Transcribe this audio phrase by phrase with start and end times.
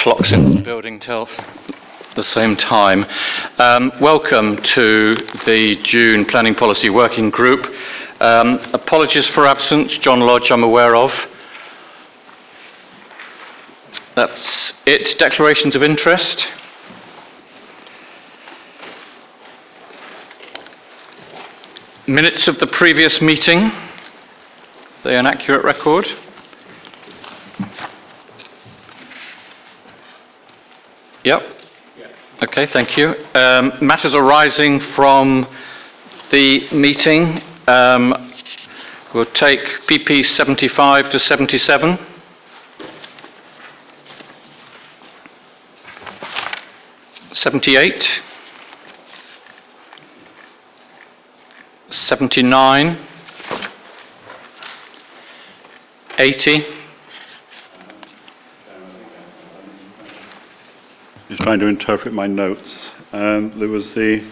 [0.00, 1.28] clocks in the building tell
[2.16, 3.04] the same time.
[3.58, 7.70] Um, welcome to the June Planning Policy Working Group.
[8.18, 9.98] Um, apologies for absence.
[9.98, 11.12] John Lodge, I'm aware of.
[14.16, 15.18] That's it.
[15.18, 16.48] Declarations of interest.
[22.06, 23.64] Minutes of the previous meeting.
[23.64, 23.74] Are
[25.04, 26.08] they an accurate record?
[31.24, 31.42] Yep.
[32.42, 33.14] Okay, thank you.
[33.34, 35.46] Um, matters arising from
[36.30, 37.42] the meeting.
[37.66, 38.32] Um,
[39.12, 41.98] we'll take PP 75 to 77.
[47.32, 48.22] Seventy-eight,
[51.90, 52.98] seventy-nine,
[56.18, 56.64] eighty,
[61.30, 62.90] Just trying to interpret my notes.
[63.12, 64.28] Um, there was the.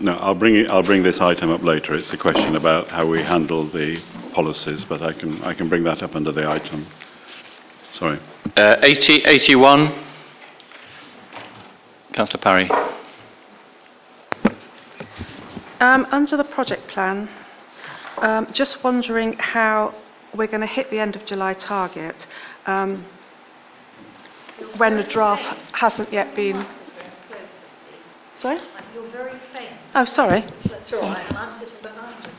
[0.00, 1.94] No, I'll bring, it, I'll bring this item up later.
[1.94, 5.84] It's a question about how we handle the policies, but I can, I can bring
[5.84, 6.88] that up under the item.
[7.92, 8.18] Sorry.
[8.56, 10.04] uh, 80, 81.
[12.12, 12.68] Councillor Parry.
[15.78, 17.28] Um, under the project plan,
[18.16, 19.94] um, just wondering how
[20.36, 22.26] we're going to hit the end of July target
[22.66, 23.04] um,
[24.76, 26.66] when the draft hasn't yet been.
[28.36, 28.58] Sorry?
[28.94, 29.72] You're very faint.
[29.94, 30.44] Oh, sorry.
[30.68, 31.32] That's all right.
[31.32, 32.30] I'll answer behind you.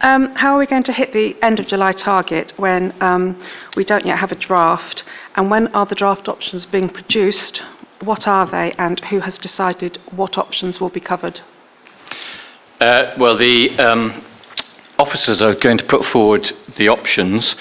[0.00, 3.42] Um, how are we going to hit the end of July target when um,
[3.76, 5.04] we don't yet have a draft?
[5.34, 7.62] And when are the draft options being produced?
[8.02, 11.40] What are they, and who has decided what options will be covered?
[12.80, 14.24] Uh, well, the um,
[14.98, 17.54] officers are going to put forward the options.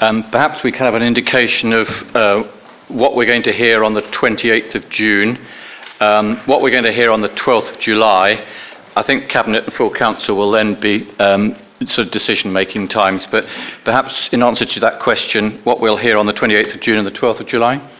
[0.00, 2.44] Um, perhaps we can have an indication of uh,
[2.88, 5.38] what we're going to hear on the 28th of June,
[6.00, 8.46] um, what we're going to hear on the 12th of July.
[8.96, 11.56] I think Cabinet and full Council will then be um,
[11.86, 13.26] sort of decision-making times.
[13.30, 13.46] But
[13.84, 17.06] perhaps in answer to that question, what we'll hear on the 28th of June and
[17.06, 17.90] the 12th of July.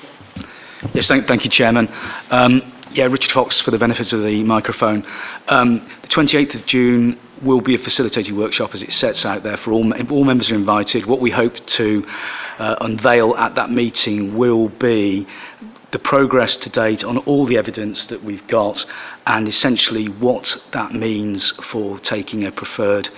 [0.93, 1.89] Yes, thank, thank you, Chairman.
[2.31, 5.05] Um, yeah, Richard Fox for the benefit of the microphone.
[5.49, 9.57] Um, the 28th of June will be a facilitated workshop as it sets out there
[9.57, 11.07] for all, all members are invited.
[11.07, 12.05] What we hope to
[12.59, 15.27] uh, unveil at that meeting will be
[15.91, 18.85] the progress to date on all the evidence that we've got
[19.27, 23.09] and essentially what that means for taking a preferred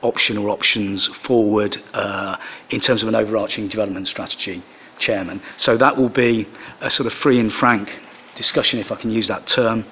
[0.00, 2.36] option or options forward uh,
[2.70, 4.62] in terms of an overarching development strategy,
[4.98, 5.42] Chairman.
[5.56, 6.48] So that will be
[6.80, 7.90] a sort of free and frank
[8.34, 9.84] discussion, if I can use that term,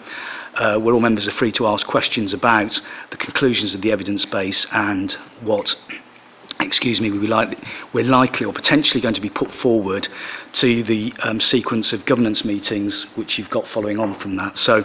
[0.55, 2.81] uh, where all members are free to ask questions about
[3.11, 5.75] the conclusions of the evidence base and what,
[6.61, 7.59] excuse me, we like,
[7.93, 10.09] we're likely or potentially going to be put forward
[10.53, 14.59] to the um, sequence of governance meetings which you've got following on from that.
[14.59, 14.84] So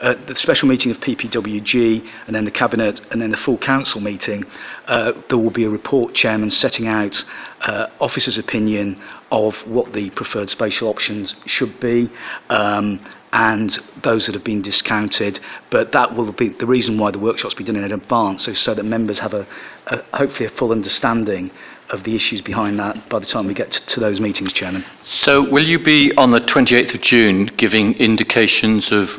[0.00, 4.00] uh, the special meeting of PPWG and then the Cabinet and then the full Council
[4.00, 4.44] meeting,
[4.86, 7.22] uh, there will be a report, Chairman, setting out
[7.60, 12.10] uh, officers' opinion of what the preferred spatial options should be
[12.48, 13.00] um,
[13.32, 15.40] and those that have been discounted.
[15.70, 18.74] But that will be the reason why the workshops be done in advance, so, so
[18.74, 19.46] that members have a,
[19.86, 21.50] a hopefully a full understanding
[21.90, 24.84] of the issues behind that by the time we get to, to those meetings, Chairman.
[25.22, 29.10] So will you be on the 28th of June giving indications of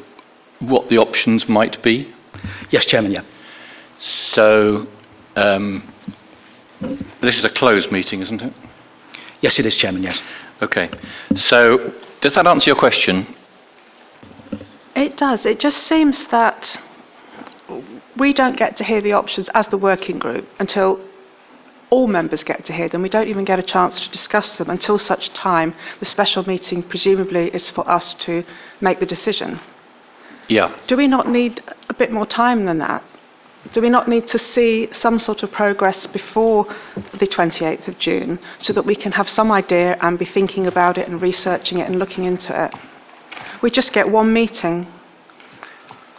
[0.59, 2.13] what the options might be?
[2.69, 3.23] Yes, Chairman, yeah.
[4.31, 4.87] So,
[5.35, 5.91] um,
[7.21, 8.53] this is a closed meeting, isn't it?
[9.41, 10.21] Yes, it is, Chairman, yes.
[10.61, 10.89] Okay.
[11.35, 13.35] So, does that answer your question?
[14.95, 15.45] It does.
[15.45, 16.79] It just seems that
[18.15, 20.99] we don't get to hear the options as the working group until
[21.89, 23.01] all members get to hear them.
[23.01, 26.83] We don't even get a chance to discuss them until such time the special meeting
[26.83, 28.43] presumably is for us to
[28.81, 29.59] make the decision.
[30.47, 30.75] Yeah.
[30.87, 33.03] Do we not need a bit more time than that?
[33.71, 36.65] Do we not need to see some sort of progress before
[37.13, 40.97] the 28th of June so that we can have some idea and be thinking about
[40.97, 42.73] it and researching it and looking into it?
[43.61, 44.87] We just get one meeting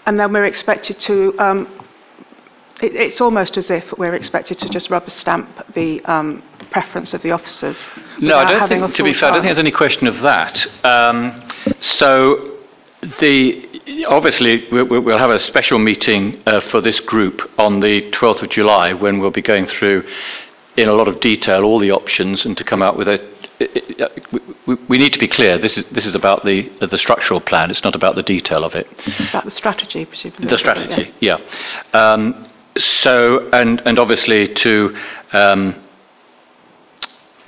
[0.06, 1.35] and then we're expected to.
[1.38, 1.81] Um,
[2.82, 7.23] it, it's almost as if we're expected to just rubber stamp the um, preference of
[7.23, 7.82] the officers.
[8.21, 10.67] No, I don't think, to be fair, I don't think there's any question of that.
[10.85, 11.49] Um,
[11.81, 12.59] so,
[13.21, 18.11] the, obviously, we, we- we'll have a special meeting uh, for this group on the
[18.11, 20.05] 12th of July when we'll be going through
[20.76, 23.19] in a lot of detail all the options and to come out with a.
[24.32, 25.59] we- We, we need to be clear.
[25.59, 27.71] This is this is about the the structural plan.
[27.71, 28.87] It's not about the detail of it.
[29.06, 30.47] It's about the strategy, presumably.
[30.49, 31.38] The strategy, yeah.
[31.93, 32.47] Um,
[33.03, 34.97] so, and, and obviously to
[35.32, 35.75] um,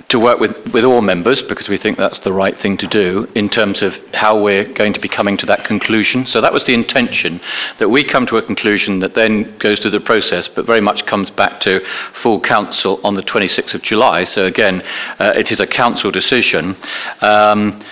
[0.09, 3.29] to work with, with all members because we think that's the right thing to do
[3.35, 6.25] in terms of how we're going to be coming to that conclusion.
[6.25, 7.41] So that was the intention
[7.79, 11.05] that we come to a conclusion that then goes through the process, but very much
[11.05, 11.85] comes back to
[12.21, 14.23] full council on the 26th of July.
[14.23, 14.81] So again,
[15.19, 16.77] uh, it is a council decision.
[17.21, 17.83] Um,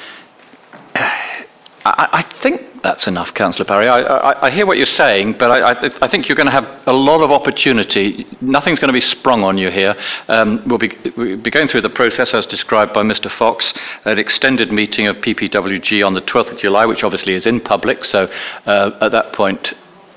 [1.86, 3.88] I, I think that's enough, Councillor Parry.
[3.88, 6.94] I, I, I hear what you're saying, but I, think you're going to have a
[6.94, 8.26] lot of opportunity.
[8.42, 9.96] Nothing's going to be sprung on you here.
[10.28, 13.30] Um, we'll, be, we'll be going through the process as described by Mr.
[13.30, 13.72] Fox,
[14.04, 18.04] an extended meeting of PPWG on the 12th of July, which obviously is in public.
[18.04, 18.32] So
[18.66, 19.74] uh, at that point,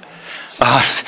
[0.61, 1.03] uh,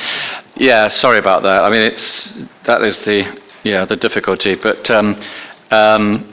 [0.57, 1.65] yeah, sorry about that.
[1.65, 4.91] I mean, it's that is the yeah the difficulty, but.
[4.91, 5.21] Um,
[5.71, 6.30] um,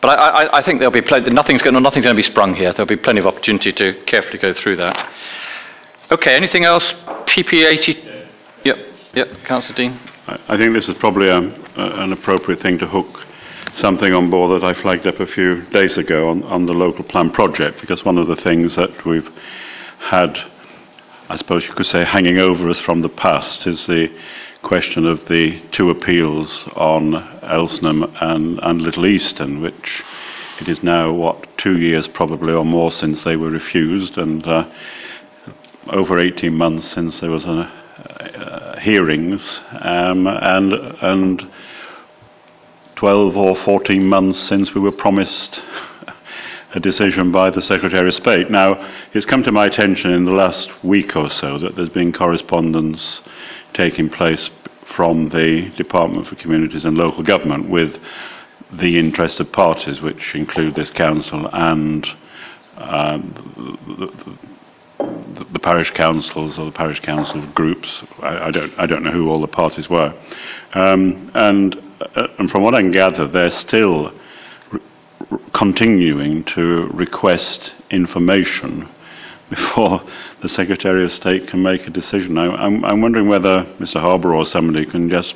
[0.00, 2.54] but I, I, I think there'll be plenty, nothing's going, nothing's going to be sprung
[2.54, 2.72] here.
[2.72, 5.12] There'll be plenty of opportunity to carefully go through that.
[6.10, 6.84] Okay, anything else?
[7.26, 8.26] PP80?
[8.64, 8.78] Yep,
[9.14, 10.00] yep, Councillor Dean.
[10.26, 13.26] I I think this is probably a, a, an appropriate thing to hook
[13.74, 17.04] something on board that I flagged up a few days ago on, on the local
[17.04, 19.30] plan project, because one of the things that we've
[20.00, 20.38] had,
[21.28, 24.08] I suppose you could say, hanging over us from the past is the
[24.62, 27.12] question of the two appeals on
[27.42, 30.02] Elsenham and, and Little Easton, which
[30.60, 34.68] it is now, what, two years probably or more since they were refused, and uh,
[35.88, 41.50] over 18 months since there was a, uh, hearings, um, and, and
[42.96, 45.62] 12 or 14 months since we were promised
[46.74, 48.50] a decision by the Secretary of State.
[48.50, 48.74] Now,
[49.12, 53.20] it's come to my attention in the last week or so that there's been correspondence
[53.80, 54.50] taking place
[54.94, 57.96] from the Department for Communities and Local Government with
[58.70, 62.06] the interested parties, which include this council and
[62.76, 64.06] um, the,
[64.98, 68.02] the, the, parish councils or the parish council groups.
[68.20, 70.12] I, I, don't, I don't know who all the parties were.
[70.74, 71.74] Um, and,
[72.16, 74.12] uh, and from what I can gather, they're still
[74.70, 74.80] re-
[75.54, 78.90] continuing to request information
[79.50, 80.02] before
[80.42, 82.38] the Secretary of State can make a decision.
[82.38, 84.00] I, I'm wondering whether Mr.
[84.00, 85.34] Harborough or somebody can just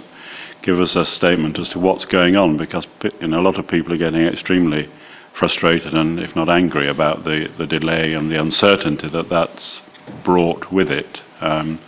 [0.63, 2.87] give us a statement as to what's going on, because
[3.21, 4.89] you know, a lot of people are getting extremely
[5.35, 9.83] frustrated and, if not angry, about the, the delay and the uncertainty that that's
[10.25, 11.21] brought with it.
[11.41, 11.81] Um,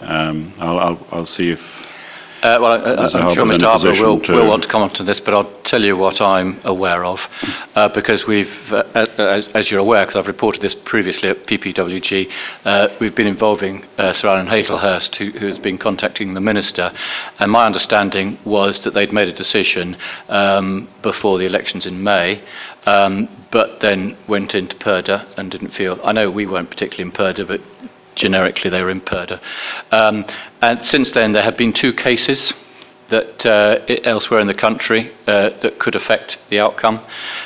[0.00, 1.60] um, I'll, I'll, I'll see if
[2.42, 3.62] uh, well, I, I'm sure Mr.
[3.62, 7.04] Harborough will, will, want to comment on this, but I'll tell you what I'm aware
[7.04, 7.20] of,
[7.74, 12.30] uh, because we've, uh, as, as, you're aware, because I've reported this previously at PPWG,
[12.64, 16.92] uh, we've been involving uh, Sir Alan Haselhurst, who, who, has been contacting the Minister,
[17.40, 19.96] and my understanding was that they'd made a decision
[20.28, 22.40] um, before the elections in May,
[22.86, 27.16] um, but then went into Purdah and didn't feel, I know we weren't particularly in
[27.16, 27.60] Purdah, but
[28.18, 29.40] generically they were in Purdah.
[29.90, 30.26] Um,
[30.60, 32.52] and since then, there have been two cases
[33.10, 37.00] that uh, elsewhere in the country uh, that could affect the outcome.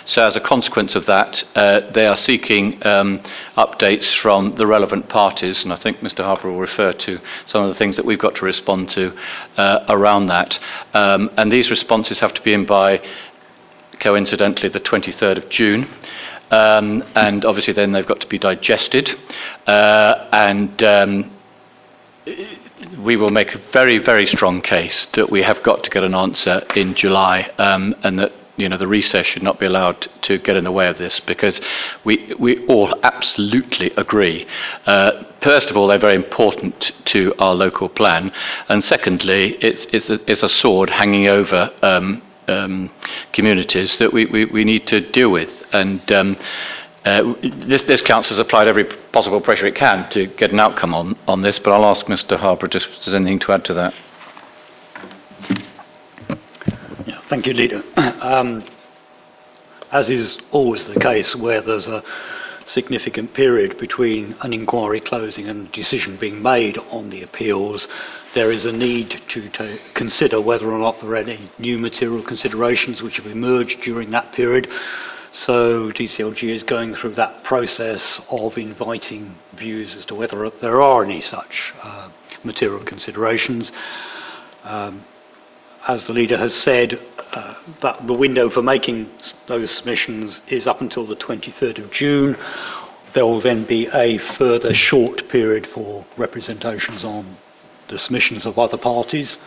[0.04, 3.20] So, as a consequence of that, uh, they are seeking um,
[3.56, 6.24] updates from the relevant parties, and I think Mr.
[6.24, 9.16] Harborough will refer to some of the things that we've got to respond to
[9.56, 10.58] uh, around that.
[10.94, 13.00] Um, and these responses have to be in by,
[14.00, 15.88] coincidentally, the 23rd of June.
[16.52, 19.10] Um, and obviously, then they've got to be digested.
[19.66, 21.32] Uh, and um,
[22.99, 26.14] we will make a very, very strong case that we have got to get an
[26.14, 30.38] answer in July, um, and that you know the recess should not be allowed to
[30.38, 31.60] get in the way of this because
[32.05, 34.46] we we all absolutely agree.
[34.86, 38.32] Uh, first of all, they're very important to our local plan,
[38.69, 41.70] and secondly, it's it's a, it's a sword hanging over.
[41.82, 42.91] Um, um,
[43.32, 45.48] communities that we, we, we, need to deal with.
[45.72, 46.36] And um,
[47.05, 50.94] uh, this, this council has applied every possible pressure it can to get an outcome
[50.94, 52.36] on, on this, but I'll ask Mr.
[52.36, 53.94] Harborough if there's anything to add to that.
[57.06, 57.82] Yeah, thank you, Leader.
[58.22, 58.64] Um,
[59.91, 62.02] as is always the case where there's a
[62.64, 67.88] significant period between an inquiry closing and a decision being made on the appeals,
[68.34, 72.22] there is a need to, to, consider whether or not there are any new material
[72.22, 74.69] considerations which have emerged during that period.
[75.32, 81.03] So DCLG is going through that process of inviting views as to whether there are
[81.03, 82.10] any such uh,
[82.44, 83.72] material considerations.
[84.62, 85.06] Um,
[85.89, 87.01] as the leader has said,
[87.32, 89.10] uh, that the window for making
[89.46, 92.36] those submissions is up until the 23rd of June.
[93.15, 97.39] There will then be a further short period for representations on
[97.89, 99.39] the submissions of other parties,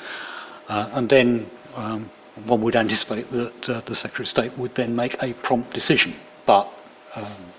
[0.68, 2.10] uh, and then um,
[2.44, 6.16] one would anticipate that uh, the Secretary of State would then make a prompt decision.
[6.46, 6.70] But
[7.16, 7.54] um,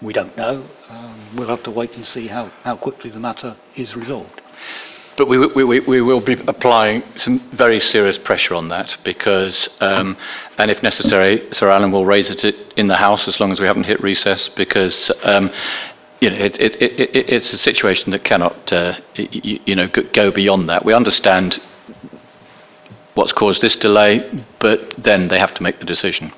[0.00, 0.64] we don't know.
[0.88, 4.40] Um, we'll have to wait and see how, how quickly the matter is resolved.
[5.16, 10.16] But we, we, we, will be applying some very serious pressure on that because, um,
[10.56, 12.44] and if necessary, Sir Alan will raise it
[12.76, 15.50] in the House as long as we haven't hit recess because, um,
[16.20, 19.88] you know, it, it, it, it, it's a situation that cannot, uh, you, you know,
[19.88, 20.84] go beyond that.
[20.84, 21.60] We understand
[23.14, 26.32] what's caused this delay, but then they have to make the decision.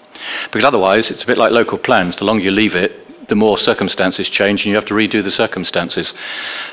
[0.45, 2.17] Because otherwise, it's a bit like local plans.
[2.17, 5.31] The longer you leave it, the more circumstances change, and you have to redo the
[5.31, 6.13] circumstances.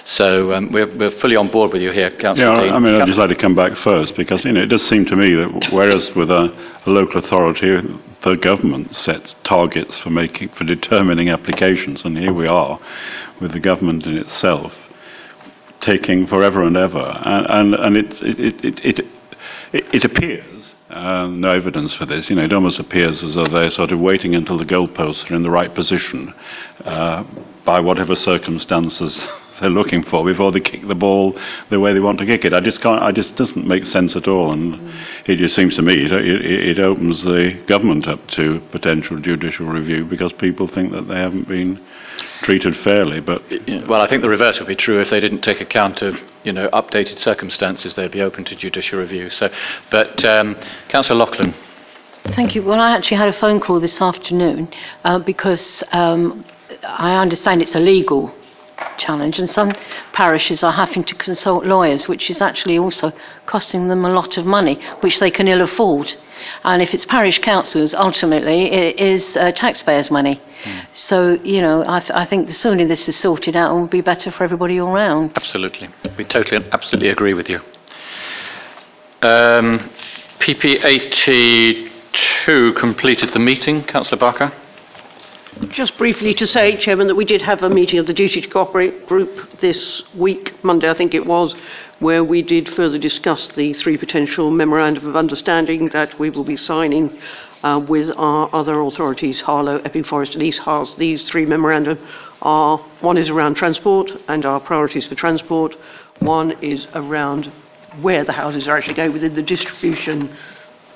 [0.06, 2.74] So um, we're, we're fully on board with you here, Councillor Yeah, Dean.
[2.74, 5.06] I mean, I'd just like to come back first because, you know, it does seem
[5.06, 6.54] to me that whereas with a,
[6.86, 7.78] a local authority,
[8.24, 12.80] the government sets targets for making, for determining applications, and here we are
[13.40, 14.74] with the government in itself
[15.80, 17.00] taking forever and ever.
[17.00, 19.08] And, and, and it, it, it, it,
[19.74, 23.70] it, appears, uh, no evidence for this, you know, it almost appears as though they're
[23.70, 26.34] sort of waiting until the goalposts are in the right position
[26.84, 27.24] uh,
[27.64, 29.26] by whatever circumstances
[29.62, 32.54] they're looking for before they kick the ball the way they want to kick it.
[32.54, 34.52] I just can't, I just doesn't make sense at all.
[34.52, 34.92] And
[35.28, 39.68] it just seems to me it, it, it opens the government up to potential judicial
[39.68, 41.80] review because people think that they haven't been
[42.42, 43.22] treated fairly.
[43.22, 43.44] But
[43.88, 46.52] Well, I think the reverse would be true if they didn't take account of, you
[46.52, 47.96] know, updated circumstances.
[47.96, 49.30] They'd be open to judicial review.
[49.30, 49.50] So,
[49.90, 50.56] but um,
[50.90, 51.54] Councillor Loughlin.
[52.36, 52.62] Thank you.
[52.62, 54.72] Well, I actually had a phone call this afternoon
[55.04, 56.46] uh, because um,
[56.84, 58.34] I understand it's a legal
[58.98, 59.72] challenge, and some
[60.14, 63.12] parishes are having to consult lawyers, which is actually also
[63.46, 66.14] costing them a lot of money, which they can ill afford.
[66.64, 70.42] And if it's parish councils, ultimately, it is uh, taxpayers' money.
[70.94, 73.88] So, you know, I, th- I think the sooner this is sorted out, it will
[73.88, 75.32] be better for everybody all round.
[75.36, 75.90] Absolutely.
[76.18, 77.60] We totally and absolutely agree with you.
[79.22, 79.90] Um,
[80.40, 83.84] PP82 completed the meeting.
[83.84, 84.52] Councillor Barker.
[85.70, 88.48] Just briefly to say, Chairman, that we did have a meeting of the Duty to
[88.48, 91.54] Cooperate group this week, Monday I think it was,
[92.00, 96.56] where we did further discuss the three potential memorandum of understanding that we will be
[96.56, 97.20] signing
[97.64, 100.96] uh, with our other authorities, Harlow, Epping Forest and East Herts.
[100.96, 102.00] These three memorandum
[102.42, 105.76] are, one is around transport and our priorities for transport,
[106.20, 107.52] one is around
[108.02, 110.34] where the houses are actually going within the distribution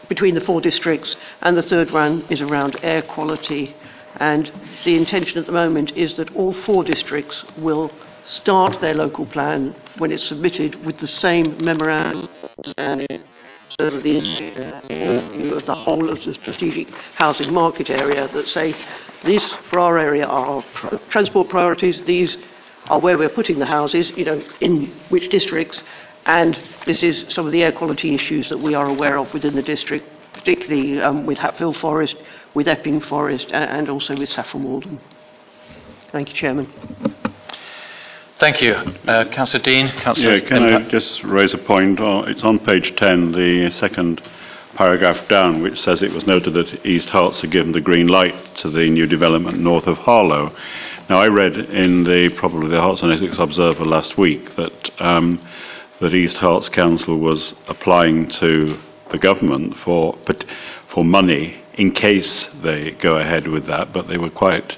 [0.08, 3.76] between the four districts, and the third one is around air quality.
[4.18, 4.52] And
[4.84, 7.92] the intention at the moment is that all four districts will
[8.26, 12.28] start their local plan when it's submitted with the same memorandum
[13.80, 18.74] so that the the whole of the strategic housing market area that say
[19.24, 22.38] this for our area are our tr- transport priorities, these
[22.86, 25.82] are where we're putting the houses, you know, in which districts,
[26.26, 29.56] and this is some of the air quality issues that we are aware of within
[29.56, 32.16] the district, particularly um, with Hatfield Forest,
[32.56, 35.00] with Epping Forest, and also with Saffron Walden.
[36.12, 36.72] Thank you, Chairman.
[38.40, 38.74] Thank you.
[38.74, 39.90] Uh, Councillor Dean.
[39.90, 42.00] Councillor yeah, can I just raise a point?
[42.00, 44.22] Oh, It's on page 10, the second
[44.76, 48.36] paragraph down, which says it was noted that East Herts had given the green light
[48.58, 50.56] to the new development north of Harlow.
[51.10, 55.46] Now, I read in the probably the Herts and Essex Observer last week that um,
[56.02, 58.78] that East Herts Council was applying to
[59.12, 60.18] the government for
[60.90, 64.78] for money in case they go ahead with that, but they were quite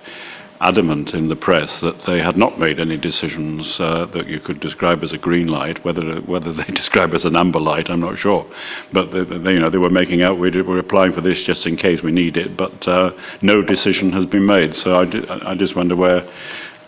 [0.60, 4.60] adamant in the press that they had not made any decisions uh, that you could
[4.60, 5.84] describe as a green light.
[5.86, 8.46] Whether whether they describe as an amber light, I'm not sure.
[8.92, 11.66] But they, they, you know they were making out we we're applying for this just
[11.66, 13.12] in case we need it, but uh,
[13.42, 14.74] no decision has been made.
[14.75, 16.27] So I, I just wonder where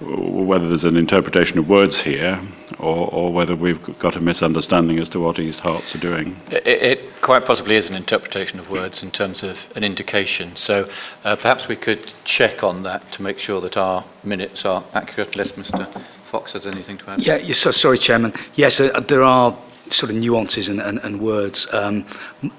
[0.02, 2.42] whether there's an interpretation of words here,
[2.80, 6.40] or, or whether we've got a misunderstanding as to what East Herts are doing.
[6.48, 10.56] It, it quite possibly is an interpretation of words in terms of an indication.
[10.56, 10.90] So
[11.24, 15.34] uh, perhaps we could check on that to make sure that our minutes are accurate,
[15.34, 16.06] unless Mr.
[16.32, 17.22] Fox has anything to add.
[17.22, 18.34] Yeah, yes, so, sorry, Chairman.
[18.56, 19.58] Yes, uh, there are
[19.92, 21.68] sort of nuances and, and, and words.
[21.72, 22.06] Um,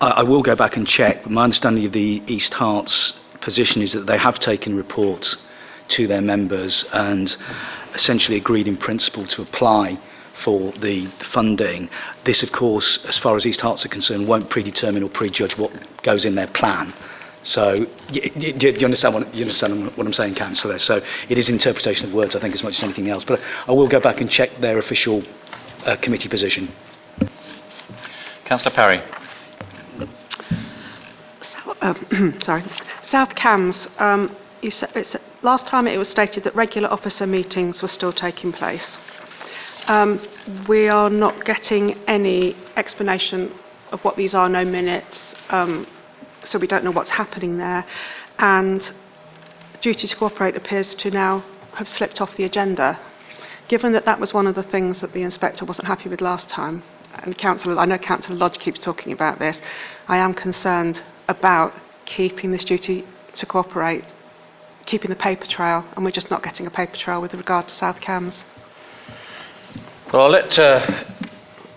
[0.01, 3.81] I, I will go back and check, but my understanding of the East Herts position
[3.81, 5.37] is that they have taken reports
[5.91, 7.37] to their members and
[7.95, 9.99] essentially agreed in principle to apply
[10.45, 11.89] for the funding.
[12.25, 15.71] This, of course, as far as East Herts are concerned, won't predetermine or prejudge what
[16.03, 16.95] goes in their plan.
[17.43, 17.75] So,
[18.13, 20.79] y- y- do you understand what, you understand what I'm saying, Councillor?
[20.79, 23.25] So, it is interpretation of words, I think, as much as anything else.
[23.25, 25.23] But I will go back and check their official
[25.85, 26.71] uh, committee position.
[28.45, 29.01] Councillor Parry.
[31.81, 32.65] um, sorry,
[33.09, 33.89] South Cambs.
[33.99, 38.13] Um, you sa it's, last time it was stated that regular officer meetings were still
[38.13, 38.99] taking place.
[39.87, 40.21] Um,
[40.69, 43.53] we are not getting any explanation
[43.93, 45.87] of what these are, no minutes, um,
[46.45, 47.85] so we don't know what's happening there.
[48.39, 48.93] And
[49.81, 51.45] duty to cooperate appears to now
[51.75, 52.99] have slipped off the agenda.
[53.71, 56.49] given that that was one of the things that the inspector wasn't happy with last
[56.49, 56.83] time,
[57.23, 59.61] and Councillor, I know Councillor Lodge keeps talking about this,
[60.09, 61.73] I am concerned about
[62.05, 64.05] keeping this duty to cooperate,
[64.91, 67.75] keeping the paper trail, and we're just not getting a paper trail with regard to
[67.77, 68.45] South Cambs.
[70.13, 71.05] Well, I'll let uh,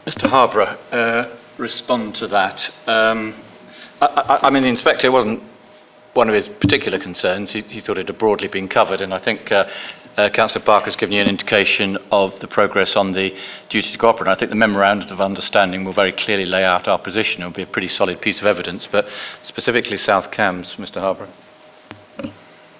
[0.07, 2.71] Mr Harborough uh, respond to that.
[2.87, 3.35] Um,
[4.01, 5.43] I, I, I mean, the inspector wasn't
[6.13, 7.51] one of his particular concerns.
[7.51, 9.69] He, he thought it had broadly been covered, and I think uh,
[10.17, 13.35] uh, Councillor given you an indication of the progress on the
[13.69, 14.27] duty to cooperate.
[14.27, 17.43] And I think the memorandum of understanding will very clearly lay out our position.
[17.43, 19.07] It will be a pretty solid piece of evidence, but
[19.43, 21.29] specifically South Cambs, Mr Harborough.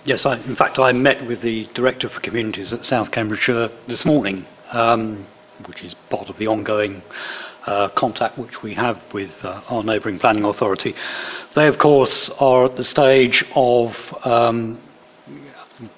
[0.06, 4.04] Yes, I, in fact, I met with the Director for Communities at South Cambridgeshire this
[4.04, 5.26] morning, um,
[5.66, 7.02] which is part of the ongoing
[7.66, 10.94] uh, contact which we have with uh, our neighbouring planning authority.
[11.56, 13.96] They, of course, are at the stage of
[14.26, 14.82] um,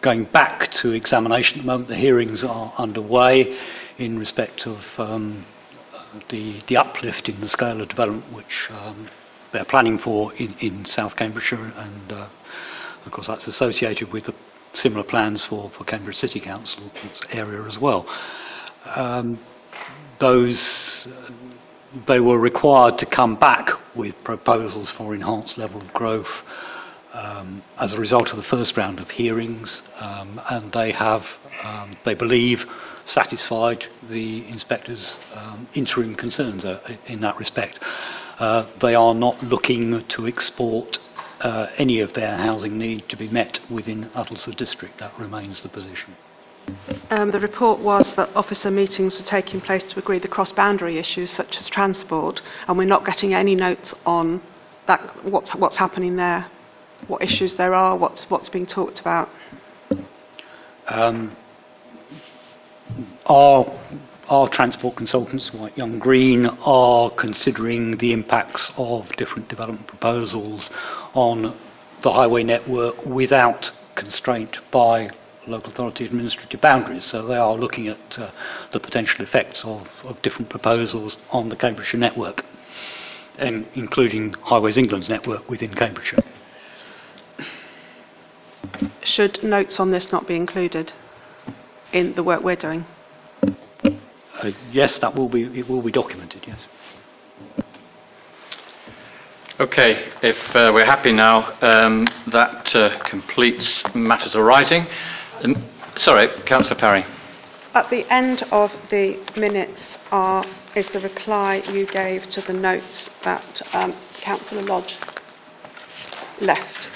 [0.01, 1.89] going back to examination at the moment.
[1.89, 3.57] The hearings are underway
[3.97, 5.47] in respect of um,
[6.29, 9.09] the, the uplift in the scale of development which um,
[9.51, 12.27] they're planning for in, in South Cambridgeshire, and uh,
[13.05, 14.35] of course that's associated with the
[14.73, 16.91] similar plans for, for Cambridge City Council
[17.31, 18.05] area as well.
[18.85, 19.39] Um,
[20.19, 21.07] those
[22.07, 26.43] they were required to come back with proposals for enhanced level of growth
[27.13, 31.25] um, as a result of the first round of hearings, um, and they have,
[31.63, 32.65] um, they believe,
[33.05, 37.79] satisfied the inspectors' um, interim concerns uh, in that respect.
[38.37, 40.99] Uh, they are not looking to export
[41.45, 44.99] uh, any of their housing need to be met within Uttlesford District.
[44.99, 46.15] That remains the position.
[47.11, 51.29] Um, the report was that officer meetings are taking place to agree the cross-boundary issues
[51.29, 54.41] such as transport, and we're not getting any notes on
[54.87, 56.47] that, what's, what's happening there,
[57.05, 59.29] what issues there are, what's, what's being talked about.
[60.87, 61.35] Um,
[63.27, 63.79] our,
[64.27, 70.69] our transport consultants, like Young Green, are considering the impacts of different development proposals
[71.13, 71.55] on
[72.01, 75.09] the highway network without constraint by
[75.47, 77.05] local authority administrative boundaries.
[77.05, 78.31] So they are looking at uh,
[78.71, 82.43] the potential effects of, of different proposals on the Cambridgeshire network,
[83.37, 86.23] and including Highways England's network within Cambridgeshire.
[89.03, 90.93] Should notes on this not be included
[91.93, 92.85] in the work we're doing?
[94.41, 96.43] Uh, yes, that will be it will be documented.
[96.47, 96.67] Yes.
[99.57, 104.85] Okay, if uh, we're happy now, um, that uh, completes matters arising.
[105.43, 105.63] Um,
[105.95, 107.05] sorry, Councillor Parry.
[107.73, 110.45] At the end of the minutes are,
[110.75, 114.97] is the reply you gave to the notes that um, Councillor Lodge
[116.41, 116.89] left.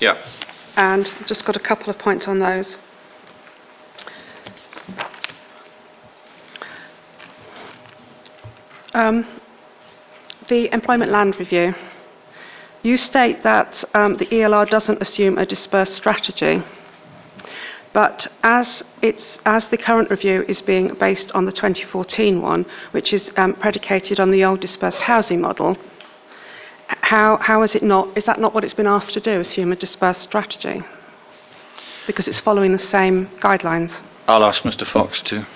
[0.00, 0.16] Yeah.
[0.76, 2.78] And just got a couple of points on those.
[8.96, 9.26] Um,
[10.48, 11.74] the employment land review.
[12.82, 16.62] You state that um, the ELR doesn't assume a dispersed strategy.
[17.92, 18.82] But as,
[19.44, 24.18] as the current review is being based on the 2014 one, which is um, predicated
[24.18, 25.76] on the old dispersed housing model,
[26.86, 29.72] how, how is it not, is that not what it's been asked to do, assume
[29.72, 30.82] a dispersed strategy?
[32.06, 33.92] Because it's following the same guidelines.
[34.26, 35.46] I'll ask Mr Fox to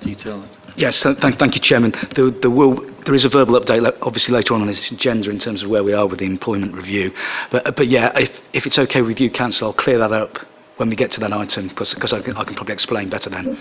[0.00, 0.63] detail that.
[0.76, 1.94] Yes, thank, you, Chairman.
[2.16, 5.38] There, there, will, there is a verbal update, obviously, later on on this agenda in
[5.38, 7.12] terms of where we are with the employment review.
[7.52, 10.36] But, but yeah, if, if it's okay with you, Council, I'll clear that up
[10.76, 13.56] when we get to that item, because I can, I can probably explain better then.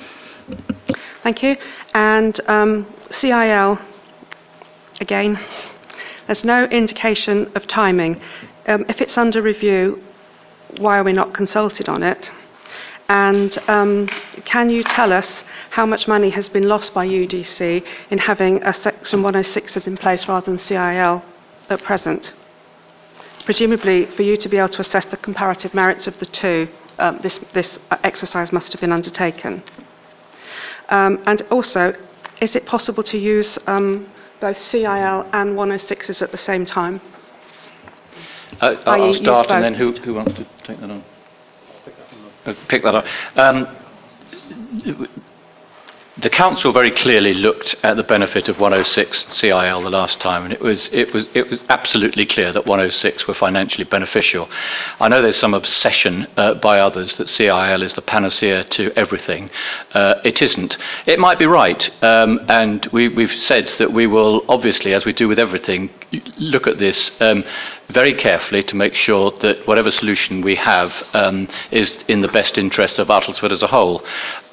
[1.21, 1.55] Thank you.
[1.93, 3.77] And um, CIL,
[4.99, 5.39] again,
[6.25, 8.19] there's no indication of timing.
[8.65, 10.01] Um, if it's under review,
[10.77, 12.31] why are we not consulted on it?
[13.07, 14.07] And um,
[14.45, 18.71] can you tell us how much money has been lost by UDC in having a
[18.71, 21.23] Section 106 in place rather than CIL
[21.67, 22.31] at present?
[23.43, 26.67] Presumably, for you to be able to assess the comparative merits of the two,
[26.99, 29.63] um, this, this exercise must have been undertaken.
[30.89, 31.95] Um, and also,
[32.39, 34.07] is it possible to use um,
[34.39, 37.01] both CIL and 106s at the same time?
[38.61, 41.03] Uh, I'll use start, and then who, who wants to take that on?
[42.45, 43.05] Uh, Pick that up.
[43.35, 43.75] Um,
[46.23, 50.53] the council very clearly looked at the benefit of 106 CIL the last time, and
[50.53, 54.49] it was it was it was absolutely clear that 106 were financially beneficial.
[55.01, 59.49] I know there's some obsession uh, by others that CIL is the panacea to everything.
[59.93, 60.77] Uh, it isn't.
[61.05, 65.11] It might be right, um, and we, we've said that we will obviously, as we
[65.11, 65.89] do with everything,
[66.37, 67.43] look at this um,
[67.89, 72.57] very carefully to make sure that whatever solution we have um, is in the best
[72.57, 74.03] interest of Uttlesford as a whole.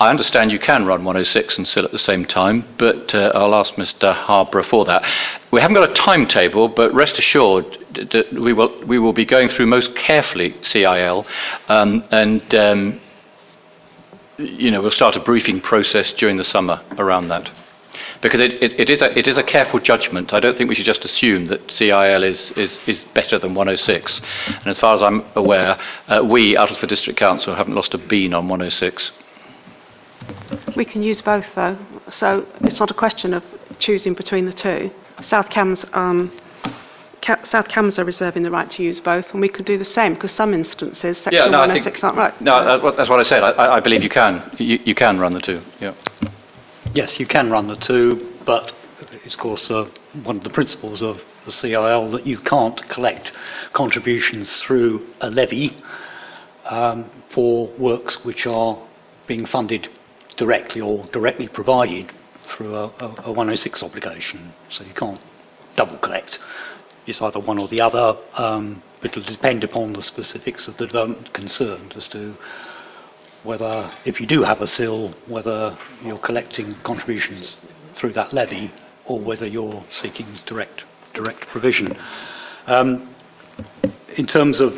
[0.01, 3.55] I understand you can run 106 and CIL at the same time, but uh, I'll
[3.55, 4.15] ask Mr.
[4.15, 5.05] Harborough for that.
[5.51, 7.67] We haven't got a timetable, but rest assured
[8.11, 11.27] that we will, we will be going through most carefully CIL
[11.69, 13.01] um, and um,
[14.39, 17.51] you know, we'll start a briefing process during the summer around that
[18.23, 20.33] because it, it, it, is a, it is a careful judgment.
[20.33, 24.21] I don't think we should just assume that CIL is, is, is better than 106.
[24.47, 28.33] And as far as I'm aware, uh, we, Uttlesford District Council, haven't lost a bean
[28.33, 29.13] on 106.
[30.76, 31.76] We can use both, though.
[32.11, 33.42] So it's not a question of
[33.78, 34.90] choosing between the two.
[35.22, 36.33] South Cambs, um,
[37.22, 39.85] Ca- South Cambs are reserving the right to use both, and we could do the
[39.85, 42.40] same because some instances Section Yeah, no, I 106 think- aren't right.
[42.40, 43.42] No, that's what, that's what I said.
[43.42, 44.50] I, I believe you can.
[44.59, 45.61] You, you can run the two.
[45.80, 45.94] Yeah.
[46.94, 48.72] Yes, you can run the two, but
[49.24, 49.88] it's of course uh,
[50.24, 53.33] one of the principles of the CIL that you can't collect
[53.72, 55.76] contributions through a levy
[56.64, 58.78] um, for works which are
[59.26, 59.88] being funded
[60.37, 62.11] directly or directly provided
[62.45, 64.53] through a, a, a 106 obligation.
[64.69, 65.21] So you can't
[65.77, 66.38] double collect.
[67.07, 68.19] It's either one or the other.
[68.35, 72.37] Um, it'll depend upon the specifics of the development concerned as to
[73.43, 77.57] whether, if you do have a CIL, whether you're collecting contributions
[77.97, 78.71] through that levy
[79.07, 81.97] or whether you're seeking direct, direct provision.
[82.66, 83.14] Um,
[84.16, 84.75] in terms of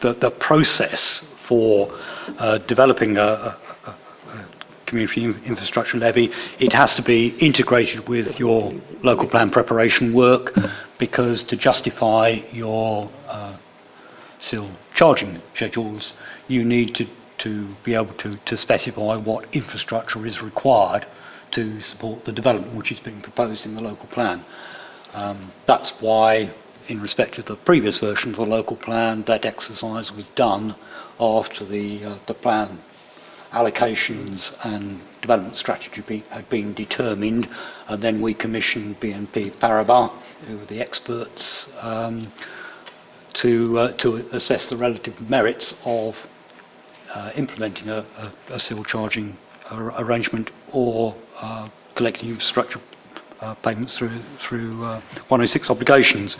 [0.00, 1.90] the, the process for
[2.38, 3.58] uh, developing a
[4.94, 6.30] community infrastructure levy,
[6.60, 10.56] it has to be integrated with your local plan preparation work
[10.98, 13.56] because to justify your uh,
[14.38, 16.14] CIL charging schedules,
[16.46, 17.06] you need to,
[17.38, 21.06] to be able to, to specify what infrastructure is required
[21.50, 24.44] to support the development which is being proposed in the local plan.
[25.12, 26.54] Um, that's why,
[26.88, 30.76] in respect of the previous version of the local plan, that exercise was done
[31.18, 32.80] after the, uh, the plan
[33.54, 37.48] allocations and development strategy had been determined,
[37.88, 40.10] and then we commissioned BNP Paribas,
[40.46, 42.32] who were the experts, um,
[43.34, 46.16] to, uh, to assess the relative merits of
[47.12, 49.36] uh, implementing a, a, a civil charging
[49.70, 52.80] ar- arrangement or uh, collecting infrastructure
[53.40, 56.36] uh, payments through, through uh, 106 obligations.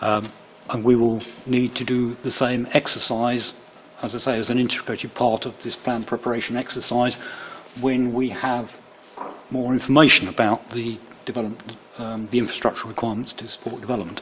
[0.00, 0.32] Um,
[0.68, 3.54] and we will need to do the same exercise,
[4.02, 7.18] as I say, as an integrated part of this plan preparation exercise
[7.80, 8.70] when we have
[9.50, 14.20] more information about the development, um, the infrastructure requirements to support development.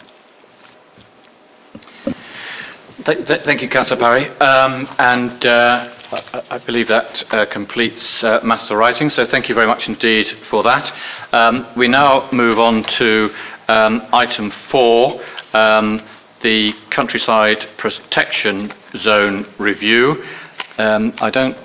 [3.05, 4.29] Th- th- thank you, Councillor Parry.
[4.39, 9.55] Um, and uh, I, I believe that uh, completes uh, Master Writing, so thank you
[9.55, 10.93] very much indeed for that.
[11.33, 13.35] Um, we now move on to
[13.69, 15.21] um, item four,
[15.53, 16.01] um,
[16.45, 20.23] the Countryside Protection Zone Review.
[20.77, 21.57] Um, I don't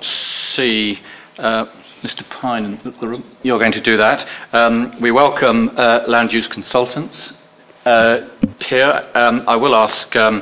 [0.54, 0.98] see
[1.36, 1.66] uh,
[2.00, 2.26] Mr.
[2.30, 3.36] Pine in the room.
[3.42, 4.26] You're going to do that.
[4.54, 7.34] Um, we welcome uh, land use consultants
[7.84, 8.26] uh,
[8.60, 9.06] here.
[9.14, 10.40] Um, I will ask um,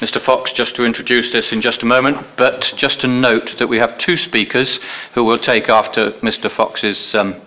[0.00, 0.20] Mr.
[0.20, 3.78] Fox just to introduce this in just a moment, but just to note that we
[3.78, 4.80] have two speakers
[5.14, 6.50] who will take after Mr.
[6.50, 7.40] Fox's um,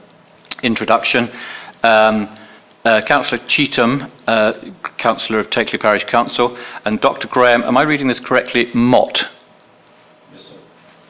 [0.64, 1.30] introduction.
[1.84, 2.30] Um,
[2.86, 4.54] uh, Councillor Cheetham, uh,
[4.98, 7.28] Councillor of Takeley Parish Council, and Dr.
[7.28, 8.70] Graham, am I reading this correctly?
[8.74, 9.26] Mott.
[10.34, 10.56] Yes, sir.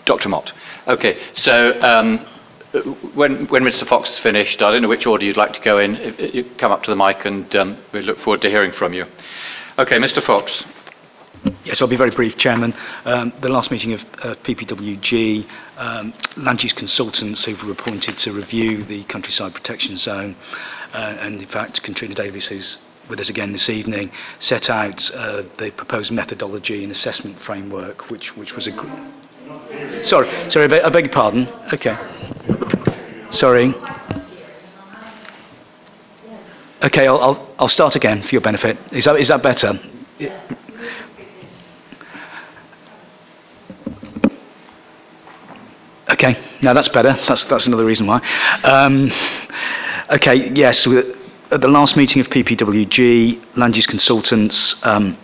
[0.06, 0.30] Dr.
[0.30, 0.52] Mott.
[0.88, 2.26] Okay, so um,
[3.14, 3.88] when, when Mr.
[3.88, 5.96] Fox is finished, I don't know which order you'd like to go in.
[5.96, 8.72] If- if You come up to the mic and um, we look forward to hearing
[8.72, 9.06] from you.
[9.80, 10.22] Okay, Mr.
[10.22, 10.66] Fox.
[11.66, 12.74] Yes, I'll be very brief, Chairman.
[13.04, 15.46] Um, the last meeting of uh, PPWG,
[15.78, 20.38] um, land use consultants who were appointed to review the countryside protection zone,
[20.94, 22.78] uh, and in fact, Katrina Davies, who's
[23.10, 28.36] with us again this evening, set out uh, the proposed methodology and assessment framework, which,
[28.38, 28.72] which was a.
[30.04, 31.48] Sorry, sorry, I beg, your pardon.
[31.74, 31.98] Okay.
[33.32, 33.74] Sorry.
[36.84, 38.78] Okay, I'll, I'll, I'll start again for your benefit.
[38.92, 39.80] Is that, is that better?
[46.10, 47.14] Okay, now that's better.
[47.28, 48.20] That's, that's another reason why.
[48.64, 49.12] Um,
[50.10, 50.86] okay, yes,
[51.52, 55.18] at the last meeting of PPWG, land use consultants um,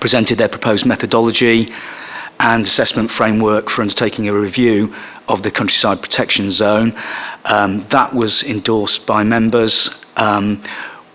[0.00, 1.72] presented their proposed methodology,
[2.40, 4.94] and assessment framework for undertaking a review
[5.26, 6.92] of the countryside protection zone.
[7.44, 9.90] Um, that was endorsed by members.
[10.16, 10.62] Um,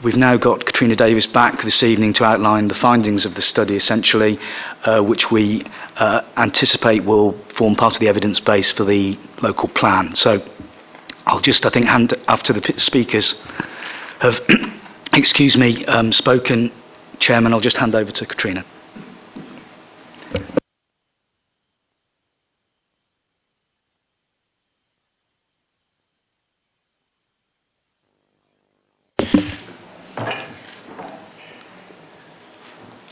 [0.03, 3.75] we've now got Katrina Davis back this evening to outline the findings of the study,
[3.75, 4.37] essentially,
[4.83, 9.69] uh, which we uh, anticipate will form part of the evidence base for the local
[9.69, 10.15] plan.
[10.15, 10.45] So
[11.25, 13.35] I'll just, I think, hand after the speakers
[14.19, 14.39] have,
[15.13, 16.71] excuse me, um, spoken,
[17.19, 18.65] Chairman, I'll just hand over to Katrina.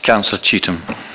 [0.02, 1.11] Councillor Cheetham.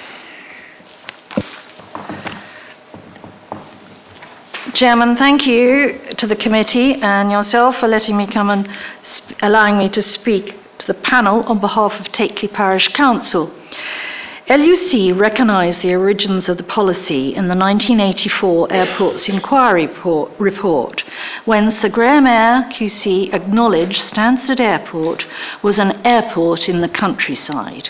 [4.73, 8.67] Chairman, thank you to the committee and yourself for letting me come and
[9.07, 13.51] sp- allowing me to speak to the panel on behalf of Takeley Parish Council.
[14.49, 19.87] LUC recognised the origins of the policy in the 1984 Airports Inquiry
[20.37, 21.03] report,
[21.45, 25.25] when Sir Graham Eyre QC acknowledged Stansted Airport
[25.61, 27.89] was an airport in the countryside.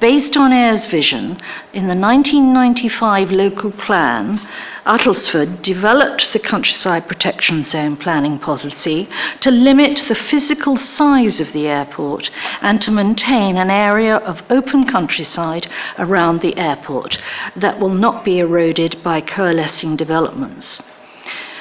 [0.00, 1.40] Based on Eyre's vision,
[1.72, 4.38] in the 1995 local plan,
[4.86, 9.08] Uttlesford developed the countryside protection zone planning policy
[9.40, 12.30] to limit the physical size of the airport
[12.60, 15.66] and to maintain an area of open countryside
[15.98, 17.18] around the airport
[17.56, 20.82] that will not be eroded by coalescing developments.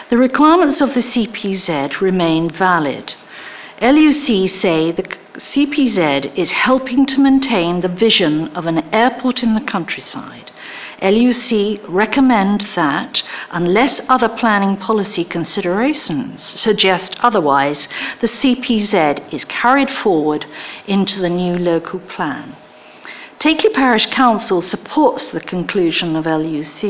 [0.09, 3.15] The requirements of the CPZ remain valid.
[3.81, 9.61] LUC say the CPZ is helping to maintain the vision of an airport in the
[9.61, 10.49] countryside.
[10.99, 13.21] LUC recommend that,
[13.51, 17.87] unless other planning policy considerations suggest otherwise,
[18.19, 20.47] the CPZ is carried forward
[20.87, 22.55] into the new local plan.
[23.39, 26.81] Takeley Parish Council supports the conclusion of LUC.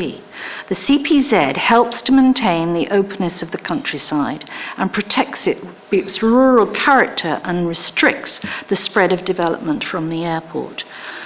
[0.68, 6.66] The CPZ helps to maintain the openness of the countryside and protects it, its rural
[6.66, 10.84] character and restricts the spread of development from the airport.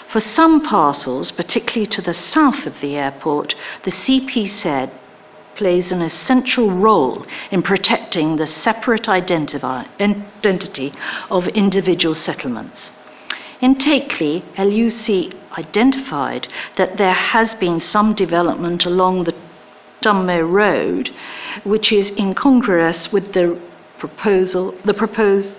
[0.08, 3.54] For some parcels, particularly to the south of the airport,
[3.84, 4.90] the CPZ
[5.54, 10.92] plays an essential role in protecting the separate identity
[11.30, 12.90] of individual settlements.
[13.62, 19.34] In Takeley, LUC identified that there has been some development along the
[20.00, 21.10] Dunmow Road,
[21.62, 23.56] which is incongruous with the
[24.00, 25.54] proposal, the proposed,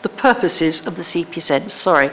[0.00, 1.70] the purposes of the CPZ.
[1.70, 2.10] Sorry.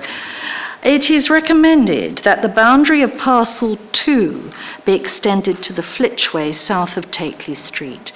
[0.84, 4.52] It is recommended that the boundary of Parcel 2
[4.86, 8.12] be extended to the Flitchway south of Takeley Street.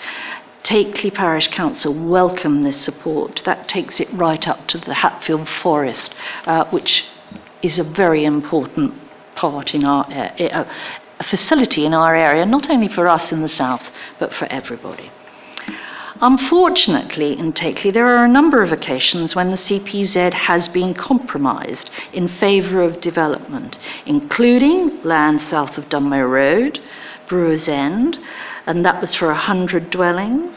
[0.63, 3.41] Takeley Parish Council welcome this support.
[3.45, 7.05] That takes it right up to the Hatfield Forest, uh, which
[7.61, 8.93] is a very important
[9.35, 10.65] part in our uh,
[11.19, 15.11] a facility in our area, not only for us in the south, but for everybody.
[16.21, 21.89] Unfortunately, in Takeley, there are a number of occasions when the CPZ has been compromised
[22.13, 26.79] in favour of development, including land south of Dunmow Road,
[27.33, 28.19] Brewer's End,
[28.67, 30.55] and that was for 100 dwellings.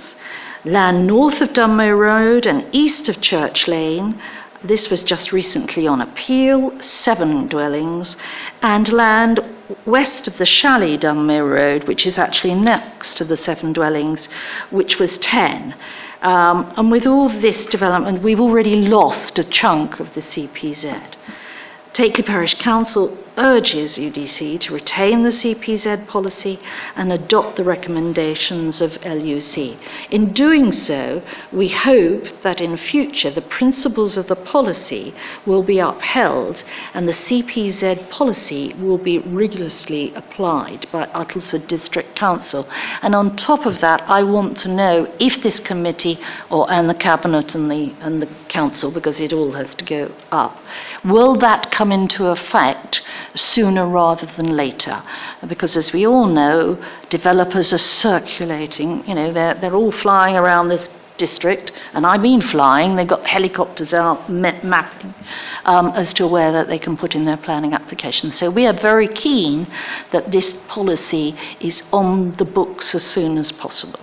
[0.62, 4.20] Land north of Dunmow Road and east of Church Lane,
[4.62, 8.14] this was just recently on appeal, seven dwellings,
[8.60, 9.40] and land
[9.86, 14.28] west of the Shalley Dunmow Road, which is actually next to the seven dwellings,
[14.68, 15.74] which was 10.
[16.20, 21.14] Um, and with all this development, we've already lost a chunk of the CPZ.
[21.94, 26.58] Takeley Parish Council urges UDC to retain the CPZ policy
[26.94, 29.76] and adopt the recommendations of LUC.
[30.10, 31.22] In doing so,
[31.52, 36.62] we hope that in future the principles of the policy will be upheld
[36.94, 42.68] and the CPZ policy will be rigorously applied by Uttlesford District Council.
[43.02, 46.18] And on top of that, I want to know if this committee
[46.50, 50.12] or and the cabinet and the and the council because it all has to go
[50.30, 50.56] up
[51.04, 53.02] will that come into effect
[53.36, 55.02] sooner rather than later.
[55.46, 60.68] Because as we all know, developers are circulating, you know, they're, they're all flying around
[60.68, 65.14] this district, and I mean flying, they've got helicopters out mapping
[65.64, 68.36] um, as to where that they can put in their planning applications.
[68.36, 69.66] So we are very keen
[70.12, 74.00] that this policy is on the books as soon as possible.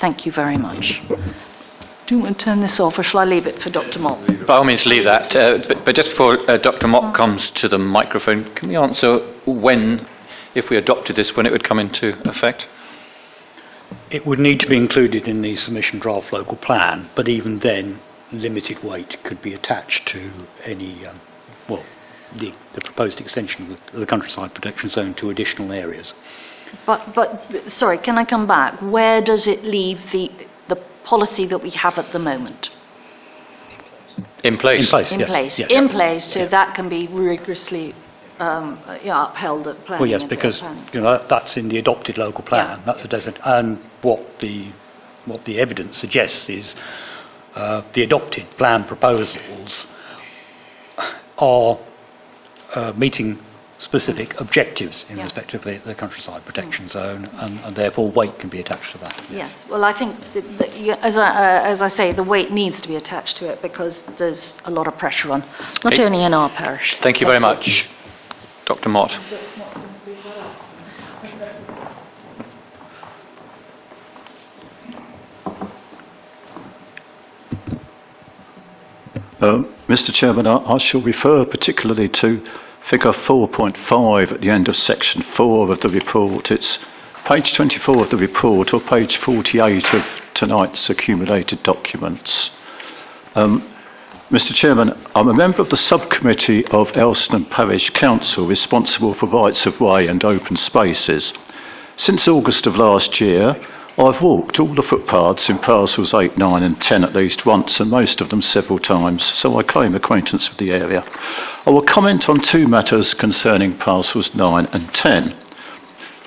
[0.00, 1.00] Thank you very much.
[2.12, 3.98] Do you want to turn this off, or shall I leave it for Dr.
[3.98, 4.46] Mott?
[4.46, 5.34] By all means, leave that.
[5.34, 6.86] Uh, but, but, just before uh, Dr.
[6.86, 10.06] Mott comes to the microphone, can we answer when,
[10.54, 12.66] if we adopted this, when it would come into effect?
[14.10, 18.00] It would need to be included in the submission draft local plan, but even then,
[18.30, 21.18] limited weight could be attached to any, um,
[21.66, 21.82] well,
[22.36, 26.12] the, the proposed extension of the, the countryside protection zone to additional areas.
[26.84, 28.80] But, but, sorry, can I come back?
[28.82, 30.46] Where does it leave the, the
[31.04, 32.70] policy that we have at the moment?
[34.44, 34.82] In place.
[34.82, 35.28] In place, In yes.
[35.28, 35.70] place, yes.
[35.70, 36.46] in place, so Yeah.
[36.46, 37.94] that can be rigorously
[38.38, 40.00] um, yeah, upheld at planning.
[40.00, 40.62] Well, yes, because
[40.92, 42.78] you know that's in the adopted local plan.
[42.78, 42.84] Yeah.
[42.84, 44.72] That's a desert, and what the
[45.26, 46.74] what the evidence suggests is
[47.54, 49.86] uh, the adopted plan proposals
[51.38, 51.78] are
[52.74, 53.38] uh, meeting
[53.82, 55.24] specific objectives in Yeah.
[55.24, 58.98] respect of the, the countryside protection zone, and, and therefore weight can be attached to
[58.98, 59.14] that.
[59.30, 62.50] Yes, well, I think, that, that you, as, I, uh, as I say, the weight
[62.52, 65.40] needs to be attached to it because there's a lot of pressure on,
[65.84, 66.04] not Okay.
[66.04, 66.96] only in our parish.
[67.02, 67.88] Thank you very much.
[68.66, 68.88] Dr.
[68.88, 69.12] Mott.
[79.40, 82.44] Uh, Mr Chairman, I, I shall refer particularly to
[82.88, 86.50] figure 4.5 at the end of section 4 of the report.
[86.50, 86.78] It's
[87.24, 92.50] page 24 of the report or page 48 of tonight's accumulated documents.
[93.34, 93.68] Um,
[94.30, 99.66] Mr Chairman, I'm a member of the subcommittee of Elsenham Parish Council responsible for rights
[99.66, 101.32] of way and open spaces.
[101.96, 103.60] Since August of last year,
[103.98, 107.90] I've walked all the footpaths in parcels 8, 9 and 10 at least once and
[107.90, 111.04] most of them several times, so I claim acquaintance with the area.
[111.66, 115.36] I will comment on two matters concerning parcels 9 and 10.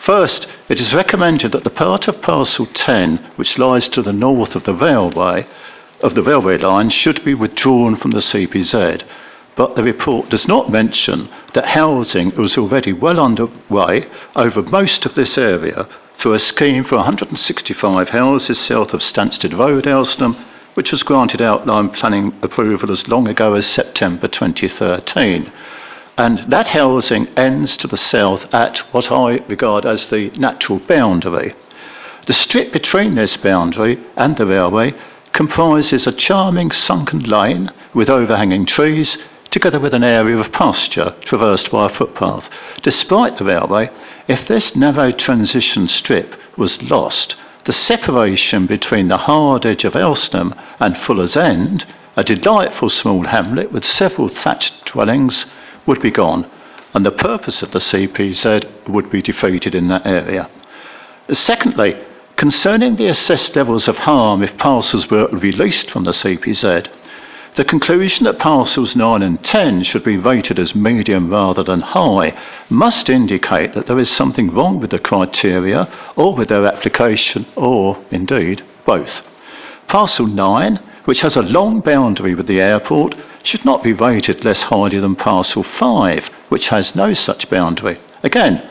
[0.04, 4.56] First, it is recommended that the part of parcel 10 which lies to the north
[4.56, 5.48] of the railway
[6.02, 9.02] of the railway line should be withdrawn from the CPZ,
[9.56, 15.16] but the report does not mention that housing was already well underway over most of
[15.16, 20.36] this area through a scheme for 165 houses south of Stansted Road, Elsenham,
[20.76, 25.52] which was granted outline planning approval as long ago as September 2013.
[26.18, 31.54] And that housing ends to the south at what I regard as the natural boundary.
[32.28, 34.94] The strip between this boundary and the railway
[35.34, 39.18] comprises a charming sunken lane with overhanging trees,
[39.56, 42.50] together with an area of pasture traversed by a footpath.
[42.84, 43.90] Despite the railway,
[44.28, 50.54] if this narrow transition strip was lost, the separation between the hard edge of Elsenham
[50.82, 51.86] and Fuller's End,
[52.18, 55.46] a delightful small hamlet with several thatched dwellings,
[55.86, 56.52] would be gone,
[56.94, 60.50] and the purpose of the CPZ would be defeated in that area.
[61.32, 61.96] Secondly,
[62.36, 66.90] concerning the assessed levels of harm if parcels were released from the CPZ,
[67.56, 72.38] the conclusion that parcels 9 and 10 should be rated as medium rather than high
[72.70, 75.88] must indicate that there is something wrong with the criteria
[76.18, 79.22] or with their application, or indeed both.
[79.88, 84.64] Parcel 9, which has a long boundary with the airport, should not be rated less
[84.64, 87.98] highly than Parcel 5, which has no such boundary.
[88.24, 88.68] Again,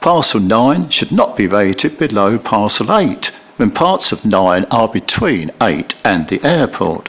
[0.00, 5.50] Parcel 9 should not be rated below Parcel 8, when parts of 9 are between
[5.60, 7.08] 8 and the airport.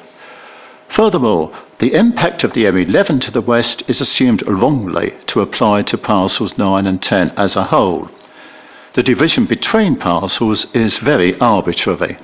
[0.90, 5.98] Furthermore, the impact of the M11 to the west is assumed wrongly to apply to
[5.98, 8.10] parcels 9 and 10 as a whole.
[8.94, 12.18] The division between parcels is very arbitrary.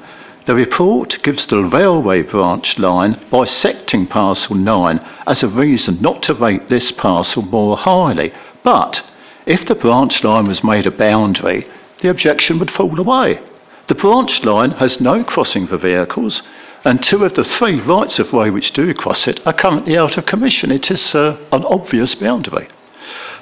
[0.46, 6.34] The report gives the railway branch line bisecting parcel 9 as a reason not to
[6.34, 8.34] rate this parcel more highly.
[8.64, 9.04] But
[9.46, 11.68] if the branch line was made a boundary,
[12.02, 13.40] the objection would fall away.
[13.88, 16.42] The branch line has no crossing for vehicles,
[16.86, 20.18] and two of the three rights of way which do cross it are currently out
[20.18, 20.72] of commission.
[20.72, 22.68] It is uh, an obvious boundary.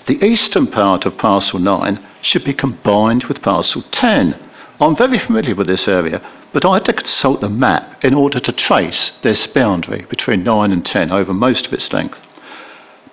[0.07, 4.39] The eastern part of parcel 9 should be combined with parcel 10.
[4.79, 6.21] I'm very familiar with this area,
[6.53, 10.71] but I had to consult the map in order to trace this boundary between 9
[10.71, 12.21] and 10 over most of its length.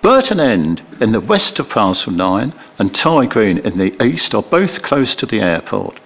[0.01, 4.41] Burton End in the west of parcel 9 and Tye Green in the east are
[4.41, 5.99] both close to the airport.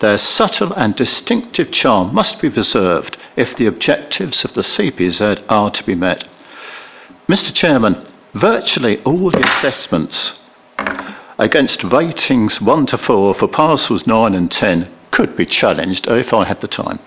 [0.00, 5.70] Their subtle and distinctive charm must be preserved if the objectives of the CPZ are
[5.70, 6.26] to be met.
[7.28, 10.40] Mr Chairman, virtually all the assessments
[11.38, 16.32] against ratings 1 to 4 for parcels 9 and 10 could be challenged oh, if
[16.32, 16.98] I had the time.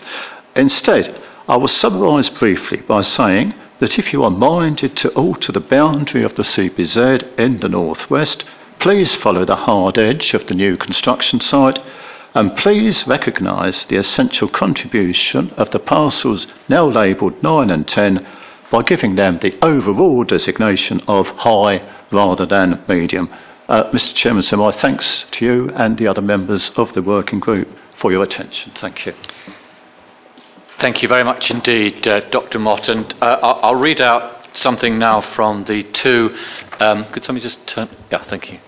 [0.56, 5.60] Instead, I will summarise briefly by saying that if you are minded to alter the
[5.60, 8.46] boundary of the CPZ in the northwest,
[8.80, 11.80] please follow the hard edge of the new construction site
[12.36, 18.26] and please recognise the essential contribution of the parcels now labelled 9 and 10
[18.72, 21.80] by giving them the overall designation of high
[22.12, 23.30] rather than medium.
[23.68, 27.40] Uh, Mr Chairman, so my thanks to you and the other members of the working
[27.40, 27.68] group
[28.00, 28.72] for your attention.
[28.76, 29.14] Thank you.
[30.80, 32.60] Thank you very much indeed, uh, Dr.
[32.60, 32.90] Mott.
[32.90, 36.36] And uh, I'll read out something now from the two.
[36.80, 37.90] Um, could somebody just turn?
[38.12, 38.60] Yeah, thank you.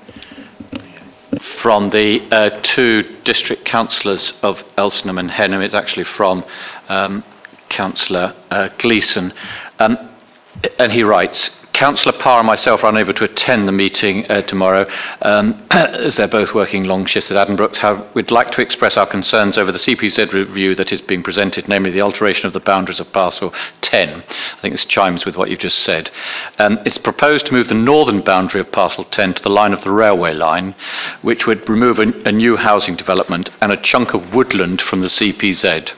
[1.39, 6.43] From the uh, two district councillors of Elsenham and Henham, it's actually from
[6.89, 7.23] um,
[7.69, 9.33] Councillor uh, Gleeson.
[9.79, 9.97] Um,
[10.79, 14.89] and he writes, Councillor Parr and myself are unable to attend the meeting uh, tomorrow
[15.23, 17.79] um, as they're both working long shifts at Addenbrooke's.
[17.79, 21.67] However, we'd like to express our concerns over the CPZ review that is being presented,
[21.67, 24.23] namely the alteration of the boundaries of parcel 10.
[24.23, 26.11] I think this chimes with what you've just said.
[26.59, 29.83] Um, it's proposed to move the northern boundary of parcel 10 to the line of
[29.83, 30.75] the railway line,
[31.23, 35.07] which would remove a, a new housing development and a chunk of woodland from the
[35.07, 35.91] CPZ.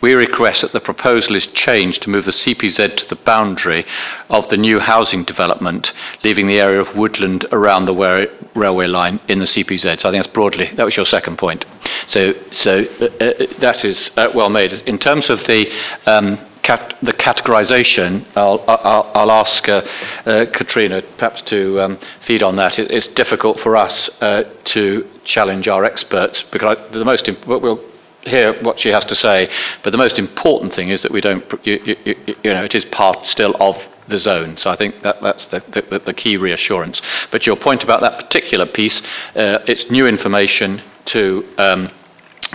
[0.00, 3.86] We request that the proposal is changed to move the CPZ to the boundary
[4.28, 5.92] of the new housing development,
[6.24, 10.00] leaving the area of woodland around the wa- railway line in the CPZ.
[10.00, 11.64] So I think that's broadly, that was your second point.
[12.08, 14.72] So, so uh, uh, that is uh, well made.
[14.72, 15.70] In terms of the
[16.06, 19.82] um, cat- the categorisation, I'll, I'll, I'll ask uh,
[20.26, 22.78] uh, Katrina perhaps to um, feed on that.
[22.78, 27.84] It, it's difficult for us uh, to challenge our experts because I, the most we'll
[28.26, 29.50] hear what she has to say,
[29.82, 32.84] but the most important thing is that we don't, you, you, you know, it is
[32.86, 33.76] part still of
[34.08, 34.56] the zone.
[34.56, 37.00] So I think that, that's the, the, the key reassurance.
[37.30, 39.00] But your point about that particular piece,
[39.34, 41.90] uh, it's new information to um,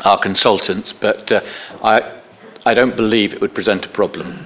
[0.04, 1.42] our consultants, but uh,
[1.84, 2.22] I,
[2.66, 4.46] I don't believe it would present a problem.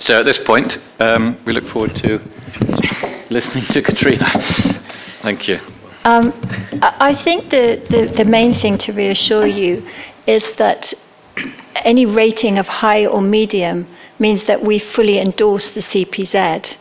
[0.00, 2.20] So at this point, um, we look forward to
[3.30, 4.26] listening to Katrina.
[5.22, 5.60] Thank you.
[6.04, 6.32] Um,
[6.80, 9.86] I think the, the, the main thing to reassure you
[10.30, 10.94] is that
[11.92, 13.86] any rating of high or medium
[14.18, 16.76] means that we fully endorse the CPZ.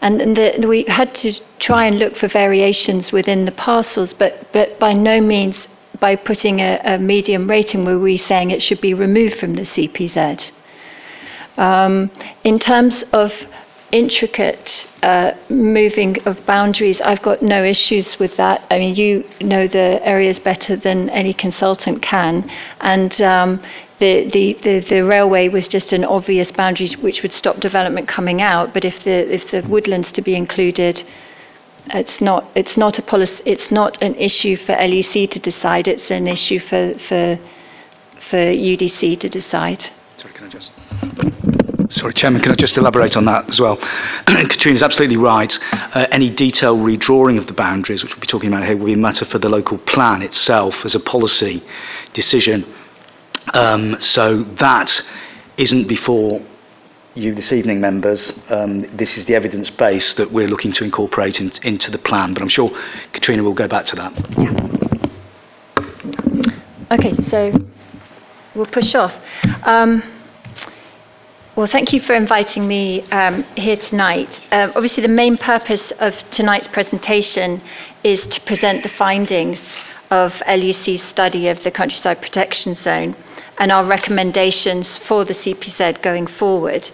[0.00, 4.78] And, the, we had to try and look for variations within the parcels, but, but
[4.78, 5.68] by no means
[6.00, 9.62] by putting a, a medium rating were we saying it should be removed from the
[9.62, 10.50] CPZ.
[11.56, 12.10] Um,
[12.42, 13.32] in terms of
[13.92, 18.66] intricate uh, moving of boundaries, I've got no issues with that.
[18.70, 23.62] I mean, you know the areas better than any consultant can, and um,
[23.98, 28.42] the, the, the, the railway was just an obvious boundary which would stop development coming
[28.42, 28.74] out.
[28.74, 31.04] But if the if the woodlands to be included,
[31.86, 33.42] it's not it's not a policy.
[33.44, 35.86] It's not an issue for LUC to decide.
[35.86, 37.38] It's an issue for for
[38.30, 39.90] for UDC to decide.
[40.16, 41.51] Sorry, can I just?
[41.92, 43.76] Sorry, Chairman, can I just elaborate on that as well?
[44.26, 45.52] Katrina's absolutely right.
[45.72, 48.94] Uh, any detailed redrawing of the boundaries, which we'll be talking about here, will be
[48.94, 51.62] a matter for the local plan itself as a policy
[52.14, 52.64] decision.
[53.52, 55.02] Um, so that
[55.58, 56.40] isn't before
[57.14, 58.40] you this evening, members.
[58.48, 62.32] Um, this is the evidence base that we're looking to incorporate in, into the plan,
[62.32, 62.70] but I'm sure
[63.12, 64.12] Katrina will go back to that.
[66.90, 67.52] Okay, so
[68.54, 69.12] we'll push off.
[69.64, 70.02] Um,
[71.54, 74.40] well, thank you for inviting me um, here tonight.
[74.52, 77.60] Um, obviously, the main purpose of tonight's presentation
[78.02, 79.60] is to present the findings
[80.10, 83.14] of LUC's study of the Countryside Protection Zone
[83.58, 86.90] and our recommendations for the CPZ going forward.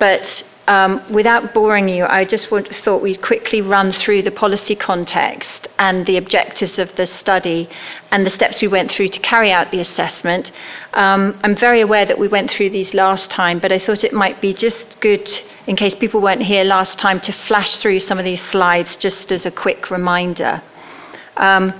[0.00, 4.76] But um, without boring you, I just want, thought we'd quickly run through the policy
[4.76, 7.68] context and the objectives of the study
[8.12, 10.52] and the steps we went through to carry out the assessment.
[10.94, 14.12] Um, I'm very aware that we went through these last time, but I thought it
[14.12, 15.28] might be just good,
[15.66, 19.32] in case people weren't here last time, to flash through some of these slides just
[19.32, 20.62] as a quick reminder.
[21.36, 21.74] Um,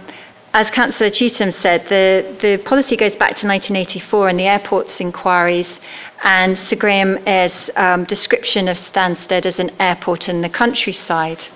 [0.52, 5.78] as Councillor Cheetham said, the, the policy goes back to 1984 and the airport's inquiries
[6.24, 11.46] and Sir Graham Eyre's um, description of Stansted as an airport in the countryside.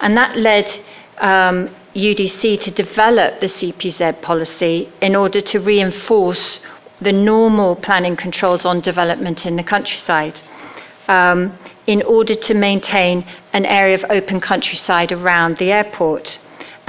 [0.00, 0.66] And that led
[1.18, 6.60] um, UDC to develop the CPZ policy in order to reinforce
[6.98, 10.40] the normal planning controls on development in the countryside.
[11.08, 16.38] Um, in order to maintain an area of open countryside around the airport.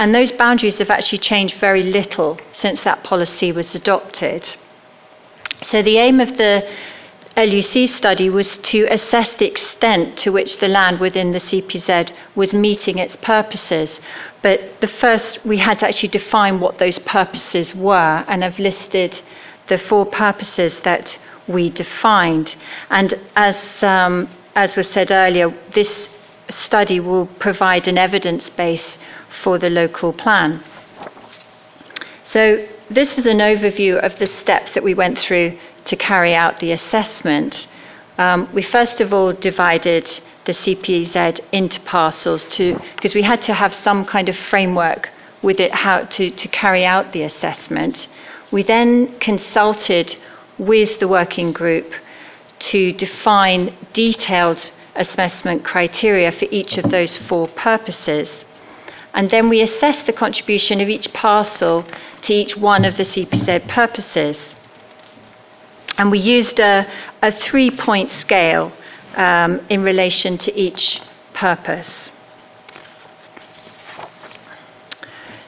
[0.02, 4.44] And those boundaries have actually changed very little since that policy was adopted.
[5.60, 6.68] So the aim of the
[7.36, 12.52] LUC study was to assess the extent to which the land within the CPZ was
[12.52, 14.00] meeting its purposes.
[14.42, 19.22] But the first, we had to actually define what those purposes were, and I've listed
[19.68, 22.56] the four purposes that we defined.
[22.90, 26.10] And as, um, as was said earlier, this
[26.48, 28.98] study will provide an evidence base
[29.42, 30.62] for the local plan.
[32.24, 36.60] So, this is an overview of the steps that we went through to carry out
[36.60, 37.66] the assessment.
[38.18, 40.04] Um, we first of all divided
[40.44, 45.10] the CPZ into parcels because we had to have some kind of framework
[45.42, 48.06] with it how to, to carry out the assessment.
[48.50, 50.16] We then consulted
[50.58, 51.92] with the working group
[52.70, 58.44] to define detailed assessment criteria for each of those four purposes.
[59.14, 61.84] And then we assess the contribution of each parcel
[62.22, 64.54] to each one of the CPZ purposes.
[65.98, 66.90] And we used a,
[67.20, 68.72] a three point scale
[69.16, 71.00] um, in relation to each
[71.34, 72.10] purpose.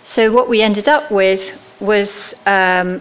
[0.03, 3.01] So, what we ended up with was um,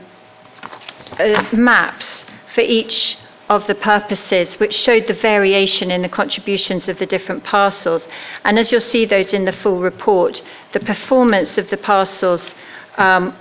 [1.19, 3.17] uh, maps for each
[3.55, 8.07] of the purposes, which showed the variation in the contributions of the different parcels.
[8.43, 10.41] And as you'll see those in the full report,
[10.71, 12.55] the performance of the parcels
[12.97, 13.35] um,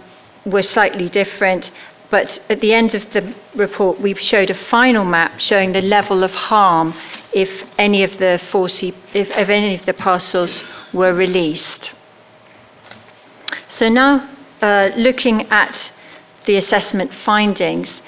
[0.44, 1.70] were slightly different.
[2.10, 6.22] But at the end of the report, we showed a final map showing the level
[6.22, 6.94] of harm
[7.32, 11.92] if any of the 40, if, if any of the parcels were released.
[13.68, 14.28] So now,
[14.60, 15.92] uh, looking at
[16.44, 18.02] the assessment findings,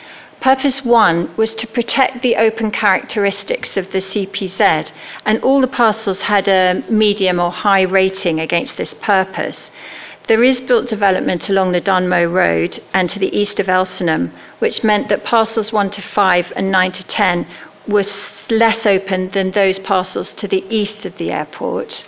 [0.44, 4.90] Purpose one was to protect the open characteristics of the CPZ,
[5.24, 9.70] and all the parcels had a medium or high rating against this purpose.
[10.28, 14.84] There is built development along the Dunmow Road and to the east of Elsenham, which
[14.84, 17.46] meant that parcels 1 to 5 and 9 to 10
[17.88, 18.04] were
[18.50, 22.06] less open than those parcels to the east of the airport.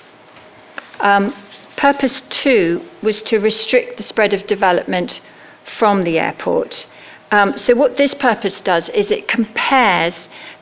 [1.00, 1.34] Um,
[1.78, 5.22] purpose 2 was to restrict the spread of development
[5.64, 6.86] from the airport.
[7.30, 10.14] Um, so, what this purpose does is it compares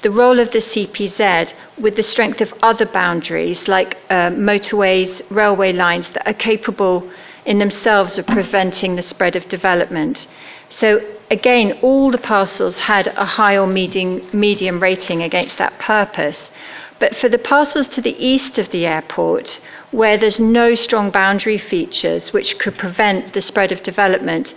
[0.03, 5.73] the role of the CPZ with the strength of other boundaries, like uh, motorways, railway
[5.73, 7.11] lines, that are capable
[7.45, 10.27] in themselves of preventing the spread of development.
[10.71, 16.51] So, again, all the parcels had a high or medium, medium rating against that purpose.
[16.99, 19.61] But for the parcels to the east of the airport,
[19.91, 24.55] where there's no strong boundary features which could prevent the spread of development,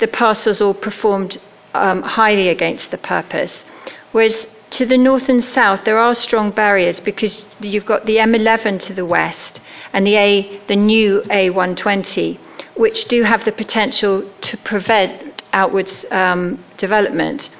[0.00, 1.38] the parcels all performed
[1.74, 3.64] um, highly against the purpose.
[4.12, 8.80] Whereas to the north and south, there are strong barriers because you've got the M11
[8.86, 9.60] to the west
[9.92, 12.38] and the A, the new A120,
[12.76, 17.50] which do have the potential to prevent outwards um, development.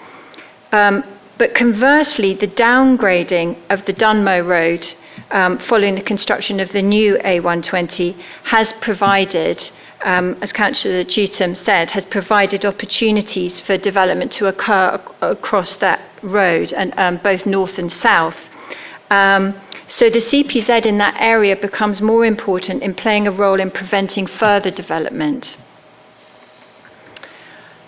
[0.72, 1.04] Um,
[1.38, 4.86] but conversely, the downgrading of the Dunmow Road
[5.30, 9.70] um, following the construction of the new A120 has provided
[10.04, 16.00] um, as Councillor Cheetham said, has provided opportunities for development to occur ac- across that
[16.22, 18.36] road, and um, both north and south.
[19.10, 19.54] Um,
[19.86, 24.26] so the CPZ in that area becomes more important in playing a role in preventing
[24.26, 25.56] further development.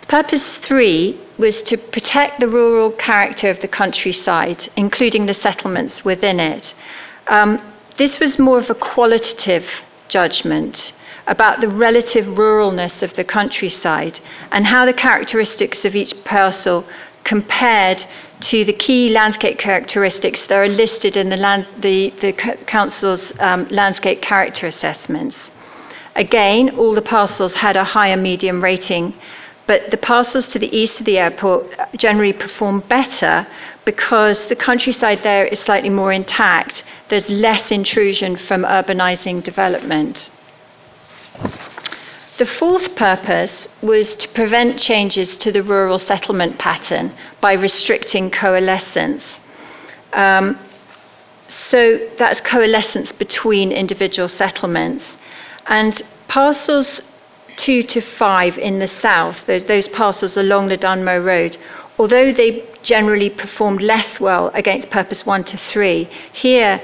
[0.08, 6.40] Purpose three was to protect the rural character of the countryside, including the settlements within
[6.40, 6.74] it.
[7.26, 7.60] Um,
[7.98, 9.66] this was more of a qualitative
[10.08, 10.92] judgment
[11.26, 14.20] about the relative ruralness of the countryside
[14.50, 16.84] and how the characteristics of each parcel
[17.24, 18.06] compared
[18.40, 23.66] to the key landscape characteristics that are listed in the, land, the, the Council's um,
[23.68, 25.50] landscape character assessments.
[26.14, 29.14] Again, all the parcels had a higher medium rating,
[29.66, 33.46] but the parcels to the east of the airport generally perform better
[33.84, 36.84] because the countryside there is slightly more intact.
[37.08, 40.30] There's less intrusion from urbanising development.
[42.38, 49.40] The fourth purpose was to prevent changes to the rural settlement pattern by restricting coalescence.
[50.12, 50.58] Um,
[51.48, 55.04] so that's coalescence between individual settlements.
[55.66, 57.00] And parcels
[57.56, 61.56] two to five in the south, those, those parcels along the Dunmow Road,
[61.98, 66.82] although they generally performed less well against purpose one to three, here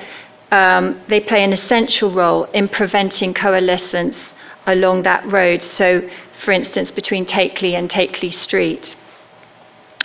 [0.50, 4.34] um, they play an essential role in preventing coalescence
[4.66, 5.62] along that road.
[5.62, 6.08] So,
[6.44, 8.94] for instance, between Takeley and Takeley Street.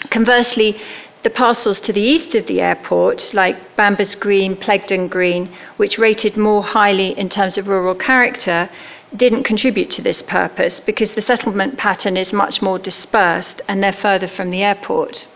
[0.10, 0.80] Conversely,
[1.24, 6.38] the parcels to the east of the airport, like Bambers Green, Pledgdon Green, which rated
[6.38, 8.70] more highly in terms of rural character,
[9.16, 13.92] didn't contribute to this purpose because the settlement pattern is much more dispersed and they're
[13.92, 15.28] further from the airport.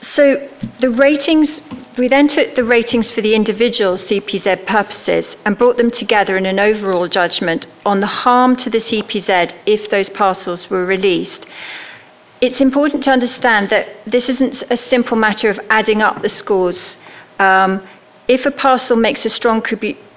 [0.00, 0.48] So
[0.80, 1.60] the ratings,
[1.98, 6.46] we then took the ratings for the individual CPZ purposes and brought them together in
[6.46, 11.44] an overall judgment on the harm to the CPZ if those parcels were released.
[12.40, 16.96] It's important to understand that this isn't a simple matter of adding up the scores.
[17.40, 17.86] Um,
[18.28, 19.60] if a parcel makes a strong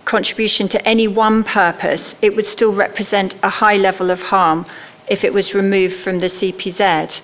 [0.05, 4.67] contribution to any one purpose, it would still represent a high level of harm
[5.07, 7.21] if it was removed from the CPZ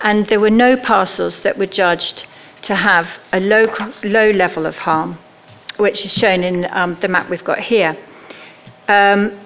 [0.00, 2.26] and there were no parcels that were judged
[2.62, 3.66] to have a low,
[4.02, 5.18] low level of harm,
[5.76, 7.96] which is shown in um, the map we've got here.
[8.88, 9.40] Um,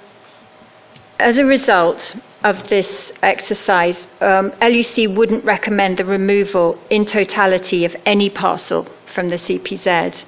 [1.18, 7.96] as a result, of this exercise, um, LUC wouldn't recommend the removal in totality of
[8.04, 10.22] any parcel from the CPZ.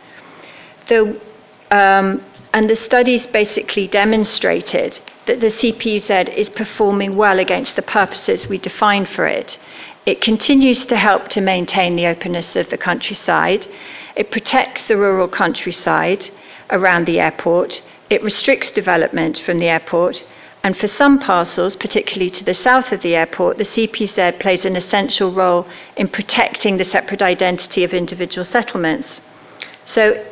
[0.89, 1.21] The,
[1.71, 2.25] um,
[2.55, 8.57] and the studies basically demonstrated that the CPZ is performing well against the purposes we
[8.57, 9.59] defined for it.
[10.07, 13.67] It continues to help to maintain the openness of the countryside.
[14.15, 16.31] It protects the rural countryside
[16.71, 17.83] around the airport.
[18.09, 20.23] It restricts development from the airport.
[20.63, 24.77] And for some parcels, particularly to the south of the airport, the CPZ plays an
[24.77, 29.21] essential role in protecting the separate identity of individual settlements.
[29.87, 30.25] So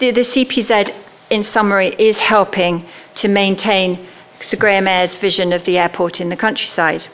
[0.00, 0.94] the, CPZ,
[1.30, 2.84] in summary, is helping
[3.16, 4.06] to maintain
[4.40, 7.06] Sir Graham Eyre's vision of the airport in the countryside.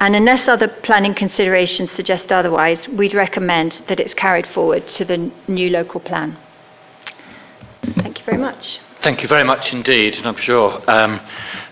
[0.00, 5.30] And unless other planning considerations suggest otherwise, we'd recommend that it's carried forward to the
[5.48, 6.36] new local plan.
[7.96, 8.78] Thank you very much.
[9.00, 11.20] Thank you very much indeed, and I'm sure um,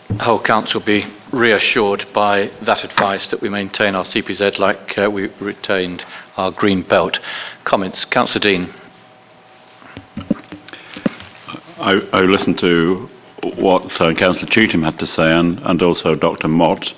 [0.09, 4.97] the whole council will be reassured by that advice that we maintain our CPZ like
[4.97, 6.05] uh, we retained
[6.37, 7.19] our green belt.
[7.65, 8.75] Comments, Councillor Dean.
[11.79, 13.09] I, I listened to
[13.57, 16.49] what uh, Councillor Cheetham had to say and, and also Dr.
[16.49, 16.95] Mott.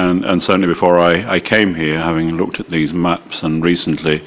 [0.00, 4.26] And, and certainly before I, I came here, having looked at these maps and recently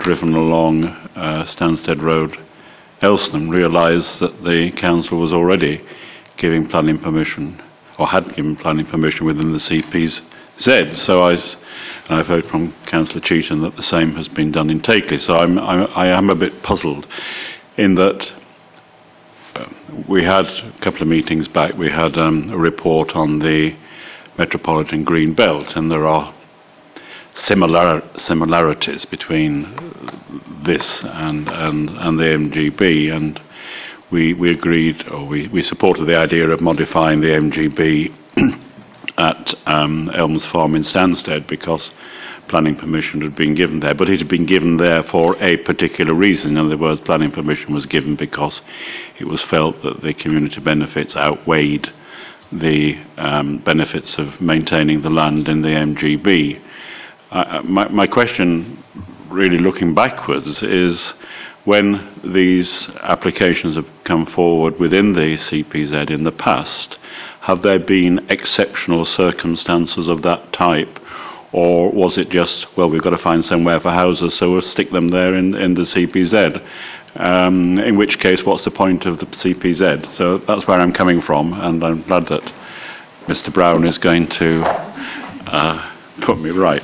[0.00, 2.36] driven along uh, Stansted Road,
[3.00, 5.86] Elsenham, realised that the council was already
[6.36, 7.62] giving planning permission,
[7.96, 10.96] or had given planning permission within the CPZ.
[10.96, 11.38] So I,
[12.12, 15.20] I've heard from Councillor Cheetham that the same has been done in Takeley.
[15.20, 17.06] So I'm, I'm, I am a bit puzzled
[17.76, 18.32] in that
[19.54, 19.68] uh,
[20.08, 23.76] we had a couple of meetings back, we had um, a report on the
[24.38, 26.32] metropolitan green belt, and there are
[27.34, 29.66] similar similarities between
[30.64, 33.40] this and and, and the MGB, and
[34.10, 38.14] we we agreed or we, we supported the idea of modifying the MGB
[39.18, 41.92] at um, Elms Farm in Stansted because
[42.48, 46.14] planning permission had been given there, but it had been given there for a particular
[46.14, 46.52] reason.
[46.52, 48.62] In other words, planning permission was given because
[49.18, 51.92] it was felt that the community benefits outweighed
[52.52, 56.60] the um, benefits of maintaining the land in the MGB.
[57.30, 58.82] Uh, my, my question,
[59.28, 61.14] really looking backwards, is
[61.64, 66.98] when these applications have come forward within the CPZ in the past,
[67.40, 70.98] have there been exceptional circumstances of that type?
[71.52, 74.90] Or was it just, well, we've got to find somewhere for houses, so we'll stick
[74.90, 76.62] them there in, in the CPZ?
[77.16, 80.12] Um, in which case, what's the point of the CPZ?
[80.12, 82.52] So that's where I'm coming from, and I'm glad that
[83.26, 83.52] Mr.
[83.52, 86.82] Brown is going to uh, put me right.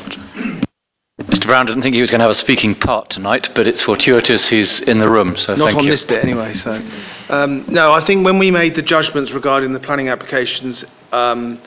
[1.20, 1.46] Mr.
[1.46, 4.48] Brown didn't think he was going to have a speaking part tonight, but it's fortuitous
[4.48, 5.90] he's in the room, so Not thank on you.
[5.90, 6.54] this bit anyway.
[6.54, 6.72] So,
[7.28, 11.60] um, no, I think when we made the judgments regarding the planning applications um,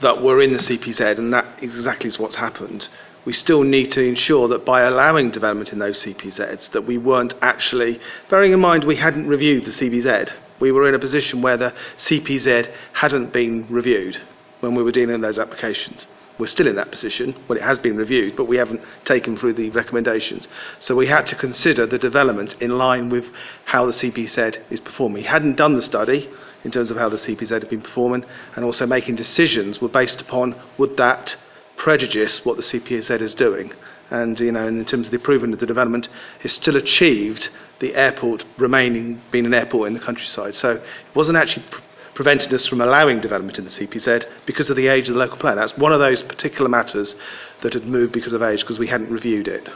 [0.00, 2.88] that were in the CPZ, and that exactly is what's happened,
[3.24, 7.34] we still need to ensure that by allowing development in those CPZs, that we weren't
[7.40, 11.56] actually, bearing in mind we hadn't reviewed the CPZ, we were in a position where
[11.56, 14.20] the CPZ hadn't been reviewed
[14.60, 16.06] when we were dealing with those applications.
[16.38, 17.34] We're still in that position.
[17.46, 20.48] Well, it has been reviewed, but we haven't taken through the recommendations.
[20.80, 23.24] So we had to consider the development in line with
[23.66, 25.22] how the CPZ is performing.
[25.22, 26.28] We hadn't done the study
[26.64, 28.24] in terms of how the CPZ had been performing,
[28.56, 31.36] and also making decisions were based upon would that
[31.76, 33.72] prejudice what the CPZ is doing.
[34.10, 36.08] And you know, in terms of the improvement of the development,
[36.42, 37.48] it's still achieved
[37.80, 40.54] the airport remaining being an airport in the countryside.
[40.54, 40.82] So it
[41.14, 41.80] wasn't actually pr-
[42.14, 45.36] prevented us from allowing development in the CPZ because of the age of the local
[45.36, 45.56] plan.
[45.56, 47.16] That's one of those particular matters
[47.62, 49.68] that had moved because of age because we hadn't reviewed it.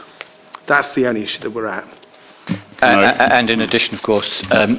[0.67, 1.87] That's the only issue that we're at.
[2.81, 4.77] Uh, and in addition, of course, um,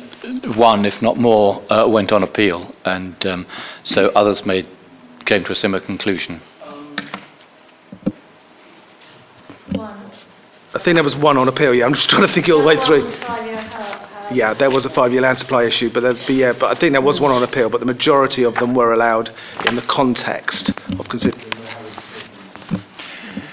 [0.57, 3.47] one, if not more, uh, went on appeal, and um,
[3.85, 4.67] so others made
[5.27, 6.41] came to a similar conclusion.
[10.73, 11.75] I think there was one on appeal.
[11.75, 13.11] Yeah, I'm just trying to think it all the way through.
[14.33, 16.93] Yeah, there was a five-year land supply issue, but there'd be, yeah, but I think
[16.93, 19.35] there was one on appeal, but the majority of them were allowed
[19.67, 21.53] in the context of considering.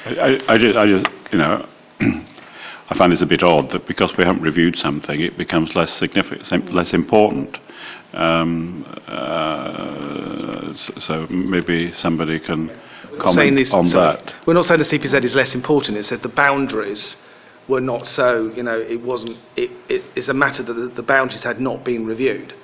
[0.05, 1.67] I, I, I, just, I just, you know,
[1.99, 5.91] I find this a bit odd that because we haven't reviewed something, it becomes less
[5.93, 7.57] significant, less important.
[8.17, 12.71] Um, uh, so, so maybe somebody can
[13.19, 14.17] comment this- on sorry.
[14.17, 14.33] that.
[14.47, 15.97] We're not saying the CPZ is less important.
[15.97, 17.15] It's that the boundaries
[17.67, 18.51] were not so.
[18.55, 19.37] You know, it wasn't.
[19.55, 22.55] It, it, it's a matter that the, the boundaries had not been reviewed,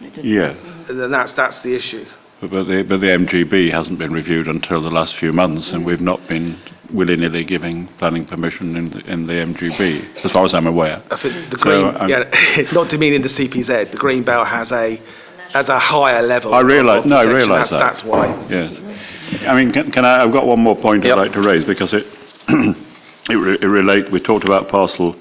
[0.00, 2.04] Yes, and then that's that's the issue.
[2.40, 6.02] But the, but the MGB hasn't been reviewed until the last few months, and we've
[6.02, 6.58] not been
[6.92, 11.02] willy-nilly giving planning permission in the, in the MGB, as far as I'm aware.
[11.10, 13.90] I think the So, green, I'm- yeah, not demeaning the CPZ.
[13.90, 15.00] The green belt has a
[15.54, 16.52] as a higher level.
[16.52, 17.78] I realise, no, I realise That's- that.
[17.78, 18.46] That's why.
[18.50, 18.78] Yes.
[19.48, 21.16] I mean, can, can I, I've got one more point Yep.
[21.16, 22.06] I'd like to raise because it,
[22.48, 25.16] it, re, it relate, we talked about parcel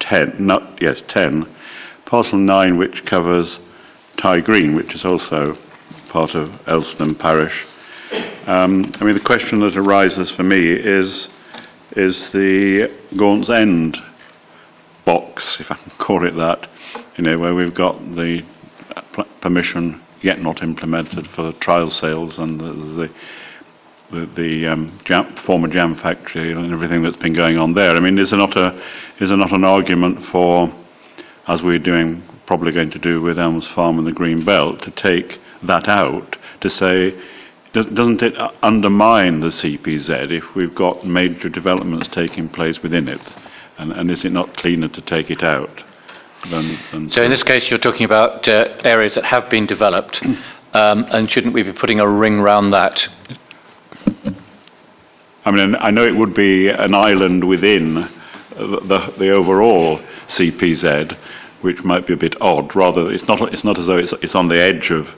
[0.00, 1.48] 10, not, yes, 10,
[2.04, 3.58] parcel 9 which covers
[4.18, 5.56] Tye Green, which is also
[6.12, 7.64] part of Elsenham Parish.
[8.46, 11.26] Um, I mean, the question that arises for me is,
[11.96, 13.96] is the Gaunt's End
[15.06, 16.68] box, if I can call it that,
[17.16, 18.44] you know, where we've got the
[18.94, 23.10] uh, permission yet not implemented for the trial sales and the, the
[24.12, 27.96] the, the um, jam, former jam factory and everything that's been going on there.
[27.96, 28.78] I mean, is there not a
[29.18, 30.70] is there not an argument for,
[31.48, 34.90] as we're doing, probably going to do with Elms Farm and the Green Belt, to
[34.90, 37.18] take that out to say,
[37.72, 43.20] does, doesn't it undermine the CPZ if we've got major developments taking place within it,
[43.78, 45.82] and, and is it not cleaner to take it out?
[46.50, 50.20] Than, than So in this case, you're talking about uh, areas that have been developed,
[50.74, 53.08] um, and shouldn't we be putting a ring round that?
[55.44, 58.08] I mean, I know it would be an island within uh,
[58.56, 59.98] the, the overall
[60.28, 61.16] CPZ,
[61.62, 62.74] which might be a bit odd.
[62.76, 65.08] Rather, it's not, it's not as though it's, it's on the edge of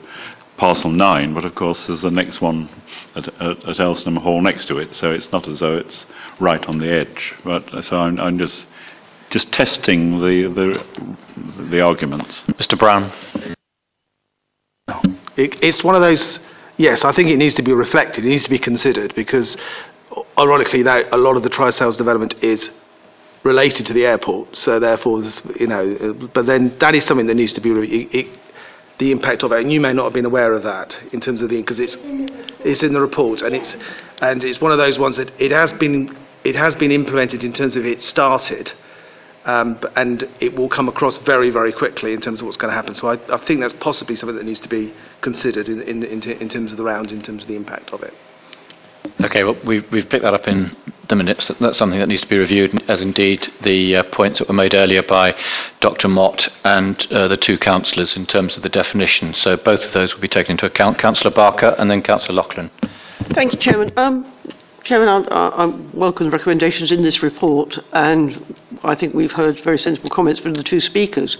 [0.57, 2.69] parcel 9, but of course there's the next one
[3.15, 6.05] at, at, at Elsenham Hall next to it, so it's not as though it's
[6.39, 7.33] right on the edge.
[7.43, 8.65] But uh, so I'm, I'm just
[9.29, 12.41] just testing the, the, the arguments.
[12.51, 13.11] Mr Brown?
[15.35, 16.39] It, it's one of those.
[16.77, 18.25] Yes, I think it needs to be reflected.
[18.25, 19.57] It needs to be considered because,
[20.37, 22.71] ironically, that a lot of the tri-sales development is
[23.43, 24.57] related to the airport.
[24.57, 25.23] So therefore,
[25.59, 28.39] you know, uh, but then that is something that needs to be it, it,
[28.97, 29.61] the impact of it.
[29.61, 31.97] And you may not have been aware of that in terms of the because it's
[32.63, 33.75] it's in the report and it's
[34.21, 37.53] and it's one of those ones that it has been it has been implemented in
[37.53, 38.71] terms of it started.
[39.45, 42.75] Um, and it will come across very, very quickly in terms of what's going to
[42.75, 42.95] happen.
[42.95, 44.91] So I, I think that's possibly something that needs to be
[45.21, 48.01] considered in, in, in, in terms of the round, in terms of the impact of
[48.01, 48.11] it.
[49.21, 50.75] Okay, well, we've, we've picked that up in
[51.07, 51.51] the minutes.
[51.59, 54.73] That's something that needs to be reviewed, as indeed the uh, points that were made
[54.73, 55.35] earlier by
[55.79, 56.07] Dr.
[56.07, 59.33] Mott and uh, the two councillors in terms of the definition.
[59.33, 60.97] So both of those will be taken into account.
[60.97, 62.71] Councillor Barker and then Councillor Loughlin.
[63.33, 63.91] Thank you, Chairman.
[63.97, 64.31] Um,
[64.83, 69.79] Chairman, I, I, welcome the recommendations in this report, and I think we've heard very
[69.79, 71.37] sensible comments from the two speakers.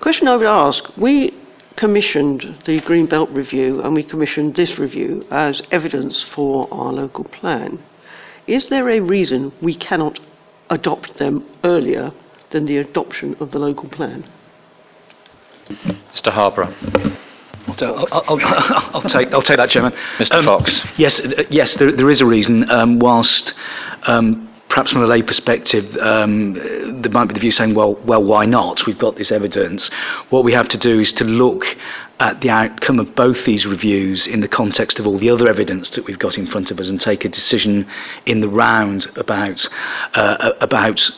[0.00, 1.32] Question I would ask: We
[1.76, 7.24] commissioned the Green Belt review, and we commissioned this review as evidence for our local
[7.24, 7.82] plan.
[8.46, 10.18] Is there a reason we cannot
[10.70, 12.12] adopt them earlier
[12.50, 14.24] than the adoption of the local plan?
[16.14, 16.30] Mr.
[16.30, 16.74] Harborough.
[17.78, 18.40] So I'll, I'll,
[18.94, 19.92] I'll take I'll take that, Chairman.
[20.18, 20.44] Mr.
[20.44, 20.82] Fox.
[20.96, 22.68] Yes, uh, yes, there, there is a reason.
[22.70, 23.54] Um, whilst
[24.04, 28.24] um, perhaps from a lay perspective, um, there might be the view saying, well, well,
[28.24, 28.86] why not?
[28.86, 29.90] We've got this evidence.
[30.30, 31.66] What we have to do is to look
[32.18, 35.90] at the outcome of both these reviews in the context of all the other evidence
[35.90, 37.86] that we've got in front of us and take a decision
[38.24, 39.62] in the round about
[40.14, 41.10] uh, about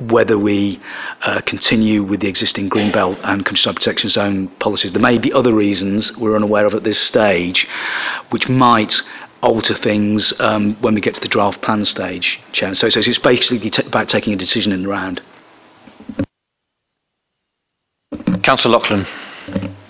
[0.00, 0.78] whether we
[1.22, 4.92] uh, continue with the existing Greenbelt and Countryside Protection Zone policies.
[4.92, 7.66] There may be other reasons we're unaware of at this stage,
[8.30, 8.94] which might
[9.42, 12.74] alter things um, when we get to the draft plan stage, Chair.
[12.74, 15.22] So, so it's basically t- about taking a decision in the round.
[18.42, 19.06] Councillor Loughlin.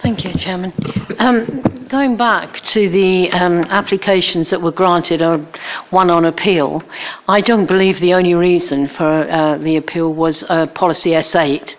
[0.03, 0.73] Thank you, Chairman.
[1.19, 5.39] Um, going back to the um, applications that were granted or
[5.91, 6.83] one on appeal,
[7.27, 11.75] I don't believe the only reason for uh, the appeal was uh, policy S8,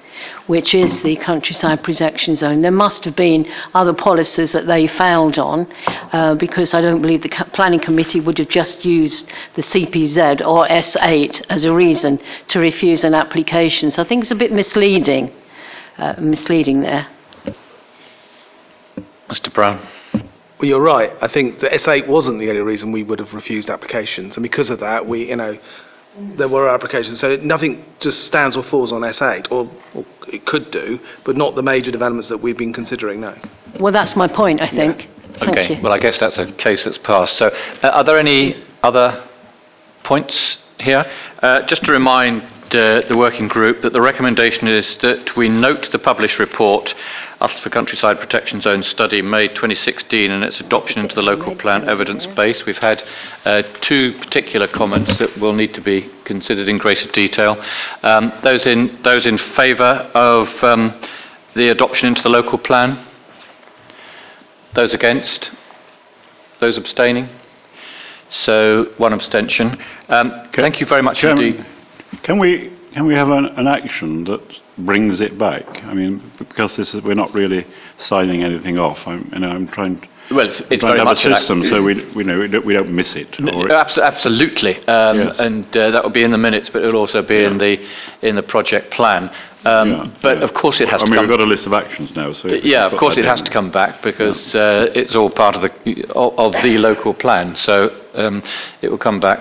[0.49, 2.63] which is the countryside protection zone.
[2.63, 3.45] There must have been
[3.75, 5.71] other policies that they failed on,
[6.11, 10.65] uh, because I don't believe the planning committee would have just used the CPZ or
[10.65, 13.91] S8 as a reason to refuse an application.
[13.91, 15.31] So I think it's a bit misleading,
[15.99, 17.05] uh, misleading there.
[19.29, 19.53] Mr.
[19.53, 19.87] Brown.
[20.13, 21.11] Well, you're right.
[21.21, 24.71] I think the S8 wasn't the only reason we would have refused applications, and because
[24.71, 25.59] of that, we, you know,
[26.17, 27.19] there were applications.
[27.19, 31.55] So nothing just stands or falls on S8, or, or it could do, but not
[31.55, 33.21] the major developments that we've been considering.
[33.21, 33.37] No.
[33.79, 35.07] Well, that's my point, I think.
[35.39, 35.81] Thank Okay, you.
[35.81, 37.37] well, I guess that's a case that's passed.
[37.37, 37.47] So,
[37.83, 39.23] uh, are there any other
[40.03, 41.05] points here?
[41.41, 42.43] Uh, just to remind
[42.75, 46.93] uh, the working group that the recommendation is that we note the published report
[47.41, 52.25] Uttlesford Countryside Protection Zone study May 2016 and its adoption into the local plan evidence
[52.25, 52.65] base.
[52.65, 53.03] We've had
[53.45, 57.63] uh, two particular comments that will need to be considered in greater detail.
[58.03, 60.99] Um, those in those in favour of um,
[61.55, 63.05] the adoption into the local plan.
[64.75, 65.51] Those against?
[66.59, 67.29] Those abstaining?
[68.29, 69.81] So, one abstention.
[70.07, 71.65] Um, thank you very much Chairman, indeed.
[72.23, 74.41] Can we can we have an, an action that
[74.79, 75.63] brings it back?
[75.83, 77.65] I mean, because this is, we're not really
[77.97, 79.07] signing anything off.
[79.07, 80.07] I'm, you know, I'm trying.
[80.31, 82.47] Well, it's, it's trying very to have much a system so we, we know we
[82.47, 83.39] don't, we don't miss it.
[83.71, 85.35] Abs- Absolutely, um, Yes.
[85.39, 87.79] and uh, that will be in the minutes, but it will also be in the
[88.21, 89.31] in the project plan.
[89.65, 90.43] Um, Yeah, but yeah.
[90.43, 91.27] of course, it has I to mean, come.
[91.27, 92.47] we've got a list of actions now, so.
[92.47, 93.45] yeah, of course, it has in.
[93.45, 97.55] to come back because uh, it's all part of the of, of the local plan.
[97.55, 98.41] So um,
[98.81, 99.39] it will come back.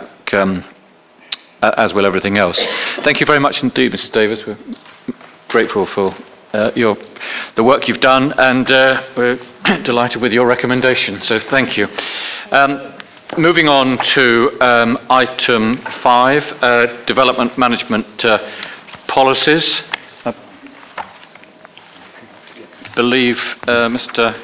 [1.61, 2.57] As will everything else.
[3.03, 4.13] Thank you very much indeed, Mrs.
[4.13, 4.47] Davis.
[4.47, 4.57] We're
[5.49, 6.15] grateful for
[6.53, 6.97] uh, your
[7.57, 9.39] the work you've done, and uh, we're
[9.83, 11.21] delighted with your recommendation.
[11.23, 11.89] So thank you.
[12.53, 12.95] Um,
[13.37, 18.39] moving on to um, item five, uh, development management uh,
[19.09, 19.83] policies.
[20.25, 20.35] I
[22.95, 24.35] believe uh, Mr.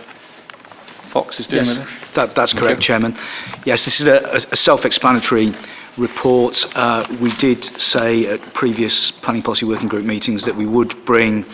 [1.13, 1.89] Fox is doing Yes, it.
[2.17, 3.17] that, that's correct, Chairman.
[3.65, 5.55] Yes, this is a, a- a self-explanatory
[5.97, 6.65] report.
[6.77, 11.45] Uh, we did say at previous planning policy working group meetings that we would bring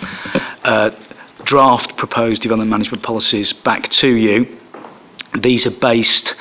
[0.64, 0.90] uh,
[1.44, 4.58] draft proposed development management policies back to you.
[5.38, 6.34] These are based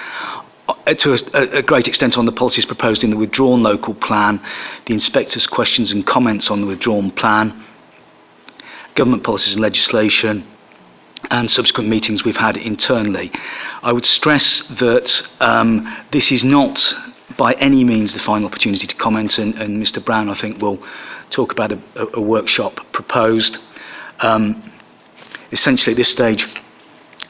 [0.68, 4.42] uh, to a, a great extent on the policies proposed in the withdrawn local plan,
[4.86, 7.66] the inspector's questions and comments on the withdrawn plan,
[8.96, 10.46] government policies and legislation,
[11.32, 13.32] and subsequent meetings we've had internally.
[13.82, 16.80] I would stress that um, this is not
[17.40, 20.78] by any means the final opportunity to comment, and, and Mr Brown, I think, will
[21.30, 23.58] talk about a, a, a workshop proposed.
[24.20, 24.72] Um,
[25.54, 26.46] essentially, at this stage,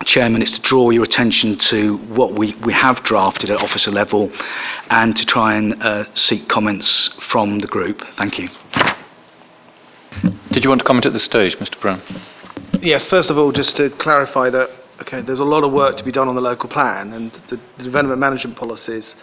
[0.05, 4.31] Chairman, it's to draw your attention to what we, we have drafted at officer level
[4.89, 8.01] and to try and uh, seek comments from the group.
[8.17, 8.49] Thank you.
[10.51, 11.79] Did you want to comment at this stage, Mr.
[11.79, 12.01] Brown?
[12.81, 14.69] Yes, first of all, just to clarify that,
[15.01, 17.59] okay, there's a lot of work to be done on the local plan, and the,
[17.77, 19.13] the development management policies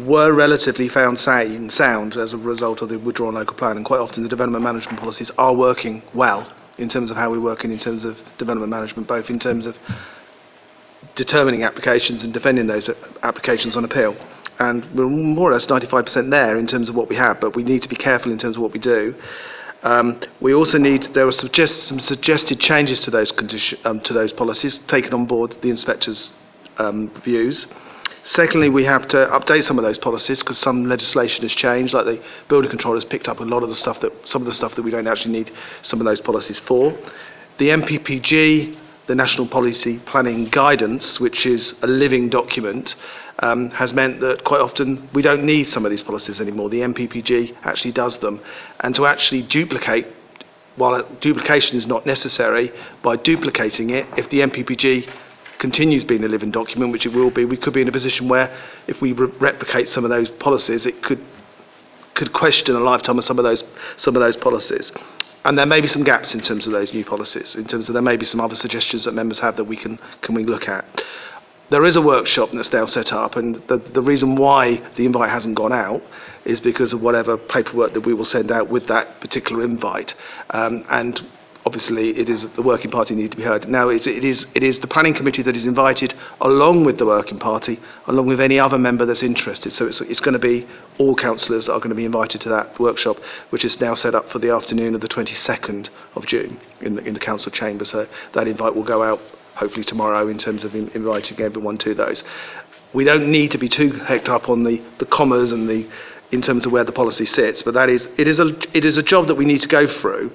[0.00, 4.00] were relatively found sound, sound as a result of the withdrawn local plan, and quite
[4.00, 7.72] often the development management policies are working well in terms of how we work and
[7.72, 9.76] in terms of development management, both in terms of
[11.14, 14.16] determining applications and defending those uh, applications on appeal.
[14.58, 17.62] And we're more or less 95% there in terms of what we have, but we
[17.62, 19.14] need to be careful in terms of what we do.
[19.82, 24.12] Um, we also need, there were suggest, some suggested changes to those, condition, um, to
[24.12, 26.30] those policies, taken on board the inspector's
[26.78, 27.66] um, views.
[28.26, 32.06] Secondly, we have to update some of those policies because some legislation has changed, like
[32.06, 34.54] the building control has picked up a lot of the stuff that, some of the
[34.54, 35.52] stuff that we don't actually need
[35.82, 36.96] some of those policies for.
[37.58, 42.94] The NPPG, the National Policy Planning Guidance, which is a living document,
[43.40, 46.70] um, has meant that quite often we don't need some of these policies anymore.
[46.70, 48.40] The NPPG actually does them.
[48.80, 50.06] And to actually duplicate,
[50.76, 52.72] while duplication is not necessary,
[53.02, 55.10] by duplicating it, if the NPPG
[55.58, 58.28] continues being a living document, which it will be, we could be in a position
[58.28, 58.54] where
[58.86, 61.22] if we re- replicate some of those policies, it could
[62.14, 63.64] could question a lifetime of some of those
[63.96, 64.92] some of those policies.
[65.44, 67.92] And there may be some gaps in terms of those new policies, in terms of
[67.92, 70.68] there may be some other suggestions that members have that we can can we look
[70.68, 70.84] at.
[71.70, 75.30] There is a workshop that's now set up, and the, the reason why the invite
[75.30, 76.02] hasn't gone out
[76.44, 80.14] is because of whatever paperwork that we will send out with that particular invite.
[80.50, 81.26] Um, and
[81.66, 83.68] obviously, it is the working party need to be heard.
[83.68, 87.38] Now, it is it is the planning committee that is invited, along with the working
[87.38, 89.72] party, along with any other member that's interested.
[89.72, 90.66] So it's it's going to be
[90.98, 93.16] all councillors are going to be invited to that workshop,
[93.50, 97.04] which is now set up for the afternoon of the 22nd of June in the
[97.04, 97.84] in the council chamber.
[97.84, 99.20] So that invite will go out
[99.54, 102.24] hopefully tomorrow in terms of in, inviting everyone to those.
[102.92, 105.88] We don't need to be too hecked up on the, the commas and the
[106.30, 108.96] in terms of where the policy sits, but that is it is a it is
[108.96, 110.32] a job that we need to go through.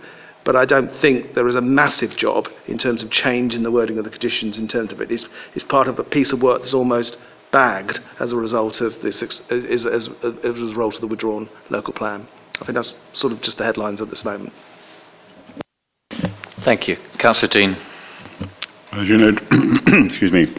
[0.49, 3.69] But I don't think there is a massive job in terms of change in the
[3.69, 4.57] wording of the conditions.
[4.57, 7.17] In terms of it, it's, it's part of a piece of work that's almost
[7.51, 10.07] bagged as a result of this as, as, as, as
[10.43, 12.27] a result of the withdrawn local plan.
[12.59, 14.51] I think that's sort of just the headlines at this moment.
[16.61, 16.97] Thank you.
[17.19, 17.77] Councillor Dean.
[18.93, 19.29] As you know,
[20.07, 20.51] excuse me,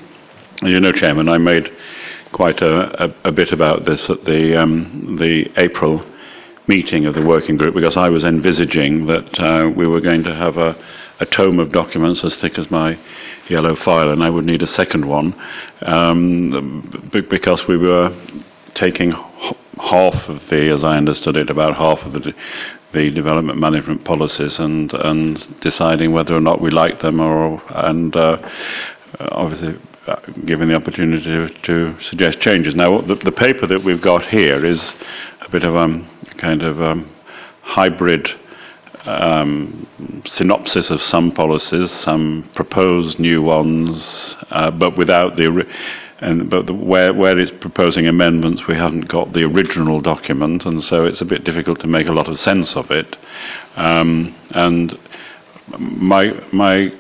[0.63, 1.69] as you know, Chairman, I made
[2.31, 6.07] quite a, a, a bit about this at the um, the April
[6.67, 10.35] meeting of the working group because I was envisaging that uh, we were going to
[10.35, 10.77] have a,
[11.19, 12.99] a tome of documents as thick as my
[13.49, 15.35] yellow file, and I would need a second one
[15.83, 18.15] um, because we were
[18.75, 22.21] taking half of the, as I understood it, about half of the.
[22.21, 22.35] De-
[22.93, 28.17] the development management policies and, and deciding whether or not we liked them or and
[28.17, 28.37] uh,
[29.21, 32.75] obviously uh, given the opportunity to, to suggest changes.
[32.75, 34.95] Now the, the paper that we've got here is
[35.41, 36.09] a bit of um,
[36.41, 37.11] kind of um,
[37.63, 38.29] hybrid
[39.05, 39.87] um,
[40.27, 45.67] synopsis of some policies, some proposed new ones, uh, but without the
[46.21, 50.83] and but the, where where it's proposing amendments, we haven't got the original document, and
[50.85, 53.17] so it's a bit difficult to make a lot of sense of it.
[53.77, 54.99] Um, and
[55.79, 56.93] my my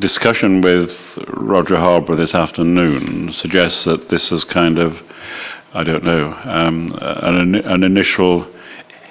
[0.00, 0.96] discussion with
[1.28, 5.00] Roger Harborough this afternoon suggests that this is kind of
[5.74, 8.46] I don't know um, an, an initial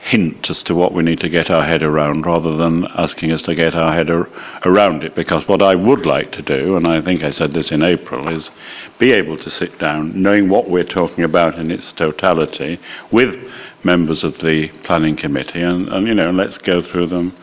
[0.03, 3.41] hint as to what we need to get our head around rather than asking us
[3.43, 4.29] to get our head ar-
[4.65, 5.15] around it.
[5.15, 8.27] Because what I would like to do, and I think I said this in April,
[8.29, 8.51] is
[8.99, 12.79] be able to sit down, knowing what we're talking about in its totality,
[13.11, 13.35] with
[13.83, 17.35] members of the planning committee, and, and you know, let's go through them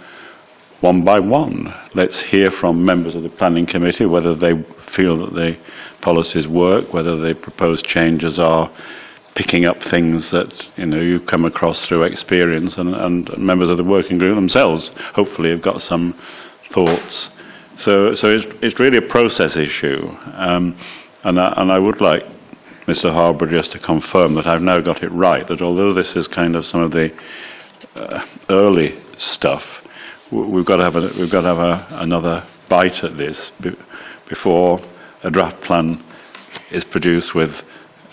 [0.81, 1.75] one by one.
[1.95, 5.59] Let's hear from members of the planning committee whether they feel that the
[6.03, 8.71] policies work, whether the proposed changes are
[9.35, 13.77] picking up things that you know you come across through experience, and, and members of
[13.77, 16.19] the working group themselves hopefully have got some
[16.73, 17.31] thoughts.
[17.77, 20.77] So, so it's, it's really a process issue, um,
[21.23, 22.25] and I, and I would like
[22.87, 23.13] Mr.
[23.13, 25.47] Harborough just to confirm that I've now got it right.
[25.47, 27.13] That although this is kind of some of the
[27.95, 29.65] uh, early stuff,
[30.33, 33.77] we've got to have a, we've got to have a, another bite at this be,
[34.29, 34.81] before
[35.23, 36.03] a draft plan
[36.71, 37.63] is produced with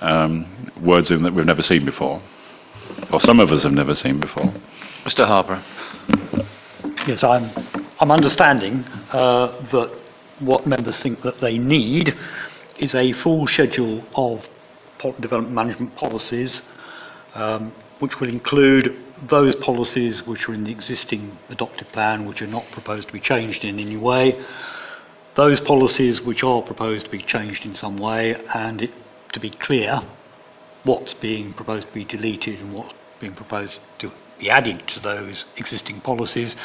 [0.06, 2.22] um, words in that we've never seen before,
[3.12, 4.54] or some of us have never seen before.
[5.04, 5.26] Mr.
[5.26, 5.64] Harper.
[7.08, 7.52] Yes, I'm,
[8.00, 10.00] I'm understanding uh, that
[10.40, 12.16] what members think that they need
[12.78, 14.46] is a full schedule of
[15.20, 16.64] development management policies,
[17.36, 18.98] um, which will include
[19.30, 23.20] those policies which are in the existing adopted plan, which are not proposed to be
[23.20, 24.44] changed in any way,
[25.36, 28.92] those policies which are proposed to be changed in some way, and it
[29.36, 30.02] to be clear
[30.84, 35.46] what's being proposed to be deleted and what's being proposed to be added to those
[35.58, 36.58] existing policies,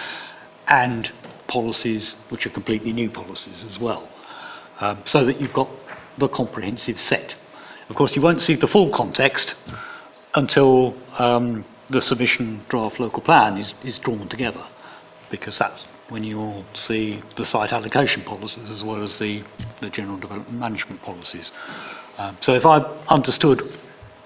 [0.66, 1.12] and
[1.46, 4.08] policies which are completely new policies as well,
[4.80, 5.68] um, so that you've got
[6.18, 7.34] the comprehensive set.
[7.88, 9.54] Of course, you won't see the full context
[10.34, 14.64] until um, the submission draft local plan is, is drawn together,
[15.30, 19.42] because that's when you'll see the site allocation policies as well as the,
[19.80, 21.50] the general development management policies.
[22.20, 23.62] Um, so if I've understood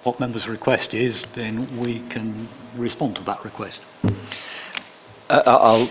[0.02, 3.82] what members' request is, then we can respond to that request.
[5.30, 5.88] Uh, I'll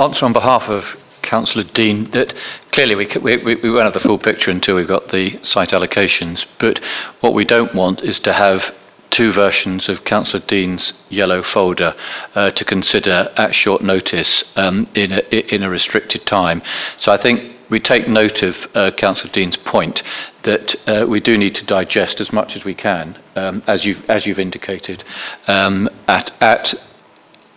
[0.00, 0.84] answer on behalf of
[1.22, 2.34] Councillor Dean that
[2.70, 6.46] clearly we, we, we won't have the full picture until we've got the site allocations,
[6.60, 6.80] but
[7.18, 8.72] what we don't want is to have
[9.10, 11.94] two versions of Councillor Dean's yellow folder
[12.34, 16.62] uh, to consider at short notice um, in, a, in a restricted time.
[16.98, 20.02] So I think we take note of uh, Councillor Dean's point
[20.42, 24.08] that uh, we do need to digest as much as we can, um, as, you've,
[24.10, 25.04] as you've indicated,
[25.46, 26.74] um, at, at,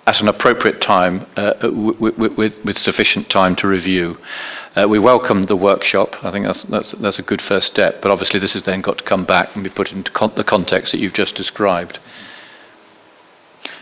[0.05, 4.17] at an appropriate time uh, w- w- with, with sufficient time to review.
[4.75, 6.15] Uh, we welcome the workshop.
[6.23, 8.97] I think that's, that's, that's a good first step, but obviously this has then got
[8.97, 11.99] to come back and be put into con- the context that you've just described.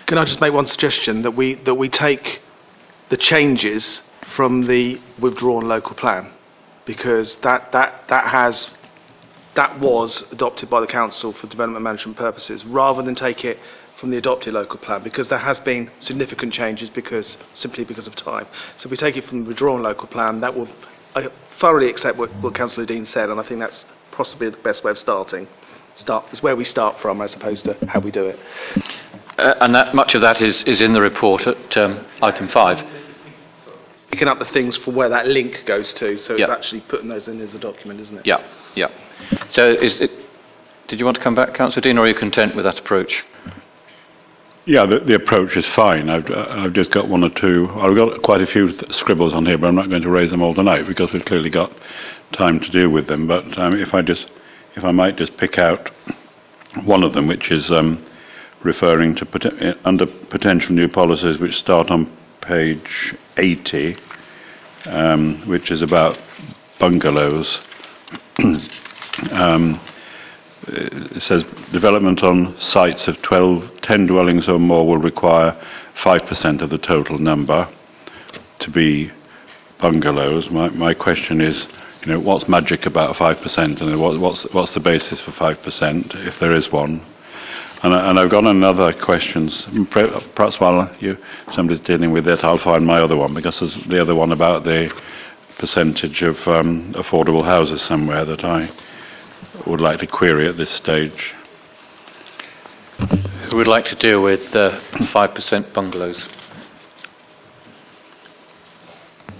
[0.05, 2.41] Can I just make one suggestion that we that we take
[3.09, 4.01] the changes
[4.35, 6.31] from the withdrawn local plan
[6.85, 8.69] because that, that, that has
[9.55, 13.57] that was adopted by the council for development management purposes rather than take it
[14.01, 18.15] from the adopted local plan because there has been significant changes because simply because of
[18.15, 18.47] time.
[18.77, 20.67] So if we take it from the withdrawn local plan, that will
[21.15, 21.29] I
[21.59, 24.91] thoroughly accept what, what Councillor Dean said, and I think that's possibly the best way
[24.91, 25.47] of starting.
[25.93, 28.39] Start is where we start from as opposed to how we do it.
[29.37, 32.83] Uh, and that, much of that is, is in the report at um, item five
[34.09, 36.19] picking up the things from where that link goes to.
[36.19, 38.25] So it's actually putting those in as a document, isn't it?
[38.25, 38.45] Yeah,
[38.75, 38.89] yeah.
[39.51, 40.11] So is it,
[40.89, 43.23] did you want to come back, Councillor Dean, or are you content with that approach?
[44.65, 46.09] Yeah, the, the approach is fine.
[46.09, 47.67] I've, I've just got one or two.
[47.75, 50.29] I've got quite a few th- scribbles on here, but I'm not going to raise
[50.29, 51.71] them all tonight because we've clearly got
[52.33, 53.27] time to deal with them.
[53.27, 54.29] But um, if I just,
[54.75, 55.89] if I might just pick out
[56.85, 58.05] one of them, which is um,
[58.63, 63.97] referring to pot- under potential new policies, which start on page 80,
[64.85, 66.19] um, which is about
[66.79, 67.61] bungalows.
[70.67, 75.59] it says development on sites of 12, 10 dwellings or more will require
[75.95, 77.67] 5% of the total number
[78.59, 79.11] to be
[79.79, 80.49] bungalows.
[80.49, 81.67] My, my question is,
[82.05, 86.39] you know, what's magic about 5% and what, what's, what's the basis for 5% if
[86.39, 87.03] there is one?
[87.83, 89.49] And, I, and I've got another question.
[89.89, 91.17] Perhaps while you,
[91.51, 94.63] somebody's dealing with it, I'll find my other one because there's the other one about
[94.63, 94.93] the
[95.57, 98.71] percentage of um, affordable houses somewhere that I
[99.67, 101.33] would like to query at this stage.
[103.49, 106.27] Who would like to deal with uh, 5% bungalows?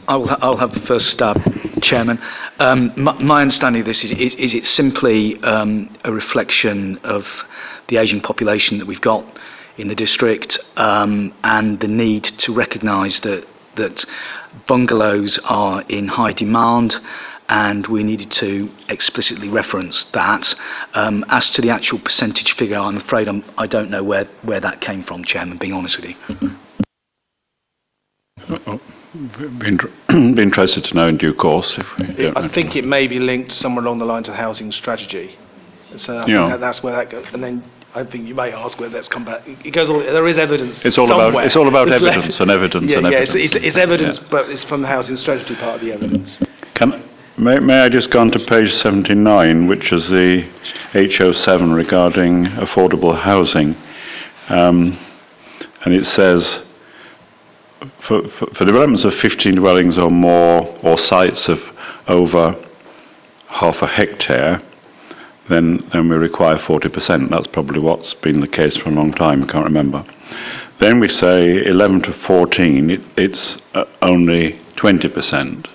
[0.07, 1.39] I'll, I'll have the first stab.
[1.81, 2.21] Chairman.
[2.59, 7.25] Um, my, my understanding of this is, is, is it's simply um, a reflection of
[7.87, 9.25] the ageing population that we've got
[9.77, 13.47] in the district um, and the need to recognise that,
[13.77, 14.05] that
[14.67, 16.95] bungalows are in high demand
[17.51, 20.55] and we needed to explicitly reference that.
[20.93, 24.61] Um, as to the actual percentage figure, I'm afraid I'm, I don't know where, where
[24.61, 26.15] that came from, Chairman, being honest with you.
[29.59, 31.77] Be, inter- be interested to know in due course.
[31.77, 31.85] If
[32.17, 35.37] we I think it may be linked somewhere along the lines of housing strategy.
[35.97, 36.37] So I Yeah.
[36.43, 37.25] think that that's where that goes.
[37.33, 39.41] And then I think you may ask whether that's come back.
[39.45, 39.99] It goes all.
[39.99, 40.85] There is evidence.
[40.85, 43.35] It's all about- it's all about There's evidence and evidence yeah, and yeah, evidence.
[43.35, 44.27] It's, it's, it's evidence, Yeah.
[44.31, 46.37] but it's from the housing strategy part of the evidence.
[46.75, 47.03] Can,
[47.41, 50.47] may, may I just go on to page 79, which is the
[50.93, 53.75] HO7 regarding affordable housing?
[54.47, 54.97] Um,
[55.83, 56.63] and it says,
[58.01, 61.59] for, for, for developments of 15 dwellings or more, or sites of
[62.07, 62.53] over
[63.47, 64.61] half a hectare,
[65.49, 67.29] then, then we require 40%.
[67.29, 70.05] That's probably what's been the case for a long time, I can't remember.
[70.79, 75.67] Then we say 11 to 14, it, it's uh, only 20%.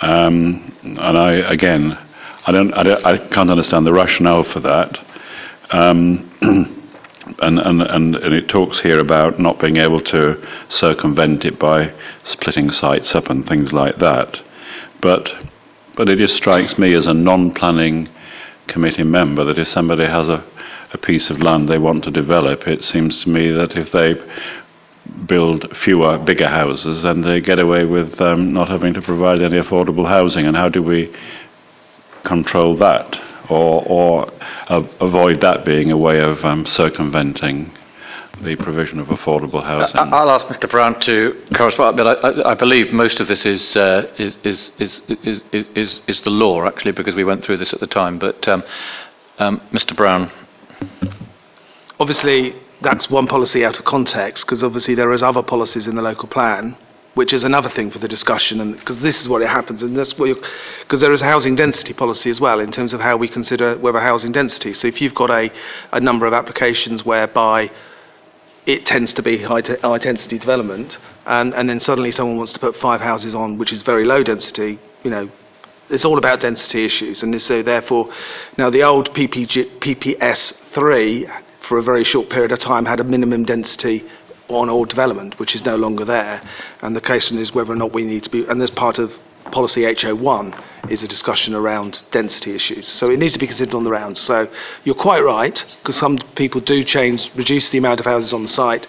[0.00, 1.98] Um, and I, again,
[2.46, 4.98] I, don't, I, don't, I can't understand the rationale for that.
[5.70, 6.30] Um,
[7.40, 11.92] and, and, and, and it talks here about not being able to circumvent it by
[12.22, 14.40] splitting sites up and things like that.
[15.00, 15.30] But,
[15.96, 18.08] but it just strikes me as a non planning
[18.66, 20.44] committee member that if somebody has a,
[20.92, 24.14] a piece of land they want to develop, it seems to me that if they
[25.26, 29.58] build fewer, bigger houses, and they get away with um, not having to provide any
[29.60, 30.46] affordable housing.
[30.46, 31.14] And how do we
[32.24, 34.32] control that, or, or
[34.68, 37.70] a- avoid that being a way of um, circumventing
[38.42, 39.96] the provision of affordable housing?
[40.00, 40.70] I- I'll ask Mr.
[40.70, 44.72] Brown to correspond, but I, I, I believe most of this is, uh, is, is,
[44.78, 47.86] is, is, is, is, is the law, actually, because we went through this at the
[47.86, 48.18] time.
[48.18, 48.64] But um,
[49.38, 49.94] um, Mr.
[49.94, 50.30] Brown,
[52.00, 56.02] Obviously, that's one policy out of context because obviously there is other policies in the
[56.02, 56.76] local plan,
[57.14, 58.60] which is another thing for the discussion.
[58.60, 60.38] And because this is what it happens, and that's what
[60.82, 63.76] because there is a housing density policy as well in terms of how we consider
[63.78, 64.74] whether housing density.
[64.74, 65.50] So if you've got a,
[65.92, 67.70] a number of applications whereby
[68.66, 72.52] it tends to be high, te- high density development, and, and then suddenly someone wants
[72.54, 75.28] to put five houses on, which is very low density, you know,
[75.90, 77.22] it's all about density issues.
[77.22, 78.12] And so therefore,
[78.56, 81.28] now the old PPG, PPS 3,
[81.68, 84.04] for a very short period of time, had a minimum density
[84.48, 86.42] on all development, which is no longer there.
[86.82, 89.12] And the question is whether or not we need to be, and as part of
[89.52, 92.86] policy HO1 is a discussion around density issues.
[92.86, 94.18] So it needs to be considered on the round.
[94.18, 94.50] So
[94.84, 98.48] you're quite right, because some people do change, reduce the amount of houses on the
[98.48, 98.86] site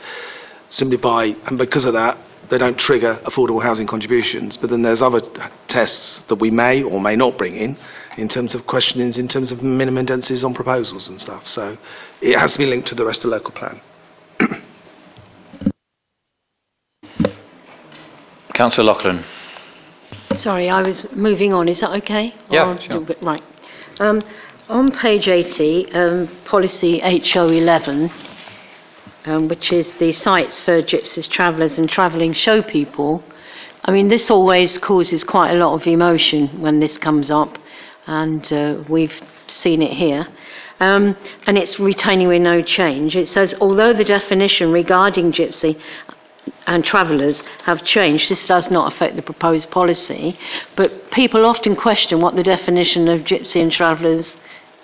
[0.70, 2.18] simply by, and because of that,
[2.50, 4.58] they don't trigger affordable housing contributions.
[4.58, 5.22] But then there's other
[5.68, 7.78] tests that we may or may not bring in,
[8.18, 11.48] in terms of questionings, in terms of minimum densities on proposals and stuff.
[11.48, 11.78] So
[12.22, 13.82] it has to be linked to the rest of the local plan.
[18.54, 19.26] Councillor Loughlin.
[20.36, 21.68] Sorry, I was moving on.
[21.68, 22.34] Is that okay?
[22.50, 23.06] Yeah, Or- sure.
[23.22, 23.44] Right.
[24.00, 24.22] Um,
[24.70, 28.12] on page 80, um, policy HO11,
[29.26, 33.24] um, which is the sites for gypsies, travellers and travelling show people.
[33.84, 37.58] I mean, this always causes quite a lot of emotion when this comes up,
[38.08, 40.28] and uh, we've seen it here.
[40.80, 41.16] Um,
[41.48, 43.16] and it's retaining with no change.
[43.16, 45.80] It says, although the definition regarding gypsy
[46.68, 48.30] and travellers have changed.
[48.30, 50.38] This does not affect the proposed policy,
[50.76, 54.36] but people often question what the definition of gypsy and travellers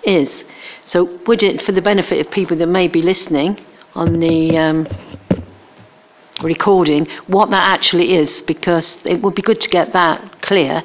[0.02, 0.44] is.
[0.86, 3.60] So, would it, for the benefit of people that may be listening
[3.94, 4.88] on the um,
[6.42, 10.82] recording, what that actually is, because it would be good to get that clear.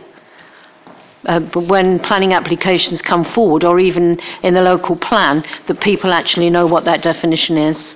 [1.27, 6.49] Uh, when planning applications come forward, or even in the local plan, that people actually
[6.49, 7.95] know what that definition is.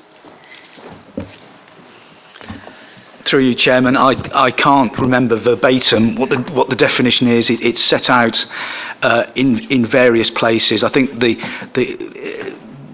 [3.24, 7.50] Through you, Chairman, I, I can't remember verbatim what the, what the definition is.
[7.50, 8.46] It, it's set out
[9.02, 10.84] uh, in, in various places.
[10.84, 11.36] I think the,
[11.74, 12.54] the,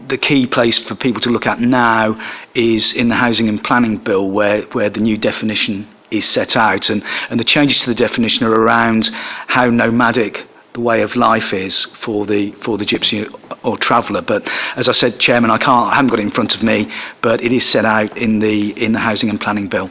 [0.09, 2.15] the key place for people to look at now
[2.53, 6.89] is in the Housing and Planning Bill, where, where the new definition is set out.
[6.89, 9.09] And, and the changes to the definition are around
[9.47, 13.27] how nomadic the way of life is for the for the gypsy
[13.63, 14.21] or traveller.
[14.21, 16.91] But as I said, Chairman, I can't I haven't got it in front of me,
[17.21, 19.89] but it is set out in the in the Housing and Planning Bill.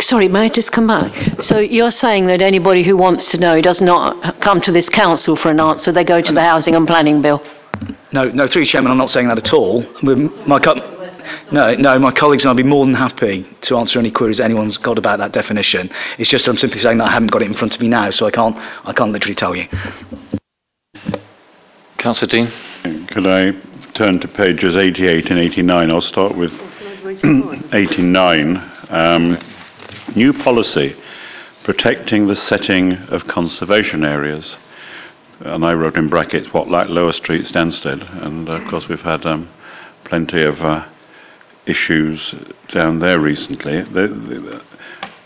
[0.00, 1.42] Sorry, may I just come back?
[1.42, 5.36] So you're saying that anybody who wants to know does not come to this council
[5.36, 7.42] for an answer, they go to the Housing and Planning Bill?
[8.12, 9.84] No, no, through Chairman, I'm not saying that at all.
[10.02, 10.58] With My,
[11.52, 14.76] No, no, my colleagues and I'll be more than happy to answer any queries anyone's
[14.76, 15.90] got about that definition.
[16.18, 18.10] It's just I'm simply saying that I haven't got it in front of me now,
[18.10, 19.66] so I can't, I can't literally tell you.
[21.98, 23.06] Councillor Dean?
[23.08, 23.52] Could I
[23.92, 25.90] turn to pages 88 and 89?
[25.90, 26.52] I'll start with
[27.72, 28.56] 89.
[28.88, 29.38] Um,
[30.16, 30.96] new policy,
[31.64, 34.56] protecting the setting of conservation areas.
[35.40, 38.24] And I wrote in brackets what like Lower Street, Stansted.
[38.24, 39.48] And uh, of course, we've had um,
[40.04, 40.86] plenty of uh,
[41.66, 42.34] issues
[42.72, 43.84] down there recently.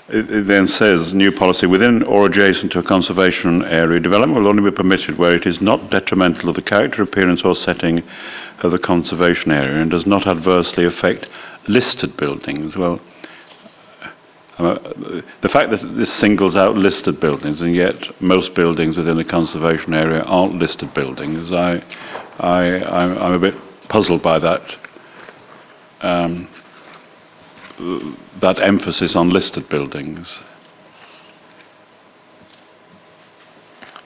[0.06, 4.48] It, it then says new policy within or adjacent to a conservation area, development will
[4.48, 8.02] only be permitted where it is not detrimental to the character, appearance, or setting
[8.62, 11.28] of the conservation area and does not adversely affect
[11.68, 12.76] listed buildings.
[12.76, 13.00] Well,
[14.58, 19.94] the fact that this singles out listed buildings and yet most buildings within the conservation
[19.94, 21.82] area aren't listed buildings, I,
[22.38, 23.54] I, I'm, I'm a bit
[23.88, 24.76] puzzled by that.
[26.04, 26.48] Um,
[28.42, 30.38] that emphasis on listed buildings.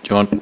[0.05, 0.39] Do you want, do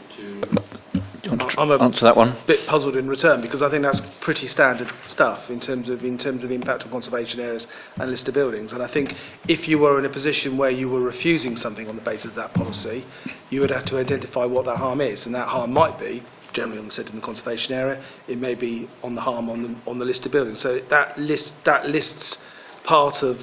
[1.24, 2.36] you want to I'm a answer that one?
[2.46, 6.18] bit puzzled in return because I think that's pretty standard stuff in terms of in
[6.18, 7.66] terms of impact on conservation areas
[7.96, 8.74] and listed buildings.
[8.74, 9.14] And I think
[9.48, 12.34] if you were in a position where you were refusing something on the basis of
[12.34, 13.06] that policy,
[13.48, 16.22] you would have to identify what that harm is, and that harm might be
[16.56, 18.02] generally on the set in the conservation area.
[18.26, 20.60] It may be on the harm on the on the listed buildings.
[20.60, 22.38] So that list that lists
[22.84, 23.38] part of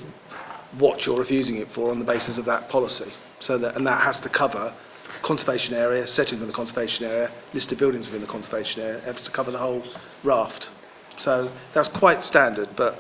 [0.77, 3.11] what you're refusing it for on the basis of that policy.
[3.40, 4.73] So that and that has to cover
[5.22, 8.98] conservation area, setting within the conservation area, listed buildings within the conservation area.
[8.98, 9.84] It has to cover the whole
[10.23, 10.69] raft.
[11.18, 12.99] So that's quite standard, but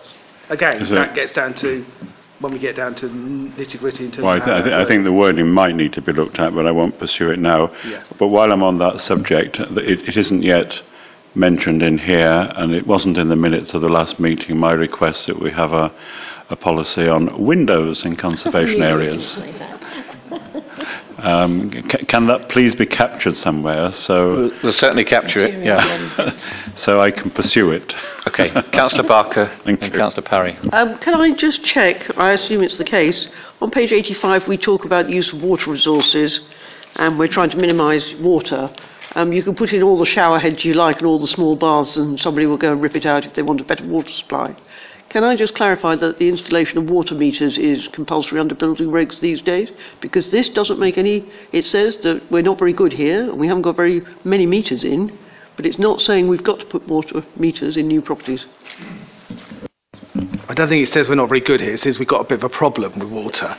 [0.49, 1.85] again, Is it- that gets down to
[2.43, 4.73] when we get down to nitty gritty in terms Well, I, of th- I, th-
[4.73, 7.39] I think the wording might need to be looked at, but I won't pursue it
[7.39, 7.73] now.
[7.85, 8.03] Yeah.
[8.19, 9.77] But while I'm on that subject, it,
[10.09, 10.83] it isn't yet
[11.35, 15.27] mentioned in here, and it wasn't in the minutes of the last meeting, my request
[15.27, 15.89] that we have a,
[16.49, 19.37] a policy on windows in conservation areas.
[21.23, 26.37] Um, c- can that please be captured somewhere so, We'll, we'll certainly capture it, yeah.
[26.75, 27.95] so I can pursue it?
[28.27, 29.93] Okay, Councillor Barker Thank and.
[29.93, 30.57] Councillor Parry.
[30.73, 32.17] Um, can I just check?
[32.17, 33.29] I assume it's the case.
[33.61, 36.41] On page 85, we talk about the use of water resources,
[36.97, 38.69] and we're trying to minimise water.
[39.15, 41.55] Um, you can put in all the shower heads you like and all the small
[41.55, 44.11] baths, and somebody will go and rip it out if they want a better water
[44.11, 44.55] supply.
[45.13, 49.19] Can I just clarify that the installation of water meters is compulsory under building regs
[49.19, 49.69] these days?
[50.01, 51.29] Because this doesn't make any.
[51.51, 54.83] It says that we're not very good here, and we haven't got very many meters
[54.83, 55.15] in,
[55.55, 58.47] but it's not saying we've got to put water meters in new properties.
[60.49, 61.73] I don't think it says we're not very good here.
[61.73, 63.47] It says we've got a bit of a problem with water.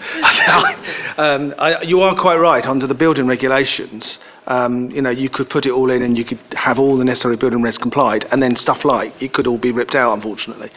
[1.17, 2.67] um, I, you are quite right.
[2.67, 6.25] Under the building regulations, um, you know, you could put it all in and you
[6.25, 9.59] could have all the necessary building regs complied, and then stuff like it could all
[9.59, 10.13] be ripped out.
[10.13, 10.71] Unfortunately,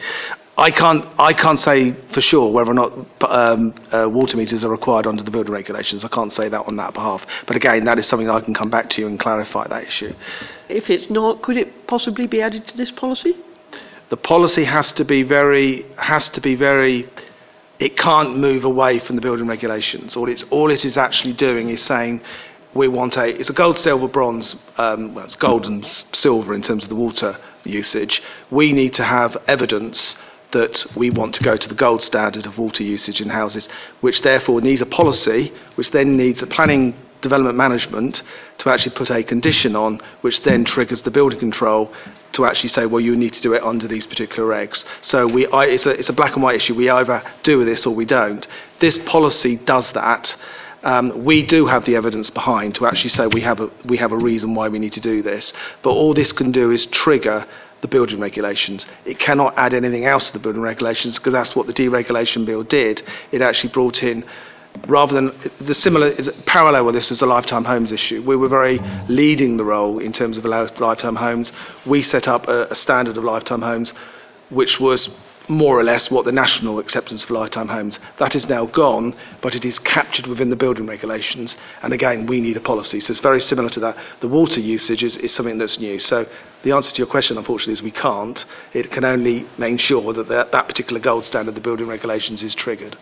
[0.58, 1.06] I can't.
[1.18, 5.22] I can't say for sure whether or not um, uh, water meters are required under
[5.22, 6.04] the building regulations.
[6.04, 7.24] I can't say that on that behalf.
[7.46, 10.12] But again, that is something I can come back to you and clarify that issue.
[10.68, 13.36] If it's not, could it possibly be added to this policy?
[14.08, 17.08] the policy has to be very has to be very
[17.78, 21.68] it can't move away from the building regulations all it's all it is actually doing
[21.68, 22.20] is saying
[22.74, 26.62] we want a it's a gold silver bronze um, well it's gold and silver in
[26.62, 30.16] terms of the water usage we need to have evidence
[30.52, 33.68] that we want to go to the gold standard of water usage in houses
[34.00, 38.22] which therefore needs a policy which then needs a planning development management
[38.58, 41.92] to actually put a condition on which then triggers the building control
[42.32, 44.84] to actually say, well, you need to do it under these particular regs.
[45.02, 46.74] So we, I, it's, a, it's a black and white issue.
[46.74, 48.46] We either do this or we don't.
[48.80, 50.36] This policy does that.
[50.82, 54.12] Um, we do have the evidence behind to actually say we have, a, we have
[54.12, 55.52] a reason why we need to do this.
[55.82, 57.46] But all this can do is trigger
[57.80, 58.86] the building regulations.
[59.04, 62.64] It cannot add anything else to the building regulations because that's what the deregulation bill
[62.64, 63.02] did.
[63.32, 64.24] It actually brought in
[64.86, 68.22] rather than the similar is parallel with this is the lifetime homes issue.
[68.26, 68.78] We were very
[69.08, 71.52] leading the role in terms of lifetime homes.
[71.86, 73.92] We set up a, a standard of lifetime homes,
[74.50, 75.08] which was
[75.48, 77.98] more or less what the national acceptance for lifetime homes.
[78.18, 81.56] That is now gone, but it is captured within the building regulations.
[81.82, 83.00] And again, we need a policy.
[83.00, 83.96] So it's very similar to that.
[84.20, 85.98] The water usage is, is something that's new.
[85.98, 86.26] So
[86.62, 88.44] the answer to your question, unfortunately, is we can't.
[88.74, 92.54] It can only make sure that that, that particular gold standard, the building regulations, is
[92.54, 92.96] triggered.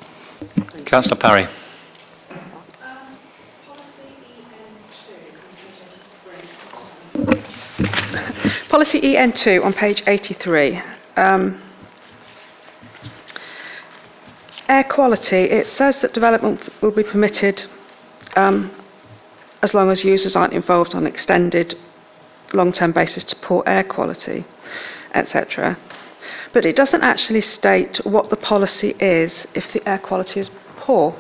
[0.85, 1.49] Councillor Parry.
[8.69, 10.83] Policy EN2 on page 83.
[11.17, 11.63] Um,
[14.69, 17.65] air quality, it says that development will be permitted
[18.35, 18.71] um,
[19.63, 21.79] as long as users aren't involved on extended
[22.57, 24.45] long-term basis to poor air quality,
[25.15, 25.79] etc.
[26.53, 31.15] but it doesn't actually state what the policy is if the air quality is poor.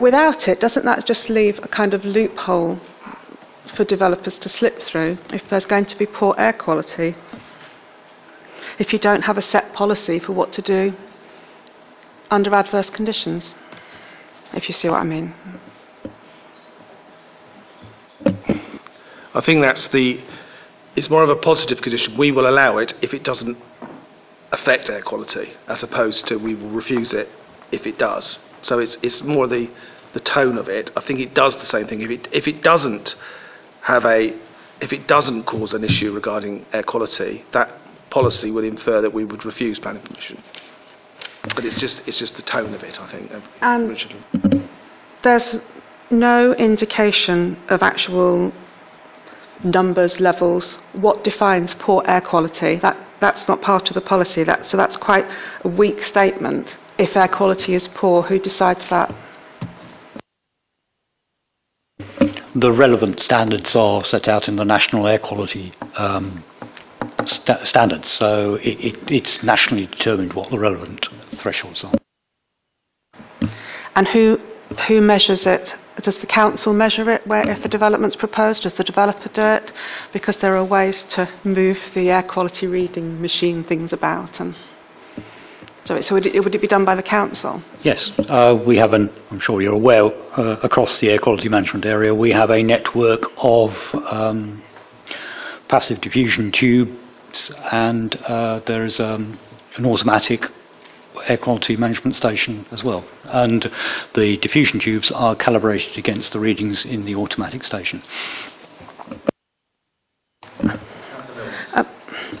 [0.00, 2.78] Without it, doesn't that just leave a kind of loophole
[3.74, 7.16] for developers to slip through if there's going to be poor air quality?
[8.78, 10.94] If you don't have a set policy for what to do
[12.30, 13.54] under adverse conditions,
[14.52, 15.34] if you see what I mean.
[19.36, 20.20] I think that's the.
[20.96, 22.16] It's more of a positive condition.
[22.16, 23.58] We will allow it if it doesn't
[24.50, 27.28] affect air quality, as opposed to we will refuse it
[27.70, 28.38] if it does.
[28.62, 29.68] So it's it's more the
[30.14, 30.90] the tone of it.
[30.96, 32.00] I think it does the same thing.
[32.00, 33.14] If it if it doesn't
[33.82, 34.34] have a
[34.80, 37.68] if it doesn't cause an issue regarding air quality, that
[38.08, 40.42] policy would infer that we would refuse planning permission.
[41.54, 42.98] But it's just it's just the tone of it.
[42.98, 43.30] I think.
[43.32, 44.16] uh, Um, Richard.
[45.22, 45.60] There's
[46.10, 48.52] no indication of actual
[49.64, 52.76] numbers, levels, what defines poor air quality.
[52.76, 54.44] That, that's not part of the policy.
[54.44, 55.26] That, so that's quite
[55.64, 56.76] a weak statement.
[56.98, 59.14] If air quality is poor, who decides that?
[62.54, 66.42] The relevant standards are set out in the National Air Quality um,
[67.26, 71.06] sta- Standards, so it, it, it's nationally determined what the relevant
[71.36, 71.92] thresholds are.
[73.94, 74.40] And who,
[74.88, 75.74] who measures it?
[76.02, 78.62] Does the council measure it where if a development's proposed?
[78.64, 79.72] Does the developer do it?
[80.12, 84.38] Because there are ways to move the air quality reading machine things about.
[84.38, 84.54] And
[85.86, 87.62] so, so would, it, would it be done by the council?
[87.80, 91.86] Yes, uh, we have an, I'm sure you're aware, uh, across the air quality management
[91.86, 94.62] area, we have a network of um,
[95.68, 99.38] passive diffusion tubes and uh, there is um,
[99.76, 100.50] an automatic
[101.26, 103.04] air quality management station as well.
[103.24, 103.70] And
[104.14, 108.02] the diffusion tubes are calibrated against the readings in the automatic station.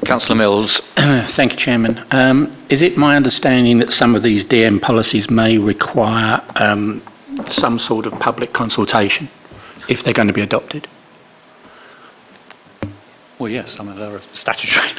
[0.04, 0.80] Councillor Mills.
[0.96, 2.04] Thank you, Chairman.
[2.10, 7.02] Um, is it my understanding that some of these DM policies may require um,
[7.50, 9.28] some sort of public consultation
[9.88, 10.88] if they're going to be adopted?
[13.38, 14.92] Well, yes, I mean, there are statutory,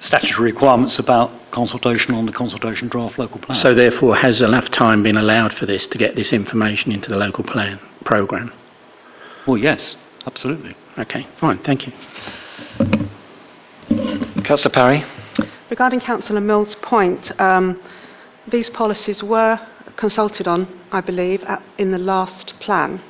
[0.00, 3.56] statutory requirements about consultation on the consultation draft local plan.
[3.56, 7.16] So, therefore, has enough time been allowed for this to get this information into the
[7.16, 8.52] local plan programme?
[9.46, 9.96] Well, yes,
[10.26, 10.74] absolutely.
[10.98, 11.92] Okay, fine, thank you.
[14.42, 15.04] Councillor Parry.
[15.70, 17.80] Regarding Councillor Mill's point, um,
[18.48, 19.60] these policies were
[19.96, 23.00] consulted on, I believe, at, in the last plan,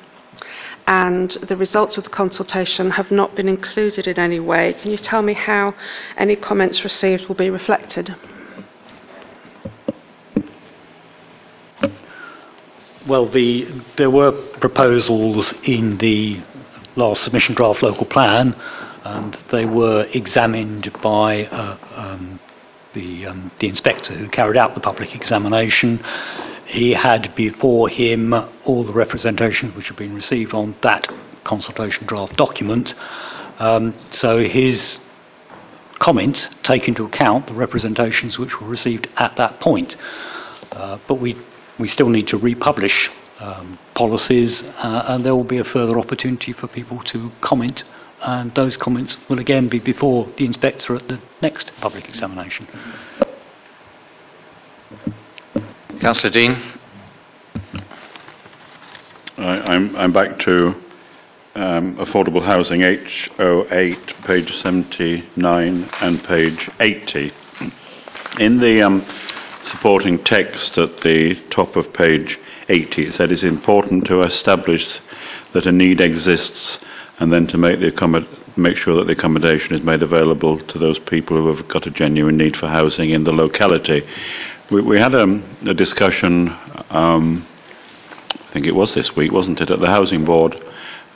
[0.87, 4.73] and the results of the consultation have not been included in any way.
[4.73, 5.73] Can you tell me how
[6.17, 8.15] any comments received will be reflected?
[13.07, 13.67] Well, the,
[13.97, 16.41] there were proposals in the
[16.95, 18.53] last submission draft local plan,
[19.03, 22.39] and they were examined by uh, um,
[22.93, 26.03] the, um, the inspector who carried out the public examination.
[26.65, 28.33] He had before him
[28.65, 31.07] all the representations which had been received on that
[31.43, 32.95] consultation draft document.
[33.59, 34.97] Um, so his
[35.99, 39.95] comments take into account the representations which were received at that point.
[40.71, 41.37] Uh, but we,
[41.79, 43.09] we still need to republish
[43.39, 47.83] um, policies, uh, and there will be a further opportunity for people to comment,
[48.21, 52.67] and those comments will again be before the inspector at the next public examination.
[55.99, 56.57] Councillor Dean.
[59.37, 60.75] I'm, I'm back to
[61.55, 67.31] um, affordable housing HO8, page 79 and page 80.
[68.39, 69.05] In the um,
[69.63, 74.99] supporting text at the top of page 80, it said it's important to establish
[75.53, 76.77] that a need exists
[77.19, 80.77] and then to make, the accommod- make sure that the accommodation is made available to
[80.77, 84.05] those people who have got a genuine need for housing in the locality.
[84.71, 86.49] We, we had a, a discussion,
[86.89, 87.45] um,
[88.31, 90.59] I think it was this week, wasn't it, at the Housing Board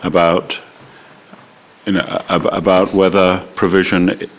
[0.03, 0.53] about,
[1.85, 4.29] you know, ab- about whether provision,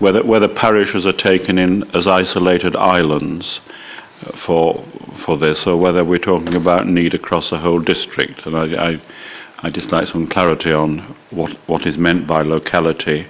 [0.00, 3.60] whether, whether parishes are taken in as isolated islands
[4.44, 4.84] for,
[5.24, 8.44] for this, or whether we're talking about need across the whole district.
[8.44, 9.00] And I, I,
[9.58, 13.28] I'd just like some clarity on what, what is meant by locality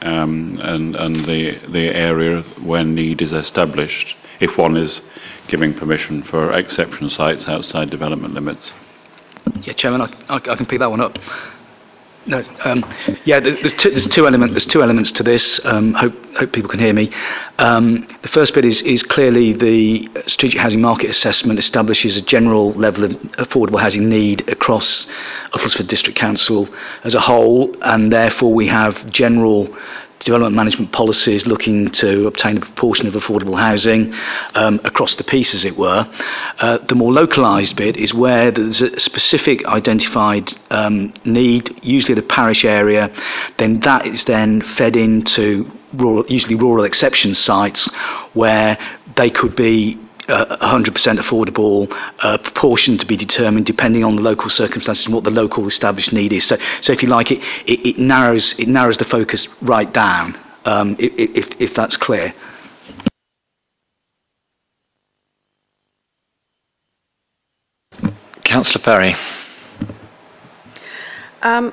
[0.00, 5.00] um, and, and the, the area where need is established, if one is
[5.48, 8.70] giving permission for exception sites outside development limits.
[9.62, 11.16] Yeah, Chairman, I, I, I can pick that one up.
[12.24, 12.84] No, um,
[13.24, 15.60] yeah, there's two, there's two element, there's two elements to this.
[15.64, 17.12] Um, hope, hope people can hear me.
[17.58, 22.72] Um, the first bit is, is clearly the strategic housing market assessment establishes a general
[22.74, 25.08] level of affordable housing need across
[25.52, 26.68] Uttlesford District Council
[27.02, 29.76] as a whole, and therefore we have general
[30.24, 34.14] development management policies looking to obtain a proportion of affordable housing
[34.54, 36.08] um, across the piece, as it were.
[36.58, 42.22] Uh, the more localised bit is where there's a specific identified um, need, usually the
[42.22, 43.12] parish area,
[43.58, 47.86] then that is then fed into rural, usually rural exception sites
[48.32, 48.78] where
[49.16, 51.88] they could be uh, 100% affordable,
[52.20, 56.12] uh, proportion to be determined depending on the local circumstances and what the local established
[56.12, 56.46] need is.
[56.46, 60.38] So, so if you like, it, it, it narrows it narrows the focus right down.
[60.64, 62.32] Um, if, if that's clear.
[68.44, 69.16] Councillor Perry.
[71.42, 71.72] Um,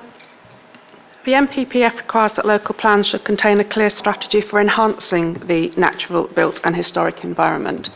[1.26, 6.27] the NPPF requires that local plans should contain a clear strategy for enhancing the natural,
[6.27, 7.89] built and historic environment.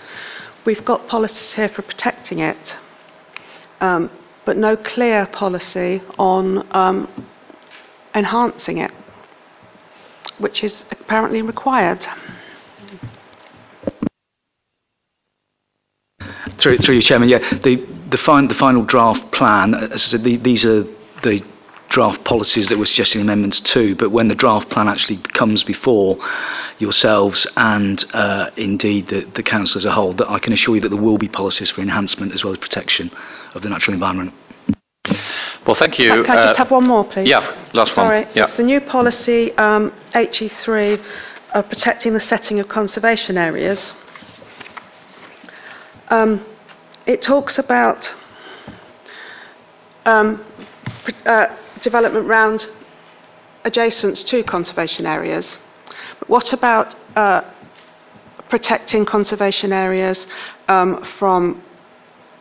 [0.66, 2.78] We've got policies here for protecting it,
[3.82, 4.10] um,
[4.46, 7.26] but no clear policy on um,
[8.16, 8.92] enhancing it,
[10.38, 12.08] which is apparently required.
[16.60, 20.24] Through, through you, Chairman, yeah, the, the, fin- the final draft plan, as I said,
[20.24, 20.84] the, these are
[21.24, 21.44] the
[21.94, 26.18] draft policies that we're suggesting amendments to, but when the draft plan actually comes before
[26.80, 30.82] yourselves and uh, indeed the, the Council as a whole, that I can assure you
[30.82, 33.12] that there will be policies for enhancement as well as protection
[33.54, 34.34] of the natural environment.
[35.68, 36.24] Well, thank you.
[36.24, 37.28] Can I just Uh, have one more, please?
[37.30, 38.34] Yeah, last Sorry, one.
[38.34, 38.46] Yeah.
[38.46, 41.00] it's the new policy um, HE3
[41.54, 43.80] of protecting the setting of conservation areas.
[46.10, 46.44] Um,
[47.06, 48.12] it talks about
[50.06, 50.44] um,
[51.26, 51.48] uh,
[51.84, 52.68] development round
[53.66, 55.48] adjacent to conservation areas.
[56.20, 57.42] But what about uh,
[58.50, 60.26] protecting conservation areas
[60.68, 61.62] um, from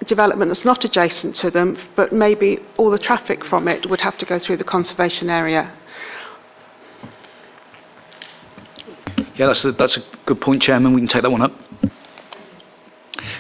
[0.07, 4.19] development that's not adjacent to them, but maybe all the traffic from it would have
[4.19, 5.73] to go through the conservation area?
[9.37, 10.93] Yeah, that's a, that's a good point, Chairman.
[10.93, 11.53] We can take that one up.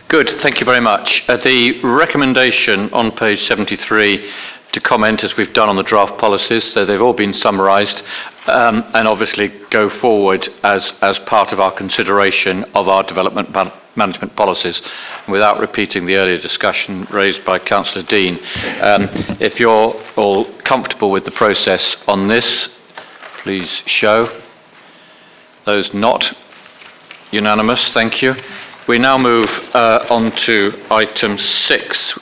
[0.08, 1.24] Good, thank you very much.
[1.28, 4.30] Uh, the recommendation on page 73
[4.72, 8.02] to comment as we've done on the draft policies, so they've all been summarised,
[8.46, 13.72] um, and obviously go forward as, as part of our consideration of our development man-
[13.96, 14.80] management policies.
[15.28, 18.38] Without repeating the earlier discussion raised by Councillor Dean,
[18.80, 19.08] um,
[19.40, 22.68] if you're all comfortable with the process on this,
[23.42, 24.40] please show.
[25.64, 26.34] Those not
[27.30, 28.34] unanimous, thank you.
[28.88, 32.18] We now move uh, on to item six,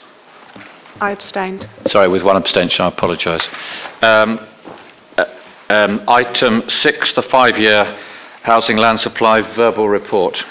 [1.01, 1.67] I abstained.
[1.87, 3.47] Sorry, with one abstention, I apologise.
[4.03, 4.39] Um,
[5.17, 5.25] uh,
[5.67, 7.97] um, item six, the five-year
[8.43, 10.45] housing land supply verbal report.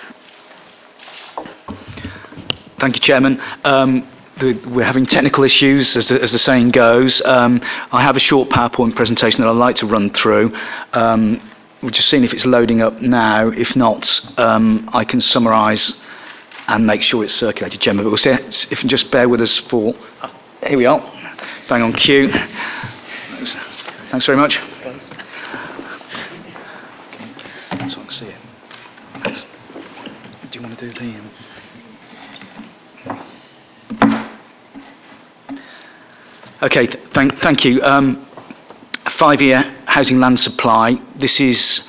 [2.81, 3.41] Thank you, Chairman.
[3.63, 4.09] Um,
[4.41, 7.23] the, we're having technical issues, as the, as the saying goes.
[7.25, 7.61] Um,
[7.93, 10.53] I have a short PowerPoint presentation that I'd like to run through.
[10.93, 11.49] Um,
[11.81, 13.51] we're just seeing if it's loading up now.
[13.51, 14.05] If not,
[14.37, 15.95] um, I can summarise
[16.67, 18.05] and make sure it's circulated, Chairman.
[18.05, 19.95] But we'll see if you can just bear with us for.
[20.67, 21.01] Here we are.
[21.69, 22.31] Bang on cue.
[22.31, 23.57] Thanks,
[24.11, 24.55] Thanks very much.
[24.55, 24.61] So
[27.71, 28.35] I can see it.
[29.25, 29.45] Thanks.
[30.51, 31.19] Do you want to do the?
[31.19, 31.31] Um,
[36.63, 37.83] Okay, th- thank, thank you.
[37.83, 38.27] Um,
[39.13, 41.01] five-year housing land supply.
[41.17, 41.81] This is,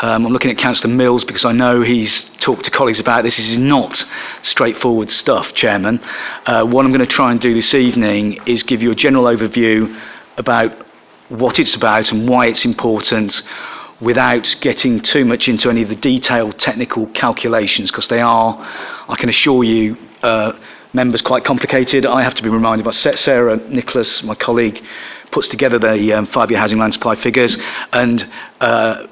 [0.00, 3.36] um, I'm looking at Councillor Mills because I know he's talked to colleagues about this.
[3.36, 4.04] This is not
[4.42, 5.98] straightforward stuff, Chairman.
[6.46, 9.24] Uh, what I'm going to try and do this evening is give you a general
[9.24, 10.00] overview
[10.36, 10.86] about
[11.28, 13.42] what it's about and why it's important
[14.00, 18.56] without getting too much into any of the detailed technical calculations because they are,
[19.08, 20.52] I can assure you, uh,
[20.92, 22.06] members quite complicated.
[22.06, 24.82] I have to be reminded by Sa- Sarah Nicholas, my colleague,
[25.38, 27.56] puts together the um, five-year housing land supply figures,
[27.92, 28.28] and
[28.60, 29.06] uh,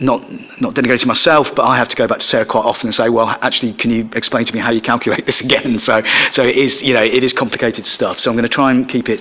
[0.00, 0.20] not
[0.60, 3.08] not delegating myself, but I have to go back to Sarah quite often and say,
[3.08, 5.78] well, actually, can you explain to me how you calculate this again?
[5.78, 6.02] So,
[6.32, 8.18] so it is, you know, it is complicated stuff.
[8.18, 9.20] So I'm going to try and keep it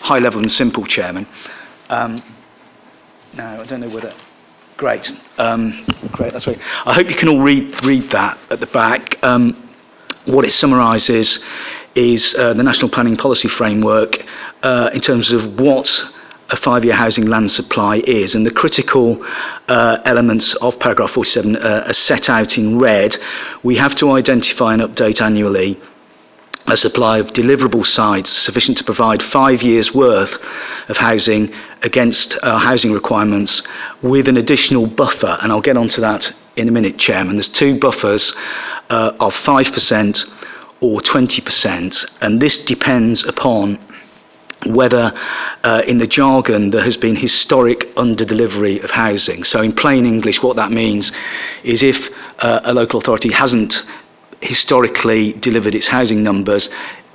[0.00, 1.26] high level and simple, Chairman.
[1.90, 2.22] Um,
[3.34, 4.14] no, I don't know whether.
[4.78, 6.32] Great, um, great.
[6.32, 6.58] That's right.
[6.86, 9.22] I hope you can all read read that at the back.
[9.22, 9.68] Um,
[10.24, 11.38] what it summarises
[11.94, 14.24] is uh, the National Planning Policy Framework
[14.62, 15.88] uh, in terms of what
[16.50, 18.34] a five-year housing land supply is.
[18.34, 19.24] And the critical
[19.68, 23.16] uh, elements of paragraph 47 uh, are set out in red.
[23.62, 25.80] We have to identify and update annually
[26.66, 30.32] a supply of deliverable sites sufficient to provide five years' worth
[30.88, 31.52] of housing
[31.82, 33.62] against our housing requirements
[34.00, 35.38] with an additional buffer.
[35.42, 37.36] And I'll get onto that in a minute, Chairman.
[37.36, 38.32] There's two buffers
[38.90, 40.41] uh, of 5%
[40.82, 43.78] or 20%, and this depends upon
[44.66, 45.12] whether
[45.64, 49.44] uh, in the jargon there has been historic under-delivery of housing.
[49.44, 51.12] So in plain English, what that means
[51.62, 53.74] is if uh, a local authority hasn't
[54.40, 56.68] historically delivered its housing numbers,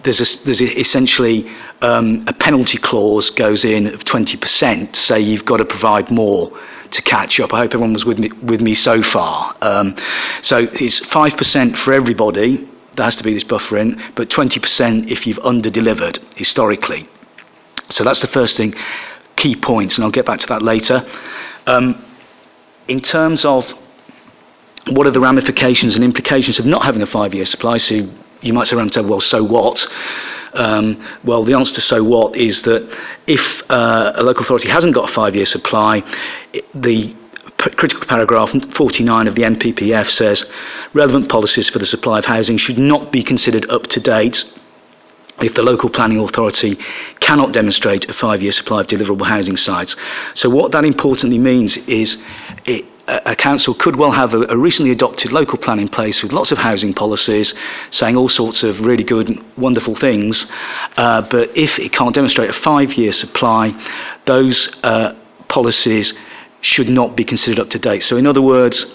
[0.03, 1.49] there's, a, there's a, essentially
[1.81, 6.57] um, a penalty clause goes in of 20% to say you've got to provide more
[6.91, 7.53] to catch up.
[7.53, 9.55] I hope everyone was with me, with me so far.
[9.61, 9.97] Um,
[10.41, 15.25] so it's 5% for everybody, there has to be this buffer in, but 20% if
[15.25, 17.07] you've under-delivered historically.
[17.89, 18.73] So that's the first thing,
[19.35, 21.07] key points, and I'll get back to that later.
[21.67, 22.03] Um,
[22.87, 23.65] in terms of
[24.87, 28.09] what are the ramifications and implications of not having a five-year supply, so
[28.41, 29.85] you might say around say, well, so what?
[30.53, 32.97] Um, well, the answer to so what is that
[33.27, 36.01] if uh, a local authority hasn't got a five-year supply,
[36.51, 37.15] it, the
[37.57, 40.45] critical paragraph 49 of the NPPF says
[40.93, 44.43] relevant policies for the supply of housing should not be considered up to date
[45.41, 46.77] if the local planning authority
[47.19, 49.95] cannot demonstrate a five-year supply of deliverable housing sites.
[50.33, 52.17] So what that importantly means is
[52.65, 56.33] it, a council could well have a, a, recently adopted local plan in place with
[56.33, 57.53] lots of housing policies
[57.89, 60.45] saying all sorts of really good, wonderful things,
[60.97, 63.71] uh, but if it can't demonstrate a five-year supply,
[64.25, 65.13] those uh,
[65.47, 66.13] policies
[66.61, 68.03] should not be considered up to date.
[68.03, 68.85] So in other words,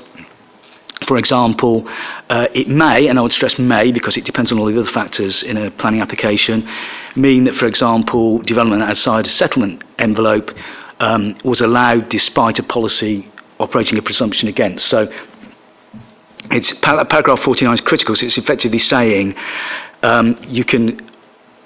[1.07, 1.89] for example,
[2.29, 4.91] uh, it may, and I would stress may because it depends on all the other
[4.91, 6.69] factors in a planning application,
[7.17, 10.51] mean that, for example, development outside a settlement envelope
[11.01, 13.29] um, was allowed despite a policy
[13.59, 14.87] operating a presumption against.
[14.87, 15.13] So
[16.51, 19.35] it's, paragraph 49 is critical, so it's effectively saying
[20.03, 21.11] um, you can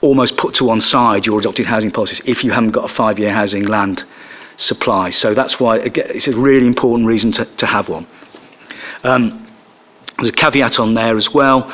[0.01, 3.32] almost put to one side your adopted housing policies if you haven't got a five-year
[3.32, 4.05] housing land
[4.56, 5.10] supply.
[5.10, 8.06] So that's why it's a really important reason to, to have one.
[9.04, 9.46] Um,
[10.16, 11.64] there's a caveat on there as well,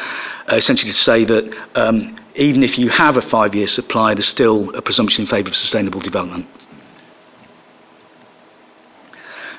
[0.50, 4.74] uh, essentially to say that um, even if you have a five-year supply, there's still
[4.74, 6.46] a presumption in favour of sustainable development.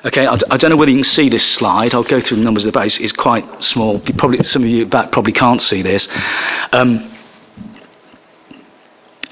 [0.04, 1.94] Okay, I, I, don't know whether you can see this slide.
[1.94, 3.00] I'll go through the numbers of the base.
[3.00, 4.02] It's quite small.
[4.04, 6.06] You probably, some of you back probably can't see this.
[6.72, 7.10] Um,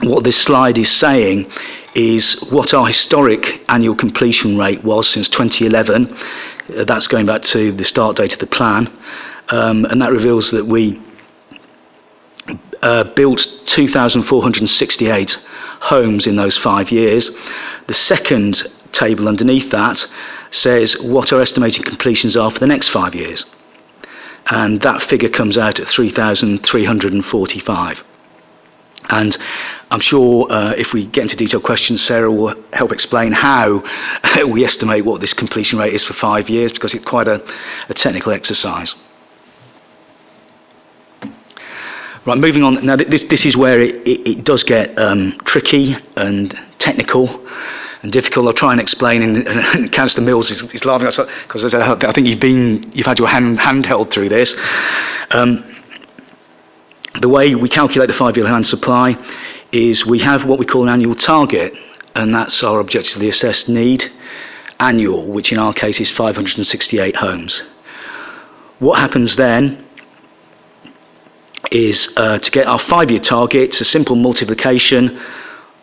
[0.00, 1.52] what this slide is saying
[1.94, 6.12] is what our historic annual completion rate was since 2011.
[6.12, 8.90] Uh, that's going back to the start date of the plan.
[9.48, 11.02] Um, and that reveals that we
[12.80, 15.30] uh, built 2,468
[15.80, 17.30] homes in those five years.
[17.86, 18.62] The second
[18.92, 20.06] table underneath that
[20.50, 23.44] says what our estimated completions are for the next five years.
[24.46, 28.04] And that figure comes out at 3,345.
[29.08, 29.36] And
[29.90, 33.82] I'm sure uh, if we get into detailed questions, Sarah will help explain how
[34.48, 37.42] we estimate what this completion rate is for five years because it's quite a,
[37.88, 38.94] a technical exercise.
[42.24, 42.86] Right, moving on.
[42.86, 47.48] Now, this, this is where it, it, it does get um, tricky and technical
[48.02, 48.46] and difficult.
[48.46, 49.22] I'll try and explain.
[49.22, 53.26] And, and Councillor Mills is, is laughing because I think you've been, you've had your
[53.26, 54.54] hand, hand held through this.
[55.32, 55.71] Um,
[57.20, 59.16] the way we calculate the five-year land supply
[59.70, 61.74] is we have what we call an annual target,
[62.14, 64.04] and that's our objectively assessed need
[64.80, 67.62] annual, which in our case is 568 homes.
[68.78, 69.86] What happens then
[71.70, 75.20] is uh, to get our five-year target, it's a simple multiplication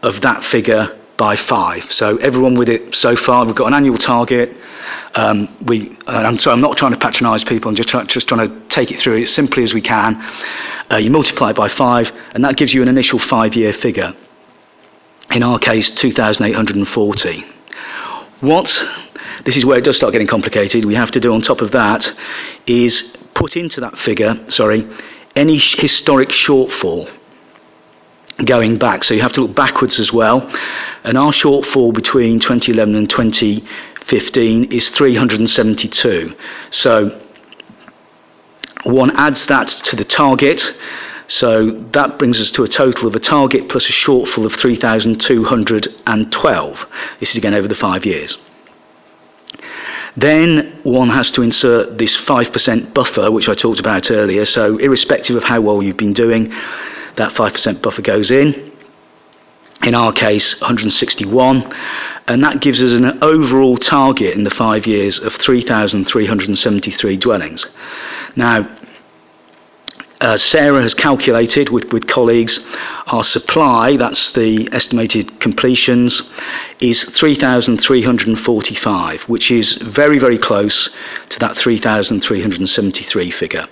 [0.01, 1.91] of that figure by five.
[1.91, 4.55] So everyone with it so far, we've got an annual target.
[5.13, 7.69] Um, we, I'm sorry, I'm not trying to patronise people.
[7.69, 10.15] I'm just, try, just trying to take it through as simply as we can.
[10.89, 14.15] Uh, you multiply it by five, and that gives you an initial five-year figure.
[15.31, 17.45] In our case, 2,840.
[18.39, 18.89] What?
[19.43, 20.85] This is where it does start getting complicated.
[20.85, 22.11] We have to do on top of that
[22.65, 24.89] is put into that figure, sorry,
[25.35, 27.11] any historic shortfall
[28.45, 29.03] going back.
[29.03, 30.49] So you have to look backwards as well.
[31.03, 36.35] And our shortfall between 2011 and 2015 is 372.
[36.71, 37.21] So
[38.83, 40.61] one adds that to the target.
[41.27, 46.85] So that brings us to a total of a target plus a shortfall of 3,212.
[47.19, 48.35] This is again over the five years.
[50.17, 54.43] Then one has to insert this 5% buffer, which I talked about earlier.
[54.43, 56.51] So irrespective of how well you've been doing,
[57.19, 58.71] that 5% buffer goes in.
[59.83, 61.73] In our case, 161.
[62.27, 67.65] And that gives us an overall target in the five years of 3,373 dwellings.
[68.35, 68.75] Now,
[70.21, 72.59] uh, Sarah has calculated with, with colleagues
[73.07, 76.21] our supply, that's the estimated completions,
[76.79, 80.89] is 3,345, which is very, very close
[81.29, 83.67] to that 3,373 figure.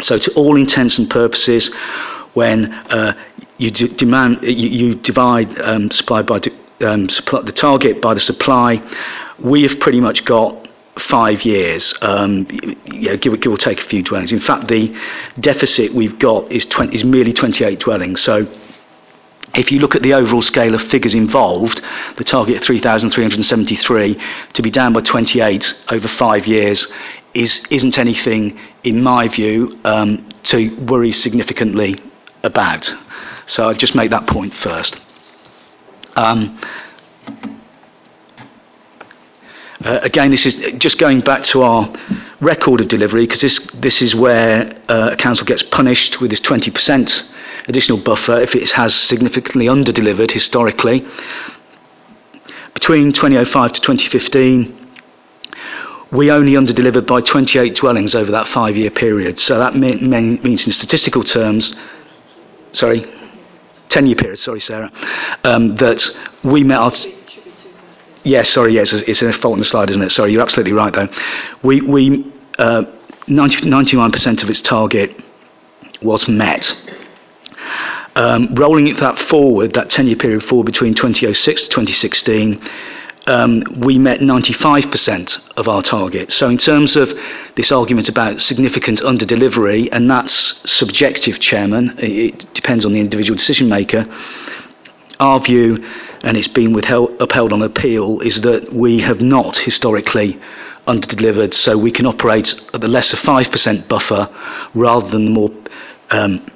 [0.00, 1.70] So, to all intents and purposes,
[2.34, 3.14] when uh,
[3.58, 6.40] you d- demand you, you divide um, supply by
[6.80, 8.82] um, supply, the target by the supply.
[9.38, 12.46] We have pretty much got five years, um,
[12.86, 14.32] yeah, give, give or take a few dwellings.
[14.32, 14.96] In fact, the
[15.40, 18.22] deficit we've got is, 20, is merely 28 dwellings.
[18.22, 18.46] So
[19.54, 21.82] if you look at the overall scale of figures involved,
[22.16, 26.86] the target of 3,373 to be down by 28 over five years
[27.34, 31.96] is, isn't anything, in my view, um, to worry significantly
[32.44, 32.92] about.
[33.46, 35.00] So I'd just make that point first.
[36.16, 36.60] Um,
[39.84, 41.92] uh, again, this is just going back to our
[42.40, 46.40] record of delivery, because this, this is where uh, a council gets punished with this
[46.40, 47.30] 20%
[47.66, 51.04] additional buffer if it has significantly under-delivered historically.
[52.74, 54.84] Between 2005 to 2015,
[56.12, 59.40] we only under-delivered by 28 dwellings over that five-year period.
[59.40, 61.74] So that mean, means in statistical terms,
[62.74, 63.00] sorry,
[63.88, 64.90] 10-year period, sorry, Sarah,
[65.44, 66.02] um, that
[66.42, 66.92] we met our...
[68.24, 70.10] Yes, sorry, yes, it's a fault in the slide, isn't it?
[70.10, 71.08] Sorry, you're absolutely right, though.
[71.62, 72.84] We, we uh,
[73.26, 75.14] 90, 99% of its target
[76.02, 76.74] was met.
[78.16, 82.62] Um, rolling that forward, that 10 year period forward between 2006 to 2016,
[83.26, 86.30] um, we met 95% of our target.
[86.30, 87.10] So, in terms of
[87.56, 93.36] this argument about significant under delivery, and that's subjective, Chairman, it depends on the individual
[93.36, 94.04] decision maker.
[95.20, 95.84] Our view,
[96.22, 100.40] and it's been withheld, upheld on appeal, is that we have not historically
[100.86, 104.28] under delivered, so we can operate at the lesser 5% buffer
[104.74, 105.50] rather than the more
[106.10, 106.46] um,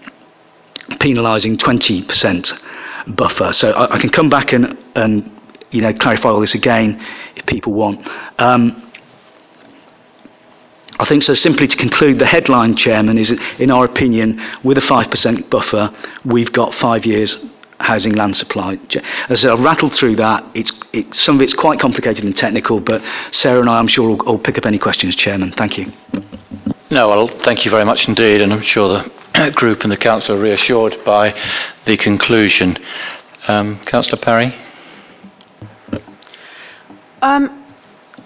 [1.00, 3.52] penalising 20% buffer.
[3.54, 5.37] So I, I, can come back and, and
[5.70, 7.04] you know clarify all this again
[7.36, 8.06] if people want.
[8.38, 8.88] Um,
[11.00, 11.34] I think so.
[11.34, 16.52] Simply to conclude, the headline, Chairman, is in our opinion, with a 5% buffer, we've
[16.52, 17.38] got five years
[17.78, 18.78] housing land supply.
[19.28, 23.00] As I rattled through that, it's, it, some of it's quite complicated and technical, but
[23.30, 25.52] Sarah and I, I'm sure, will, will pick up any questions, Chairman.
[25.52, 25.92] Thank you.
[26.90, 28.88] No, well, thank you very much indeed, and I'm sure
[29.34, 31.38] the group and the council are reassured by
[31.84, 32.78] the conclusion.
[33.46, 34.54] Um, Councillor Parry?
[37.22, 37.64] Um,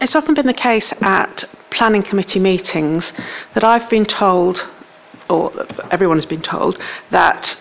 [0.00, 3.12] it's often been the case at planning committee meetings
[3.54, 4.68] that I've been told,
[5.30, 6.78] or everyone has been told,
[7.10, 7.56] that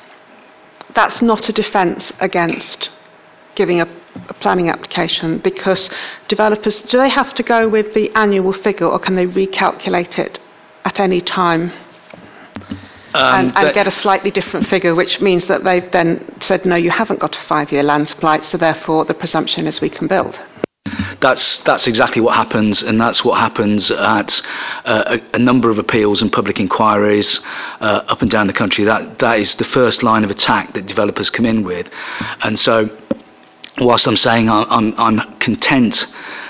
[0.93, 2.89] that's not a defence against
[3.55, 3.87] giving a,
[4.27, 5.89] a, planning application because
[6.27, 10.39] developers, do they have to go with the annual figure or can they recalculate it
[10.85, 11.71] at any time?
[13.13, 16.77] Um, and, and get a slightly different figure, which means that they've then said, no,
[16.77, 20.07] you haven't got a five year land supply, so therefore the presumption is we can
[20.07, 20.39] build.
[21.21, 24.41] That's that's exactly what happens, and that's what happens at
[24.83, 27.39] uh, a, a, number of appeals and public inquiries
[27.79, 28.85] uh, up and down the country.
[28.85, 31.87] That that is the first line of attack that developers come in with,
[32.41, 32.89] and so
[33.77, 36.07] whilst I'm saying I'm I'm, content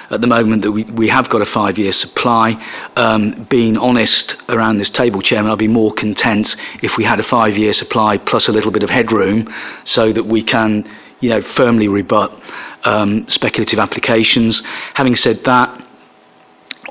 [0.10, 2.54] at the moment that we, we have got a five year supply.
[2.96, 7.24] Um, being honest around this table, Chairman, I'd be more content if we had a
[7.24, 9.54] five year supply plus a little bit of headroom
[9.84, 10.90] so that we can
[11.22, 12.32] you know, firmly rebut
[12.84, 14.62] um, speculative applications.
[14.96, 15.88] Having said that,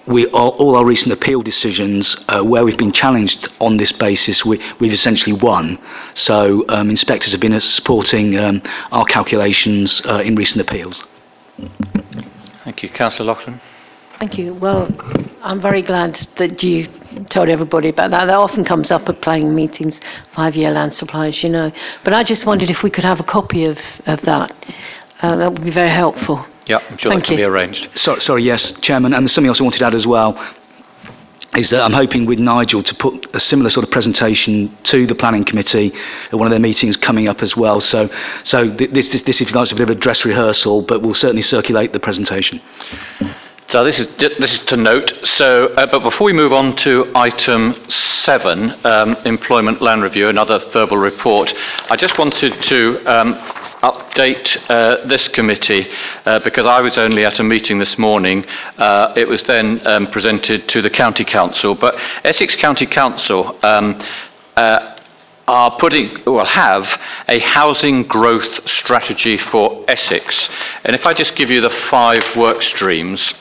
[0.07, 4.45] we, all, all, our recent appeal decisions, uh, where we've been challenged on this basis,
[4.45, 5.79] we, have essentially won.
[6.15, 8.63] So um, inspectors have been supporting um,
[8.93, 11.05] our calculations uh, in recent appeals.
[12.65, 12.89] Thank you.
[12.89, 13.61] Councillor Loughlin.
[14.21, 14.53] Thank you.
[14.53, 14.87] Well,
[15.41, 16.89] I'm very glad that you
[17.31, 18.27] told everybody about that.
[18.27, 19.99] That often comes up at planning meetings,
[20.35, 21.73] five-year land supplies, you know.
[22.05, 24.55] But I just wondered if we could have a copy of, of that.
[25.23, 26.45] Uh, that would be very helpful.
[26.67, 27.45] Yeah, I'm sure Thank that can you.
[27.45, 27.99] be arranged.
[27.99, 29.15] Sorry, sorry, yes, Chairman.
[29.15, 30.39] And there's something else I wanted to add as well
[31.57, 35.17] is that I'm hoping with Nigel to put a similar sort of presentation to the
[35.17, 35.93] planning committee
[36.27, 37.81] at one of their meetings coming up as well.
[37.81, 38.09] So,
[38.45, 41.03] so this, this, this if you like, is a bit of a dress rehearsal, but
[41.03, 42.61] we'll certainly circulate the presentation.
[43.71, 45.13] So this is this is to note.
[45.23, 50.59] So, uh, but before we move on to item seven, um, employment land review, another
[50.73, 51.55] verbal report,
[51.89, 52.99] I just wanted to.
[53.07, 53.35] Um,
[53.81, 55.87] update uh, this committee
[56.27, 58.45] uh, because I was only at a meeting this morning.
[58.77, 63.99] Uh, it was then um, presented to the County Council, but Essex County Council um,
[64.55, 64.99] uh,
[65.49, 70.51] are putting, will have a housing growth strategy for Essex.
[70.85, 73.33] And if I just give you the five work streams,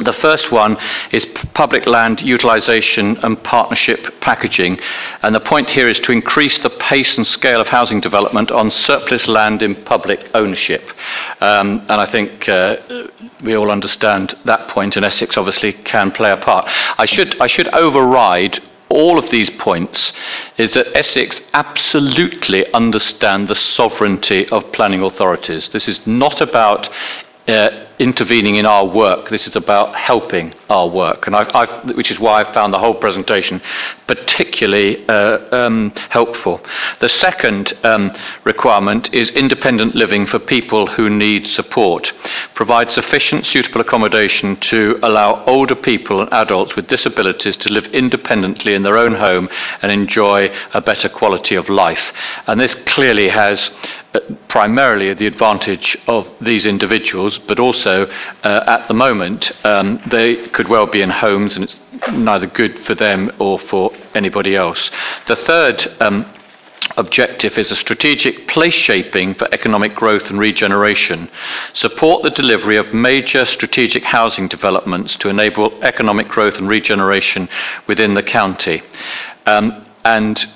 [0.00, 0.76] the first one
[1.10, 4.78] is public land utilisation and partnership packaging.
[5.22, 8.70] And the point here is to increase the pace and scale of housing development on
[8.70, 10.84] surplus land in public ownership.
[11.40, 12.76] Um, and I think uh,
[13.42, 14.96] we all understand that point.
[14.96, 16.66] and Essex obviously can play a part.
[16.96, 18.60] I should, I should override
[18.90, 20.12] all of these points
[20.56, 25.68] is that Essex absolutely understand the sovereignty of planning authorities.
[25.70, 26.88] This is not about
[27.46, 29.28] uh, intervening in our work.
[29.30, 32.78] This is about helping our work, and I've, I've, which is why I found the
[32.78, 33.60] whole presentation
[34.06, 36.60] particularly uh, um, helpful.
[37.00, 38.10] The second um,
[38.44, 42.12] requirement is independent living for people who need support.
[42.54, 48.74] Provide sufficient suitable accommodation to allow older people and adults with disabilities to live independently
[48.74, 49.48] in their own home
[49.82, 52.12] and enjoy a better quality of life.
[52.46, 53.70] And this clearly has
[54.14, 60.48] uh, primarily the advantage of these individuals, but also uh, at the moment um, they
[60.48, 61.76] could well be in homes and it's
[62.12, 64.90] neither good for them or for anybody else.
[65.26, 66.26] The third um,
[66.96, 71.30] objective is a strategic place shaping for economic growth and regeneration.
[71.72, 77.48] Support the delivery of major strategic housing developments to enable economic growth and regeneration
[77.86, 78.82] within the county.
[79.46, 80.46] Um, and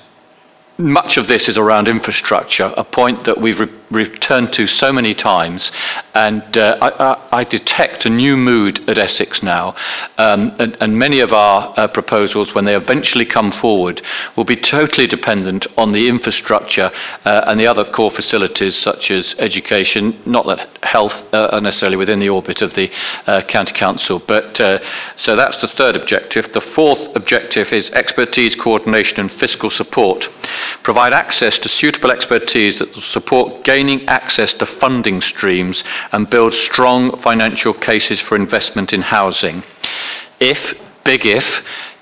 [0.77, 5.13] much of this is around infrastructure, a point that we've re- returned to so many
[5.13, 5.71] times,
[6.13, 9.75] and uh, I, I, I, detect a new mood at Essex now.
[10.17, 14.01] Um, and, and, many of our uh, proposals, when they eventually come forward,
[14.35, 16.91] will be totally dependent on the infrastructure
[17.25, 20.21] uh, and the other core facilities such as education.
[20.25, 22.91] Not that health uh, are necessarily within the orbit of the
[23.27, 24.79] uh, county council, but uh,
[25.15, 26.51] so that's the third objective.
[26.53, 30.29] The fourth objective is expertise, coordination, and fiscal support
[30.83, 35.83] provide access to suitable expertise that will support gaining access to funding streams
[36.13, 39.61] and build strong financial cases for investment in housing.
[40.39, 40.73] If,
[41.03, 41.45] big if,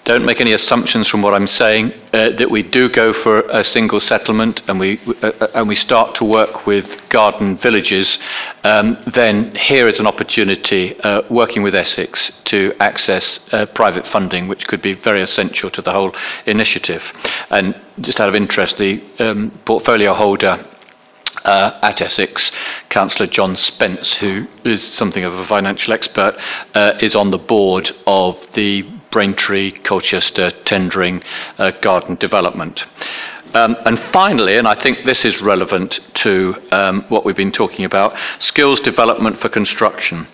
[0.03, 3.63] don't make any assumptions from what I'm saying, uh, that we do go for a
[3.63, 8.19] single settlement and we, uh, uh, and we start to work with garden villages,
[8.63, 14.47] um, then here is an opportunity, uh, working with Essex, to access uh, private funding,
[14.47, 16.13] which could be very essential to the whole
[16.45, 17.03] initiative.
[17.49, 20.65] And just out of interest, the um, portfolio holder
[21.43, 22.51] uh, at Essex,
[22.89, 26.35] Councillor John Spence, who is something of a financial expert,
[26.73, 31.21] uh, is on the board of the Braintree, Colchester Tendring
[31.57, 32.85] uh, garden development.
[33.53, 37.85] Um, and finally, and I think this is relevant to um, what we've been talking
[37.85, 40.27] about, skills development for construction.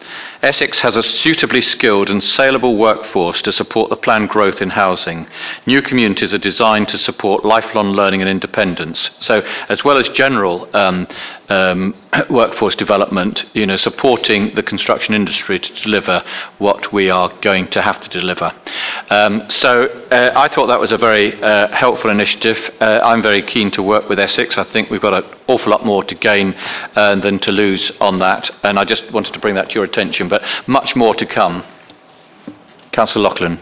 [0.44, 5.27] Essex has a suitably skilled and saleable workforce to support the planned growth in housing.
[5.65, 9.10] New communities are designed to support lifelong learning and independence.
[9.19, 11.07] So, as well as general um,
[11.49, 11.95] um,
[12.30, 16.24] workforce development, you know, supporting the construction industry to deliver
[16.57, 18.52] what we are going to have to deliver.
[19.10, 22.57] Um, so, uh, I thought that was a very uh, helpful initiative.
[22.80, 24.57] Uh, I'm very keen to work with Essex.
[24.57, 26.53] I think we've got an awful lot more to gain
[26.95, 29.84] uh, than to lose on that, and I just wanted to bring that to your
[29.84, 30.30] attention.
[30.30, 31.64] But much more to come.
[32.91, 33.60] Councillor Loughlin.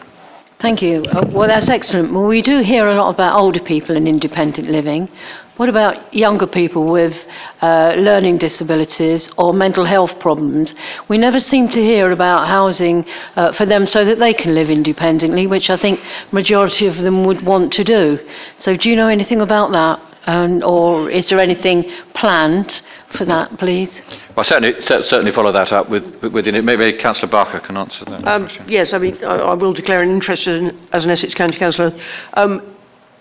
[0.59, 1.03] Thank you.
[1.03, 2.13] Uh, well, that's excellent.
[2.13, 5.09] Well, we do hear a lot about older people and independent living.
[5.57, 7.15] What about younger people with
[7.61, 10.73] uh, learning disabilities or mental health problems?
[11.07, 13.05] We never seem to hear about housing
[13.37, 16.01] uh, for them so that they can live independently, which I think
[16.33, 18.19] majority of them would want to do.
[18.57, 20.01] So do you know anything about that?
[20.27, 22.81] Um, or is there anything planned
[23.13, 23.91] for that, please?
[24.35, 26.65] Well, certainly, certainly follow that up with, within it.
[26.65, 28.27] Maybe Councillor Barker can answer that.
[28.27, 31.57] Um, yes, I mean, I, I will declare an interest in, as an Essex County
[31.57, 31.93] Councillor.
[32.33, 32.74] Um,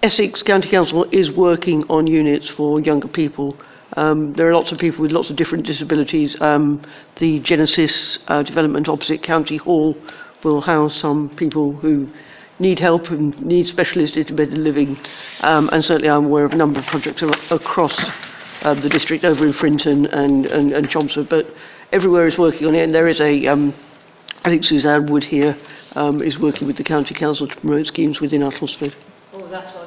[0.04, 3.56] Essex County Council is working on units for younger people.
[3.96, 6.38] Um, there are lots of people with lots of different disabilities.
[6.42, 6.82] Um,
[7.20, 9.96] the Genesis uh, development opposite County Hall
[10.42, 12.10] will house some people who
[12.58, 14.98] need help and need specialist independent living.
[15.40, 17.98] Um, and certainly I'm aware of a number of projects across
[18.60, 21.46] uh, the district over in Frinton and, and, and Chelmsford, but
[21.92, 22.82] everywhere is working on it.
[22.82, 23.72] And there is a, um,
[24.44, 25.56] I think Suzanne Wood here
[25.92, 28.94] um, is working with the County Council to promote schemes within Uttlesford.
[29.32, 29.83] Oh, that's.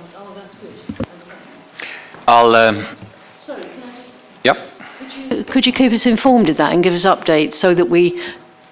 [2.28, 2.56] I'll.
[2.56, 2.86] Um,
[3.40, 4.18] Sorry, can I just.
[4.44, 4.58] Yep.
[5.00, 7.90] Could you, could you keep us informed of that and give us updates so that
[7.90, 8.22] we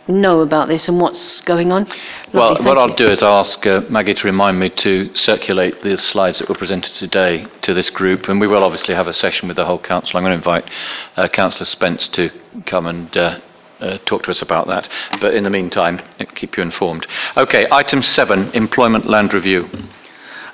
[0.08, 1.86] know about this and what's going on?
[1.86, 1.96] Lovely,
[2.34, 2.80] well, what you.
[2.80, 6.56] I'll do is ask uh, Maggie to remind me to circulate the slides that were
[6.56, 9.80] presented today to this group, and we will obviously have a session with the whole
[9.80, 10.18] council.
[10.18, 10.70] I'm going to invite
[11.16, 12.30] uh, Councillor Spence to
[12.66, 13.16] come and.
[13.16, 13.40] Uh,
[13.78, 14.88] uh, talk to us about that.
[15.20, 16.02] But in the meantime,
[16.34, 17.06] keep you informed.
[17.36, 19.68] Okay, item seven employment land review.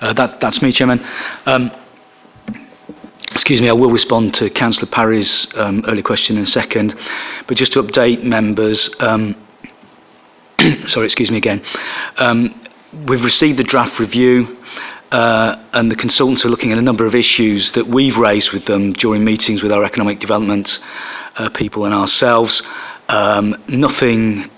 [0.02, 1.06] Uh, that, that's me, Chairman.
[1.45, 1.72] Um,
[3.32, 6.95] excuse me, I will respond to Councillor Parry's um, early question in a second.
[7.48, 9.36] But just to update members, um,
[10.88, 11.64] sorry, excuse me again.
[12.18, 12.62] Um,
[13.08, 14.58] we've received the draft review.
[15.12, 18.66] Uh, and the consultants are looking at a number of issues that we've raised with
[18.66, 20.80] them during meetings with our economic development
[21.36, 22.62] uh, people and ourselves.
[23.10, 24.49] Um, nothing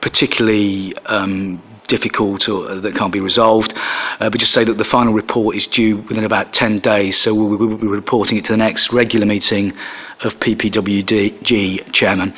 [0.00, 3.72] particularly um, difficult or that can't be resolved.
[3.76, 7.34] Uh, but just say that the final report is due within about 10 days, so
[7.34, 9.72] we will be reporting it to the next regular meeting
[10.20, 12.34] of PPWG, Chairman.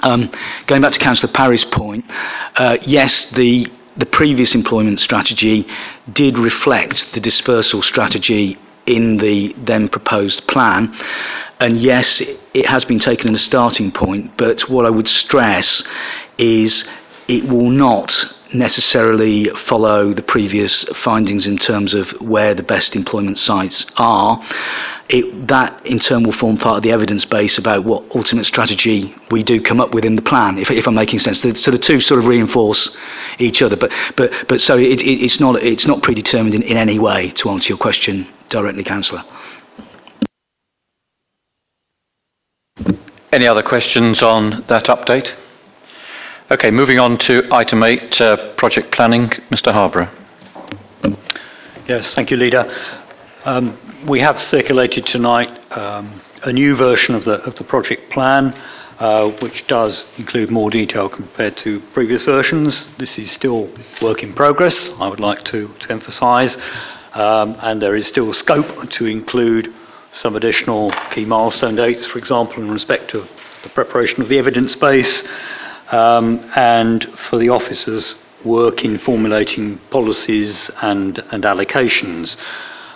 [0.00, 0.30] Um,
[0.66, 2.04] going back to Councillor Parry's point,
[2.56, 5.66] uh, yes, the the previous employment strategy
[6.12, 10.94] did reflect the dispersal strategy in the then proposed plan.
[11.58, 12.20] And yes,
[12.52, 15.82] it has been taken as a starting point, but what I would stress
[16.36, 16.84] is
[17.28, 18.12] it will not
[18.54, 24.42] necessarily follow the previous findings in terms of where the best employment sites are.
[25.08, 29.14] It, that in turn will form part of the evidence base about what ultimate strategy
[29.30, 31.40] we do come up with in the plan, if, if I'm making sense.
[31.40, 32.96] So the two sort of reinforce
[33.38, 33.76] each other.
[33.76, 37.30] But, but, but so it, it, it's, not, it's not predetermined in, in any way,
[37.32, 39.24] to answer your question directly, Councillor.
[43.32, 45.34] Any other questions on that update?
[46.48, 49.30] Okay, moving on to item eight, uh, project planning.
[49.50, 49.72] Mr.
[49.72, 50.08] Harborough.
[51.88, 52.72] Yes, thank you, Leader.
[53.44, 58.54] Um, we have circulated tonight um, a new version of the, of the project plan,
[59.00, 62.90] uh, which does include more detail compared to previous versions.
[62.96, 63.68] This is still
[64.00, 66.56] work in progress, I would like to, to emphasise,
[67.14, 69.74] um, and there is still scope to include
[70.12, 73.28] some additional key milestone dates, for example, in respect of
[73.64, 75.24] the preparation of the evidence base,
[75.90, 82.36] um, and for the officers work in formulating policies and, and allocations.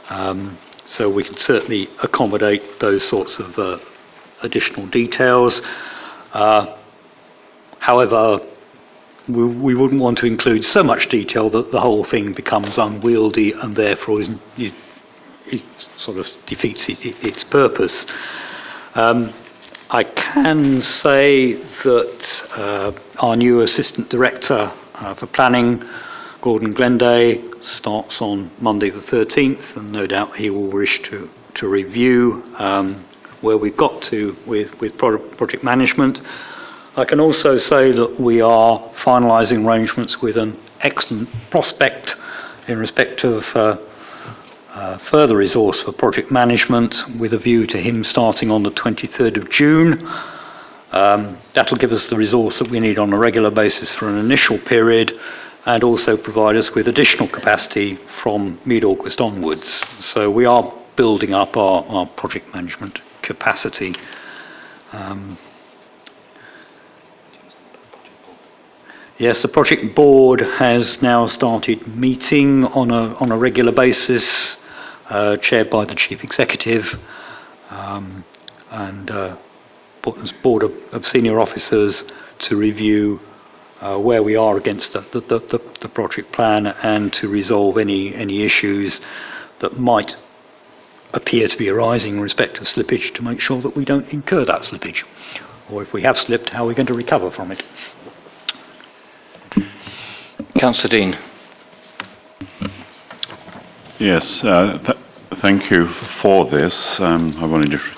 [0.09, 3.79] Um, so we can certainly accommodate those sorts of uh,
[4.43, 5.63] additional details.
[6.33, 6.77] Uh,
[7.79, 8.41] however,
[9.29, 13.53] we, we, wouldn't want to include so much detail that the whole thing becomes unwieldy
[13.53, 14.73] and therefore is, is,
[15.47, 15.65] is
[15.97, 18.07] sort of defeats it, it, its purpose.
[18.95, 19.33] Um,
[19.93, 25.83] I can say that uh, our new Assistant Director uh, for Planning,
[26.43, 31.67] Gordon Glenday, starts on Monday the 13th, and no doubt he will wish to, to
[31.67, 33.05] review um,
[33.41, 36.23] where we've got to with, with project management.
[36.95, 42.15] I can also say that we are finalising arrangements with an excellent prospect
[42.69, 43.77] in respect of uh,
[45.11, 49.51] further resource for project management with a view to him starting on the 23rd of
[49.51, 50.07] June.
[50.93, 54.19] Um, that'll give us the resource that we need on a regular basis for an
[54.19, 55.13] initial period
[55.67, 59.85] and also provide us with additional capacity from mid-August onwards.
[60.01, 63.95] So we are building up our, our project management capacity.
[64.93, 65.39] Um,
[69.21, 74.57] yes, the project board has now started meeting on a, on a regular basis
[75.11, 76.99] uh, chaired by the chief executive
[77.69, 78.25] um,
[78.71, 79.37] and uh,
[80.43, 82.03] board of, of, senior officers
[82.39, 83.21] to review
[83.81, 88.15] uh, where we are against the, the, the, the, project plan and to resolve any,
[88.15, 89.01] any issues
[89.61, 90.17] that might
[91.13, 94.45] appear to be arising in respect of slippage to make sure that we don't incur
[94.45, 95.05] that slippage.
[95.71, 97.63] Or if we have slipped, how are we going to recover from it?
[100.61, 101.19] Councillor Dean.
[103.99, 104.99] Yes, uh, th-
[105.41, 107.01] thank you for this.
[107.01, 107.91] Um, I've only just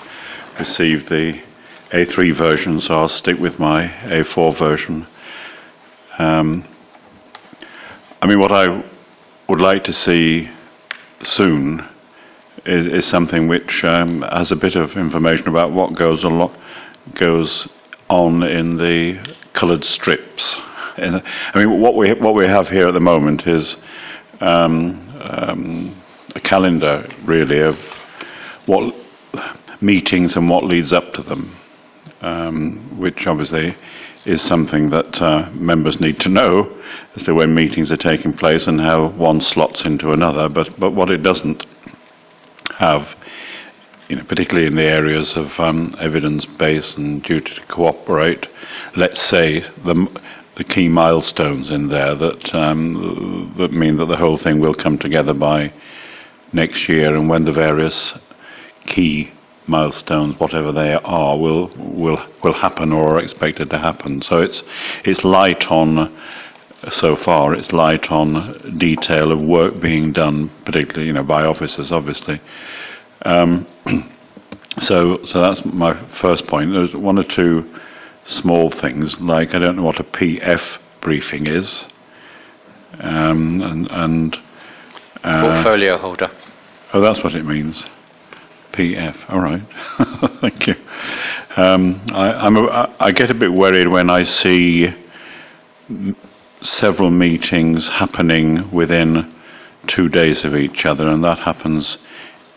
[0.57, 1.41] received the
[1.91, 5.05] A3 version, so I'll stick with my A4 version.
[6.17, 6.63] Um,
[8.21, 8.81] I mean, what I
[9.49, 10.49] would like to see
[11.21, 11.85] soon
[12.65, 16.55] is, is something which um, has a bit of information about what goes, lo-
[17.13, 17.67] goes
[18.07, 19.19] on in the
[19.51, 20.61] coloured strips.
[20.97, 21.21] I
[21.55, 23.77] mean, what we what we have here at the moment is
[24.41, 26.03] um, um,
[26.35, 27.77] a calendar, really, of
[28.65, 28.93] what
[29.81, 31.55] meetings and what leads up to them,
[32.21, 33.75] um, which obviously
[34.25, 36.71] is something that uh, members need to know
[37.15, 40.47] as to when meetings are taking place and how one slots into another.
[40.47, 41.65] But but what it doesn't
[42.77, 43.15] have,
[44.09, 48.47] you know, particularly in the areas of um, evidence base and duty to cooperate,
[48.95, 50.21] let's say the
[50.55, 54.97] the key milestones in there that um, that mean that the whole thing will come
[54.97, 55.73] together by
[56.51, 58.13] next year, and when the various
[58.85, 59.31] key
[59.65, 64.21] milestones, whatever they are, will will will happen or are expected to happen.
[64.21, 64.63] So it's
[65.03, 66.15] it's light on
[66.91, 67.53] so far.
[67.53, 72.41] It's light on detail of work being done, particularly you know by officers, obviously.
[73.23, 73.65] Um,
[74.79, 76.71] so so that's my first point.
[76.71, 77.79] There's one or two
[78.27, 80.61] small things like I don't know what a PF
[81.01, 81.85] briefing is,
[82.99, 84.37] um, and, and
[85.23, 86.31] uh, portfolio holder.
[86.93, 87.83] Oh, that's what it means.
[88.73, 89.29] PF.
[89.29, 89.61] All right.
[90.41, 90.75] Thank you.
[91.55, 94.87] Um, I, a, I, get a bit worried when I see
[95.89, 96.15] m-
[96.61, 99.33] several meetings happening within
[99.87, 101.97] two days of each other, and that happens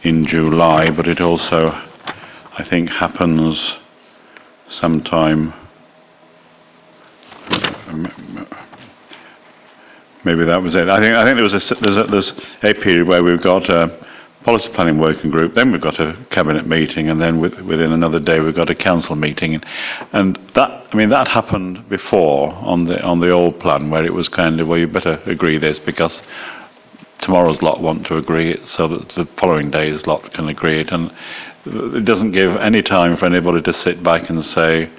[0.02, 1.70] in July, but it also,
[2.52, 3.74] I think, happens
[4.68, 5.52] sometime.
[7.88, 8.47] Um,
[10.24, 10.88] maybe that was it.
[10.88, 12.32] I think I think there was a there's a, there's
[12.62, 14.06] a period where we've got a
[14.47, 18.20] policy planning working group, then we've got a cabinet meeting, and then with, within another
[18.20, 19.66] day we've got a council meeting, and,
[20.12, 24.14] and that I mean that happened before on the on the old plan where it
[24.14, 26.22] was kind of well you better agree this because
[27.18, 30.93] tomorrow's lot want to agree it so that the following day's lot can agree it,
[30.93, 31.12] and
[31.66, 34.90] it doesn't give any time for anybody to sit back and say.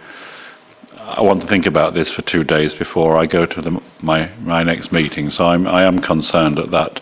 [0.97, 4.27] I want to think about this for two days before I go to the, my
[4.39, 5.29] my next meeting.
[5.29, 6.99] So I'm I am concerned at that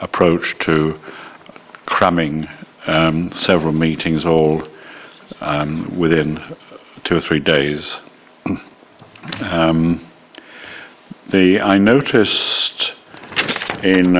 [0.00, 0.98] approach to
[1.86, 2.48] cramming
[2.86, 4.62] um, several meetings all
[5.40, 6.56] um, within
[7.02, 7.98] two or three days.
[9.38, 10.10] Um,
[11.28, 12.94] the I noticed
[13.82, 14.16] in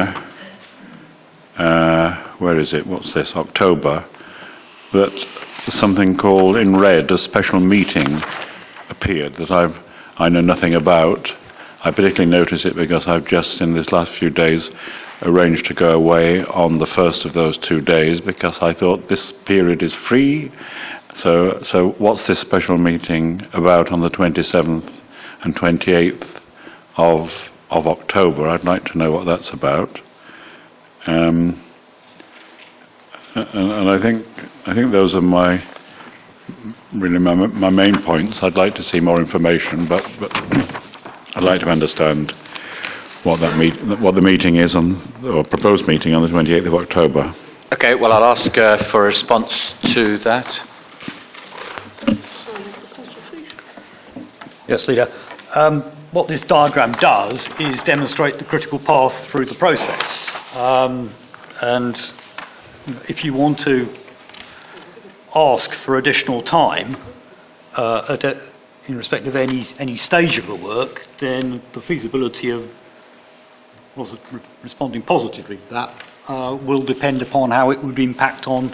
[1.57, 2.87] uh, where is it?
[2.87, 3.35] What's this?
[3.35, 4.05] October
[4.93, 5.27] that
[5.69, 8.23] something called in red a special meeting
[8.89, 9.79] appeared that I've
[10.17, 11.33] I know nothing about.
[11.83, 14.71] I particularly notice it because I've just in this last few days
[15.23, 19.33] arranged to go away on the first of those two days because I thought this
[19.33, 20.53] period is free.
[21.15, 24.93] So, so what's this special meeting about on the 27th
[25.43, 26.41] and 28th
[26.97, 27.33] of
[27.71, 28.49] of October?
[28.49, 30.01] I'd like to know what that's about.
[31.07, 31.65] Um,
[33.35, 34.27] and, and I think
[34.67, 35.63] I think those are my
[36.93, 38.43] really my, my main points.
[38.43, 40.31] I'd like to see more information, but, but
[41.35, 42.35] I'd like to understand
[43.23, 46.75] what that meet, what the meeting is on, or proposed meeting on the 28th of
[46.75, 47.35] October.
[47.73, 50.61] Okay, well, I'll ask uh, for a response to that.
[54.67, 55.13] Yes, Leader.
[55.55, 55.83] Um,
[56.13, 60.31] what this diagram does is demonstrate the critical path through the process.
[60.55, 61.13] Um,
[61.61, 61.97] and
[63.09, 63.95] if you want to
[65.35, 66.97] ask for additional time
[67.77, 68.41] uh, a,
[68.89, 72.69] in respect of any, any stage of the work, then the feasibility of
[73.97, 74.17] was
[74.63, 78.73] responding positively to that uh, will depend upon how it would impact on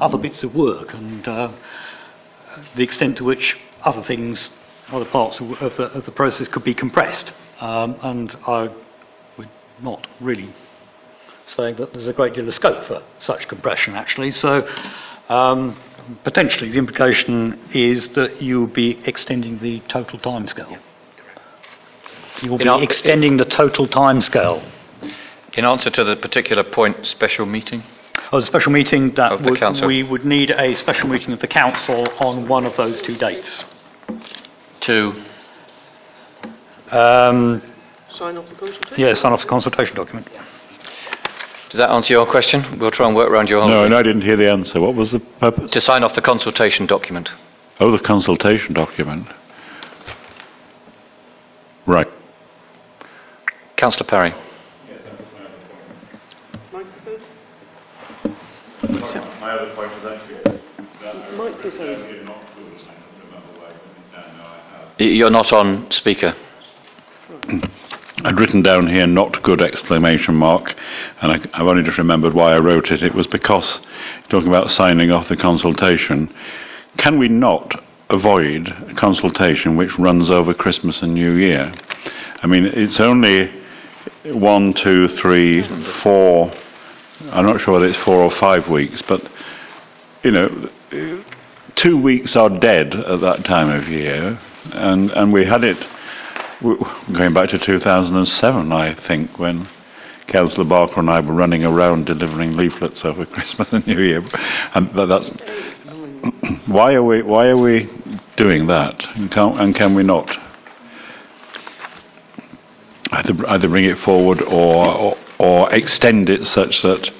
[0.00, 1.50] other bits of work and uh,
[2.74, 4.50] the extent to which other things,
[4.88, 7.32] other parts of, the, of the, process could be compressed.
[7.60, 8.68] Um, and I
[9.36, 9.50] would
[9.80, 10.52] not really
[11.48, 14.32] say that there's a great deal of scope for such compression, actually.
[14.32, 14.68] So
[15.28, 15.78] um,
[16.24, 20.70] potentially the implication is that you'll be extending the total timescale.
[20.70, 20.78] Yeah.
[22.42, 24.62] You will be extending the total timescale.
[25.54, 27.82] In answer to the particular point, special meeting?
[28.30, 29.86] Oh, a special meeting that Of would, council.
[29.88, 33.64] we would need a special meeting of the council on one of those two dates.
[34.80, 35.14] To,
[36.90, 37.62] Um,
[38.12, 38.94] Sign off the consultation?
[38.98, 40.26] yeah, sign off the consultation document.
[41.70, 42.78] Does that answer your question?
[42.78, 44.80] We'll try and work around your No, whole and I didn't hear the answer.
[44.80, 45.70] What was the purpose?
[45.72, 47.28] To sign off the consultation document.
[47.80, 49.26] Oh, the consultation document.
[51.86, 52.08] Right.
[53.76, 54.34] Councillor Parry.
[59.40, 60.60] My other point was actually
[61.36, 62.26] Microphone.
[65.00, 66.34] Y- You're not on speaker.
[68.24, 70.74] I'd written down here "not good!" exclamation mark,
[71.20, 73.02] and I, I've only just remembered why I wrote it.
[73.02, 73.80] It was because
[74.28, 76.32] talking about signing off the consultation.
[76.96, 81.72] Can we not avoid a consultation which runs over Christmas and New Year?
[82.42, 83.52] I mean, it's only
[84.24, 85.62] one, two, three,
[86.02, 86.52] four.
[87.30, 89.22] I'm not sure whether it's four or five weeks, but
[90.24, 90.70] you know,
[91.76, 94.40] two weeks are dead at that time of year,
[94.72, 95.78] and and we had it
[96.60, 99.68] going back to 2007, I think, when
[100.26, 104.24] Councillor Barker and I were running around delivering leaflets over Christmas and New Year,
[104.74, 105.30] and that's
[106.66, 107.88] why are we why are we
[108.36, 110.28] doing that, and can, and can we not?
[113.10, 117.10] Either either bring it forward or, or or extend it such that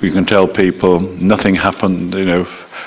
[0.00, 2.46] we can tell people nothing happened, you know,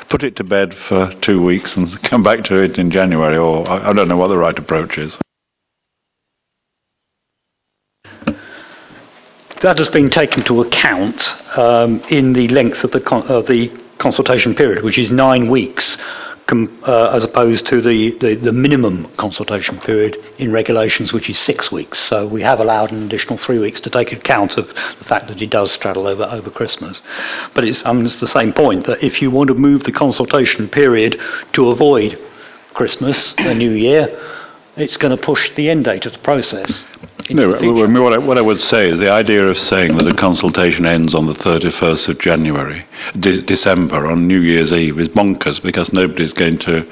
[0.10, 3.70] put it to bed for two weeks and come back to it in January, or
[3.70, 5.20] I, I don't know what the right approach is.
[9.64, 13.72] That has been taken into account um, in the length of the, con- of the
[13.98, 15.98] consultation period, which is nine weeks,
[16.48, 21.40] com- uh, as opposed to the, the, the minimum consultation period in regulations, which is
[21.40, 21.98] six weeks.
[21.98, 25.41] So we have allowed an additional three weeks to take account of the fact that
[25.41, 27.02] it does straddle over, over Christmas.
[27.56, 30.68] But it's, um, it's the same point that if you want to move the consultation
[30.68, 31.22] period
[31.53, 32.19] to avoid
[32.73, 34.41] Christmas, the New Year,
[34.76, 36.84] it's going to push the end date of the process.
[37.30, 37.74] No, the future.
[37.74, 40.04] well, I mean, what, I, what I would say is the idea of saying that
[40.04, 42.86] the consultation ends on the 31st of January,
[43.20, 46.86] de- December, on New Year's Eve is bonkers because nobody's going to.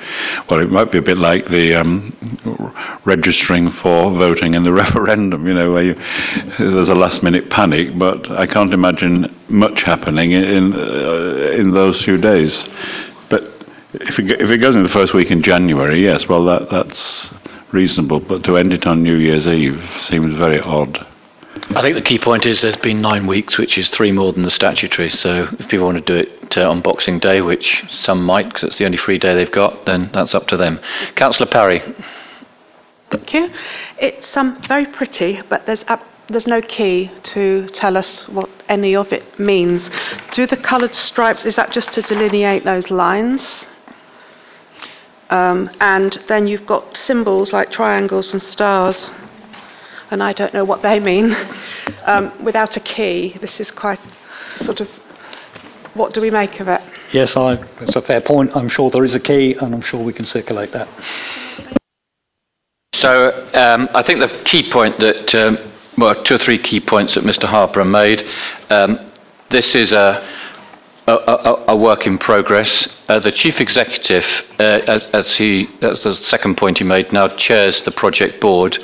[0.49, 5.45] Well, it might be a bit like the um, registering for voting in the referendum,
[5.47, 5.95] you know, where you,
[6.57, 11.73] there's a last minute panic, but I can't imagine much happening in, in, uh, in
[11.73, 12.63] those few days.
[13.29, 13.43] But
[13.93, 17.33] if it, if it goes in the first week in January, yes, well, that, that's
[17.73, 21.05] reasonable, but to end it on New Year's Eve seems very odd.
[21.75, 24.43] I think the key point is there's been nine weeks, which is three more than
[24.43, 25.09] the statutory.
[25.09, 28.63] So if people want to do it uh, on Boxing Day, which some might, because
[28.63, 30.79] it's the only free day they've got, then that's up to them.
[31.15, 31.81] Councillor Parry.
[33.09, 33.49] Thank you.
[33.99, 38.95] It's um, very pretty, but there's ab- there's no key to tell us what any
[38.95, 39.89] of it means.
[40.31, 43.41] Do the coloured stripes, is that just to delineate those lines?
[45.31, 49.11] Um, and then you've got symbols like triangles and stars,
[50.11, 51.35] and I don't know what they mean.
[52.05, 53.99] Um, without a key, this is quite
[54.61, 54.87] sort of,
[55.93, 56.81] what do we make of it?
[57.13, 58.55] Yes, I, it's a fair point.
[58.55, 60.89] I'm sure there is a key, and I'm sure we can circulate that.
[62.95, 65.57] So um, I think the key point that, um,
[65.97, 67.43] well, two or three key points that Mr.
[67.43, 68.25] Harborough made.
[68.71, 69.11] Um,
[69.51, 70.27] this is a,
[71.07, 72.87] a, a, work in progress.
[73.07, 74.25] Uh, the chief executive,
[74.59, 78.77] uh, as, as he, that's the second point he made, now chairs the project board,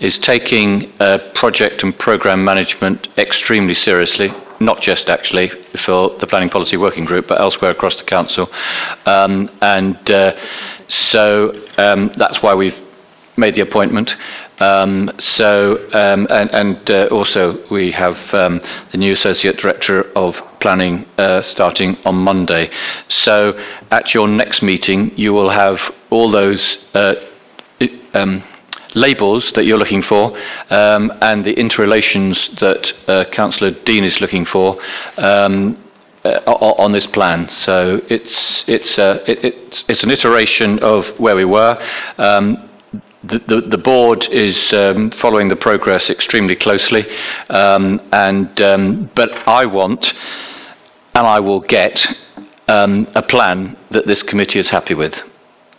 [0.00, 4.32] is taking uh, project and program management extremely seriously.
[4.60, 5.48] Not just actually
[5.84, 8.48] for the planning policy working group, but elsewhere across the council.
[9.04, 10.36] Um, and uh,
[10.88, 12.78] so um, that's why we've
[13.36, 14.14] made the appointment.
[14.60, 18.60] Um, so, um, and, and uh, also we have um,
[18.92, 22.70] the new Associate Director of Planning uh, starting on Monday.
[23.08, 23.58] So,
[23.90, 27.14] at your next meeting, you will have all those uh,
[28.14, 28.42] um,
[28.94, 30.36] labels that you're looking for
[30.70, 34.80] um, and the interrelations that uh, Councillor Dean is looking for.
[35.16, 35.78] Um,
[36.24, 36.40] uh,
[36.78, 37.50] on this plan.
[37.50, 41.78] So it's it's uh, it, it's it's an iteration of where we were.
[42.16, 42.70] Um,
[43.26, 47.06] the, the, board is um, following the progress extremely closely,
[47.48, 50.12] um, and um, but I want,
[51.14, 52.06] and I will get,
[52.68, 55.14] um, a plan that this committee is happy with.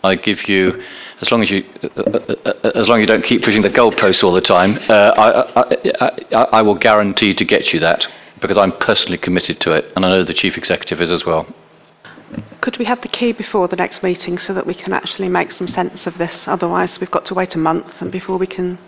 [0.04, 0.82] I give you,
[1.20, 3.70] as long as you, uh, uh, uh, as long as you don't keep pushing the
[3.70, 8.06] goalposts all the time, uh, I, I, I, I will guarantee to get you that
[8.40, 11.46] because I'm personally committed to it, and I know the chief executive is as well.
[12.60, 15.52] Could we have the key before the next meeting so that we can actually make
[15.52, 16.48] some sense of this?
[16.48, 18.78] Otherwise, we've got to wait a month and before we can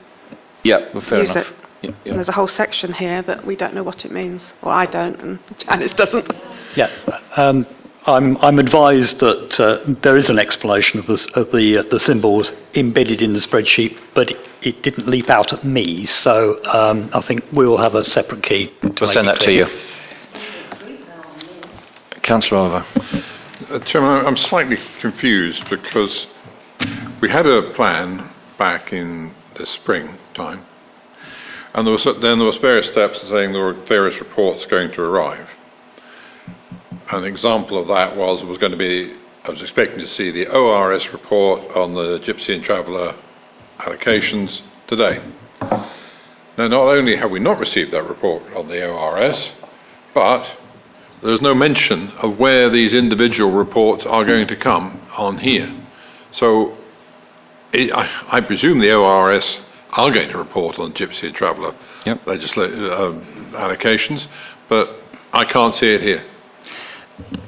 [0.65, 1.47] Yeah, well, fair use enough.
[1.49, 1.55] it.
[1.81, 1.97] Yeah, yeah.
[2.11, 4.43] And there's a whole section here that we don't know what it means.
[4.63, 6.29] Or I don't, and Janice doesn't.
[6.75, 6.91] Yeah,
[7.37, 7.65] um,
[8.05, 12.01] I'm, I'm advised that uh, there is an explanation of, this, of the, uh, the
[12.01, 17.11] symbols embedded in the spreadsheet, but it, it didn't leap out at me, so um,
[17.13, 18.67] I think we will have a separate key.
[18.81, 19.67] To We'll make send it that to you.
[22.23, 22.87] Councillor Oliver.
[23.71, 26.27] Uh, Chairman, I'm slightly confused because
[27.21, 30.65] we had a plan back in the spring time,
[31.75, 35.03] and there was, then there was various steps saying there were various reports going to
[35.03, 35.49] arrive.
[37.11, 39.15] An example of that was was going to be,
[39.45, 43.15] I was expecting to see the ORS report on the Gypsy and Traveller
[43.79, 45.23] allocations today.
[45.61, 49.53] Now, not only have we not received that report on the ORS,
[50.13, 50.45] but
[51.23, 55.69] there's no mention of where these individual reports are going to come on here.
[56.33, 56.77] So
[57.73, 59.61] it, I, I presume the ORS
[59.93, 61.75] are going to report on Gypsy and Traveller
[62.07, 62.25] Yep.
[62.25, 64.27] legisla- um, allocations,
[64.69, 64.89] but
[65.33, 66.25] I can't see it here.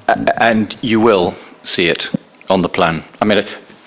[0.08, 2.08] And you will see it
[2.48, 3.04] on the plan.
[3.20, 3.44] I mean,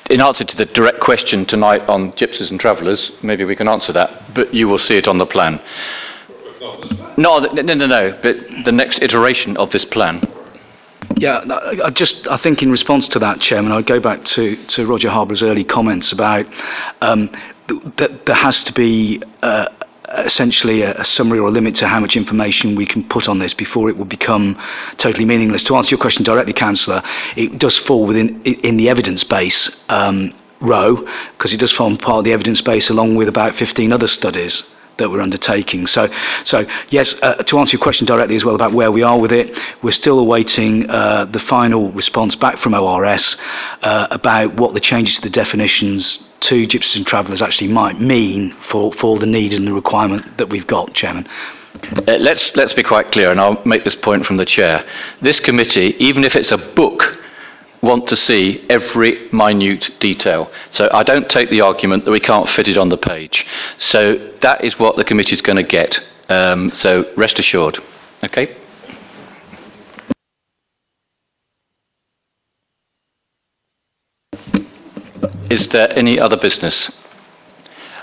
[0.10, 3.92] in answer to the direct question tonight on gypsies and travellers, maybe we can answer
[3.94, 5.60] that, but you will see it on the plan.
[7.18, 8.36] No, no, no, no, but
[8.66, 10.22] the next iteration of this plan.
[11.16, 11.44] Yeah,
[11.84, 15.10] I just I think in response to that, Chairman, I'd go back to, to Roger
[15.10, 16.46] Harborough's early comments about
[17.02, 17.30] um,
[17.98, 19.70] that there has to be uh,
[20.10, 23.40] essentially a, a summary or a limit to how much information we can put on
[23.40, 24.60] this before it will become
[24.98, 25.64] totally meaningless.
[25.66, 27.04] To answer your question directly, Councillor,
[27.36, 29.70] it does fall within in the evidence base.
[29.90, 30.96] Um, row
[31.38, 34.64] because it does form part of the evidence base along with about 15 other studies
[34.98, 35.88] that we're undertaking.
[35.88, 36.08] So,
[36.44, 39.32] so yes, uh, to answer your question directly as well about where we are with
[39.32, 43.36] it, we're still awaiting uh, the final response back from ORS
[43.82, 48.56] uh, about what the changes to the definitions to gypsies and travellers actually might mean
[48.70, 51.28] for, for the need and the requirement that we've got, Chairman.
[51.84, 54.86] Uh, let's, let's be quite clear, and I'll make this point from the chair.
[55.22, 57.18] This committee, even if it's a book
[57.84, 60.50] want to see every minute detail.
[60.72, 63.46] So I don't take the argument that we can't fit it on the page.
[63.78, 66.00] So that is what the committee is going to get.
[66.30, 67.78] Um, so rest assured.
[68.24, 68.56] Okay?
[75.50, 76.90] Is there any other business?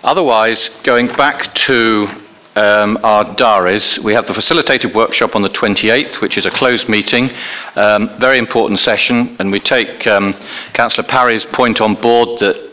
[0.05, 2.09] Otherwise, going back to
[2.57, 6.89] um, our diaries, we have the facilitated workshop on the 28th, which is a closed
[6.89, 7.31] meeting,
[7.77, 10.35] um, very important session, and we take um,
[10.73, 12.71] Councillor Parry's point on board that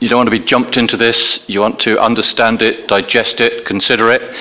[0.00, 3.64] you don't want to be jumped into this, you want to understand it, digest it,
[3.64, 4.36] consider it.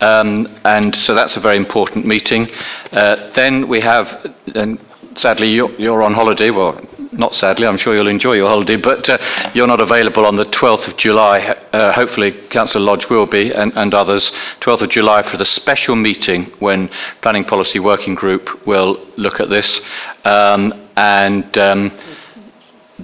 [0.00, 2.50] Um, and so that's a very important meeting.
[2.92, 4.78] Uh, then we have, and
[5.16, 6.78] sadly you're, you're on holiday, well,
[7.16, 9.18] not sadly, I'm sure you'll enjoy your holiday, but uh,
[9.54, 11.40] you're not available on the 12th of July.
[11.72, 14.30] Uh, hopefully, Councillor Lodge will be, and, and, others.
[14.60, 16.90] 12th of July for the special meeting when
[17.22, 19.80] Planning Policy Working Group will look at this.
[20.24, 21.98] Um, and um,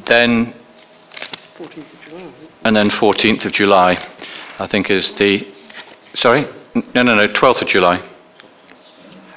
[0.06, 0.54] then.
[2.64, 4.06] And then 14th of July,
[4.58, 5.46] I think, is the.
[6.14, 6.46] Sorry?
[6.94, 8.08] No, no, no, 12th of July.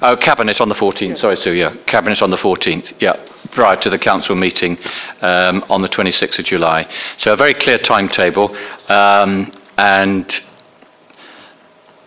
[0.02, 1.18] Oh, Cabinet on the 14th.
[1.18, 1.76] Sorry, Sue, yeah.
[1.86, 3.16] Cabinet on the 14th, yeah,
[3.56, 4.78] prior to the Council meeting
[5.22, 6.88] um, on the 26th of July.
[7.18, 8.56] So a very clear timetable.
[8.90, 10.32] Um, and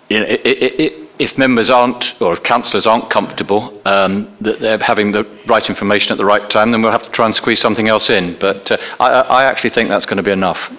[0.08, 4.60] you know, it, it, it, if members aren't, or if councillors aren't comfortable um, that
[4.60, 7.34] they're having the right information at the right time, then we'll have to try and
[7.34, 8.36] squeeze something else in.
[8.38, 10.70] But uh, I, I actually think that's going to be enough.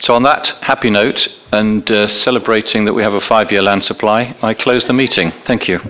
[0.00, 3.82] So, on that happy note and uh, celebrating that we have a five year land
[3.82, 5.32] supply, I close the meeting.
[5.44, 5.80] Thank you.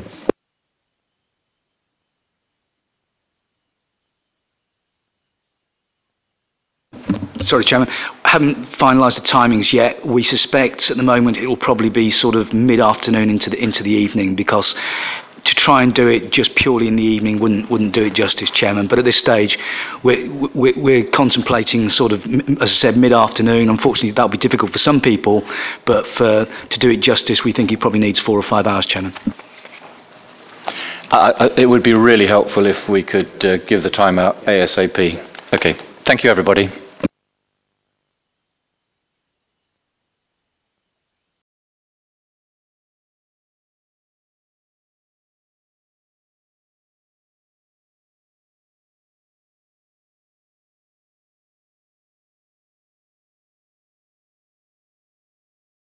[7.51, 7.89] Sorry, Chairman.
[8.23, 10.07] Haven't finalised the timings yet.
[10.07, 13.83] We suspect at the moment it will probably be sort of mid-afternoon into the into
[13.83, 14.73] the evening because
[15.43, 18.53] to try and do it just purely in the evening wouldn't wouldn't do it justice,
[18.53, 18.87] Chairman.
[18.87, 19.59] But at this stage,
[20.05, 22.25] we're we're, we're contemplating sort of,
[22.63, 23.69] as I said, mid-afternoon.
[23.69, 25.45] Unfortunately, that'll be difficult for some people,
[25.87, 28.87] but for to do it justice, we think it probably needs four or five hours,
[28.87, 29.13] Chairman.
[31.11, 35.27] Uh, it would be really helpful if we could uh, give the time out ASAP.
[35.53, 35.77] Okay.
[36.05, 36.71] Thank you, everybody.